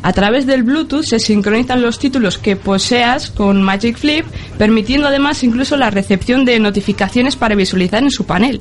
[0.02, 4.24] A través del Bluetooth se sincronizan los títulos que poseas con Magic Flip,
[4.56, 8.60] permitiendo además incluso la recepción de notificaciones para visualizar en su panel.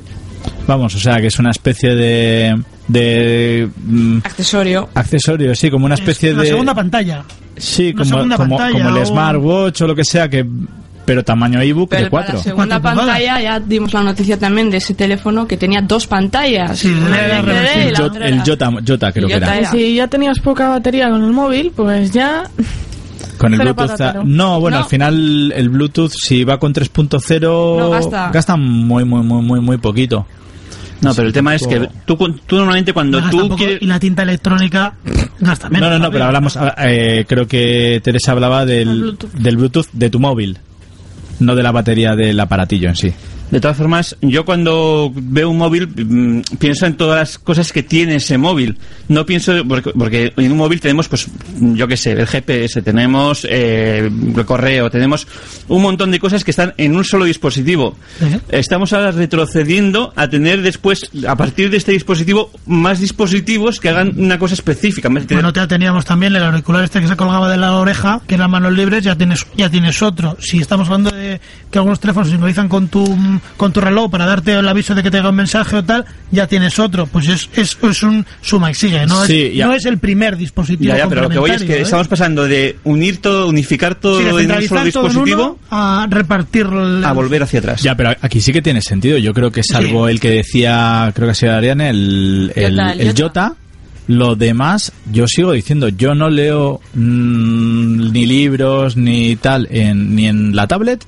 [0.66, 4.88] vamos o sea que es una especie de de mm, Accesorio.
[4.94, 7.24] accesorio sí como una especie es la de segunda pantalla.
[7.56, 10.44] sí una como, segunda como, pantalla como el o- smartwatch o lo que sea que
[11.08, 14.68] pero tamaño ebook Pero de para 4 la segunda pantalla ya dimos la noticia también
[14.68, 16.78] de ese teléfono que tenía dos pantallas.
[16.78, 17.38] Sí, la
[18.28, 19.70] el, Jota, Jota creo que era era.
[19.70, 22.44] Si ya tenías poca batería con el móvil, pues ya
[23.38, 24.24] Con el Cero Bluetooth.
[24.24, 24.82] No, bueno, No.
[24.82, 27.40] al final el Bluetooth, si va con 3.0,
[27.78, 27.90] No
[28.30, 28.56] gasta.
[28.58, 30.26] muy, muy, muy, muy, muy poquito.
[31.00, 33.80] No, pero el tema es que tú, tú normalmente cuando Gasta tú quieres...
[33.80, 34.92] Y la tinta electrónica
[35.40, 35.88] gasta menos.
[35.88, 40.18] No, no, no, pero hablamos, eh, creo que Teresa hablaba del, del Bluetooth de tu
[40.20, 40.58] móvil,
[41.40, 43.14] no de la batería del aparatillo en sí.
[43.50, 47.82] De todas formas, yo cuando veo un móvil mm, pienso en todas las cosas que
[47.82, 48.78] tiene ese móvil.
[49.08, 53.46] No pienso, porque, porque en un móvil tenemos, pues, yo qué sé, el GPS, tenemos
[53.48, 55.26] eh, el correo, tenemos
[55.68, 57.96] un montón de cosas que están en un solo dispositivo.
[58.50, 64.14] Estamos ahora retrocediendo a tener después, a partir de este dispositivo, más dispositivos que hagan
[64.18, 65.08] una cosa específica.
[65.08, 68.48] Bueno, ya teníamos también el auricular este que se colgaba de la oreja, que era
[68.48, 70.36] manos libres, ya tienes, ya tienes otro.
[70.40, 73.04] Si estamos hablando de que algunos teléfonos sincronizan con tu,
[73.56, 76.04] con tu reloj para darte el aviso de que te llega un mensaje o tal,
[76.30, 77.06] ya tienes otro.
[77.06, 80.36] Pues es, es, es un suma y sigue, no, Sí, es, no es el primer
[80.36, 80.92] dispositivo.
[80.92, 81.82] Ya, ya, pero lo que voy es que ¿eh?
[81.82, 86.66] estamos pasando de unir todo, unificar todo Sí, en un solo dispositivo uno a repartir
[86.66, 87.82] el- a volver hacia atrás.
[87.82, 89.18] Ya, pero aquí sí que tiene sentido.
[89.18, 92.92] Yo creo que salvo el que decía, creo que ha sido Ariane, el, el, Jota,
[92.92, 93.54] el el Jota,
[94.08, 100.26] lo demás, yo sigo diciendo, yo no leo mm, ni libros ni tal, en, ni
[100.26, 101.04] en la tablet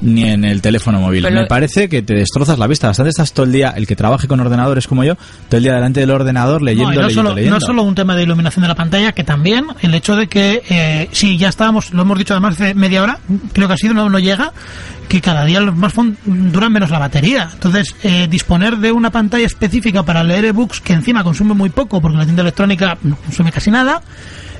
[0.00, 1.22] ni en el teléfono móvil.
[1.22, 2.86] Pero- Me parece que te destrozas la vista.
[2.88, 5.14] Bastante estás todo el día, el que trabaje con ordenadores como yo,
[5.48, 7.58] todo el día delante del ordenador leyendo, No, leyendo, solo, leyendo.
[7.58, 10.62] no solo un tema de iluminación de la pantalla, que también el hecho de que,
[10.68, 13.18] eh, sí, ya estábamos, lo hemos dicho además hace media hora,
[13.52, 14.52] creo que ha sido, no, no llega,
[15.08, 17.48] que cada día los smartphones duran menos la batería.
[17.52, 22.00] Entonces, eh, disponer de una pantalla específica para leer ebooks, que encima consume muy poco,
[22.00, 24.02] porque la tinta electrónica no consume casi nada,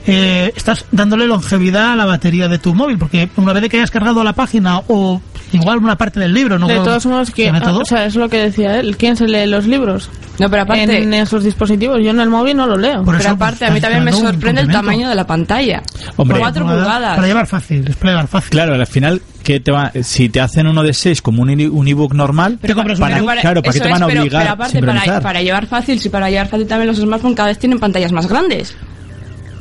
[0.07, 3.79] eh, estás dándole longevidad a la batería de tu móvil, porque una vez de que
[3.79, 5.21] hayas cargado la página o
[5.53, 8.39] igual una parte del libro, no de todos modos, que, o sea, es lo que
[8.39, 8.97] decía él.
[8.97, 10.11] ¿Quién se lee los libros?
[10.39, 11.99] No, pero aparte, En esos dispositivos.
[12.03, 12.97] Yo en el móvil no lo leo.
[13.03, 15.83] Por pero eso, aparte pues, a mí también me sorprende el tamaño de la pantalla.
[16.17, 16.39] Hombre.
[16.39, 17.15] 4 para, pulgadas.
[17.17, 18.51] para llevar fácil, es para llevar fácil.
[18.51, 21.89] Claro, al final, ¿qué te va, si te hacen uno de 6 como un, un
[21.89, 23.33] ebook normal, Te compras un para, ebook.
[23.41, 25.99] claro, ¿para qué te van a pero- obligar pero a aparte, para, para llevar fácil,
[26.01, 28.77] si para llevar fácil también los smartphones cada vez tienen pantallas más grandes.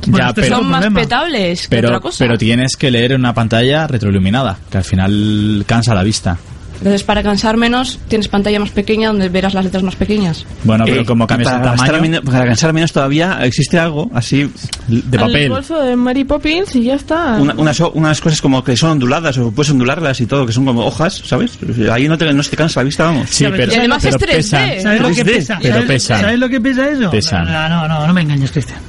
[0.08, 1.00] Bueno, Ya, pero- Son más problema.
[1.02, 2.18] petables que pero, otra cosa.
[2.24, 6.38] pero tienes que leer en una pantalla retroiluminada, que al final cansa la vista.
[6.78, 10.46] Entonces, para cansar menos, tienes pantalla más pequeña donde verás las letras más pequeñas.
[10.66, 14.12] Bueno, pero Eh, como cambias para el tamaño menos- para cansar menos todavía existe algo
[14.14, 14.52] así
[14.90, 15.50] de El papel.
[15.50, 17.38] bolso de Mary Poppins y ya está.
[17.40, 20.66] una- unas, unas cosas como que son onduladas o puedes ondularlas y todo que son
[20.66, 21.58] como hojas sabes
[21.90, 24.18] ahí no te, no se te cansa la vista vamos Sí, pero, Y además pero
[24.18, 24.36] es 3D.
[24.36, 24.82] pesan.
[24.82, 25.58] ¿Sabes lo que 3D, pesa?
[25.62, 26.04] pero ¿Sabes.
[26.04, 27.10] ¿Sabes lo que pesa eso?
[27.10, 27.46] Pesan.
[27.46, 28.80] No, no, no, no me engañes, Cristian.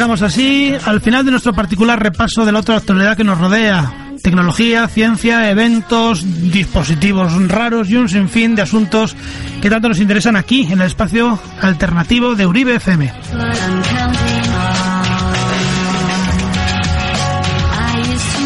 [0.00, 3.92] Llegamos así al final de nuestro particular repaso de la otra actualidad que nos rodea.
[4.22, 9.14] Tecnología, ciencia, eventos, dispositivos raros y un sinfín de asuntos
[9.60, 13.12] que tanto nos interesan aquí, en el espacio alternativo de Uribe FM.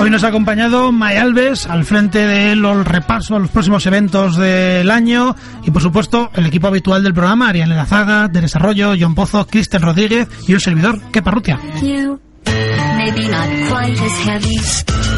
[0.00, 4.36] Hoy nos ha acompañado May Alves al frente de los repasos a los próximos eventos
[4.36, 5.34] del año
[5.64, 9.82] y por supuesto el equipo habitual del programa, Ariane Lazaga, de Desarrollo, John Pozo, Cristian
[9.82, 11.58] Rodríguez y un servidor, Kepa Rutia.
[11.80, 12.20] you.
[12.96, 14.56] Maybe not quite as heavy.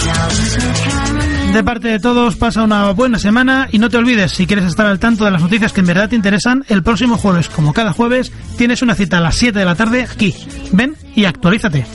[0.06, 1.52] Now little caramel.
[1.52, 4.86] De parte de todos, pasa una buena semana y no te olvides, si quieres estar
[4.86, 7.92] al tanto de las noticias que en verdad te interesan, el próximo jueves, como cada
[7.92, 10.34] jueves, tienes una cita a las 7 de la tarde aquí.
[10.72, 11.86] Ven y actualízate.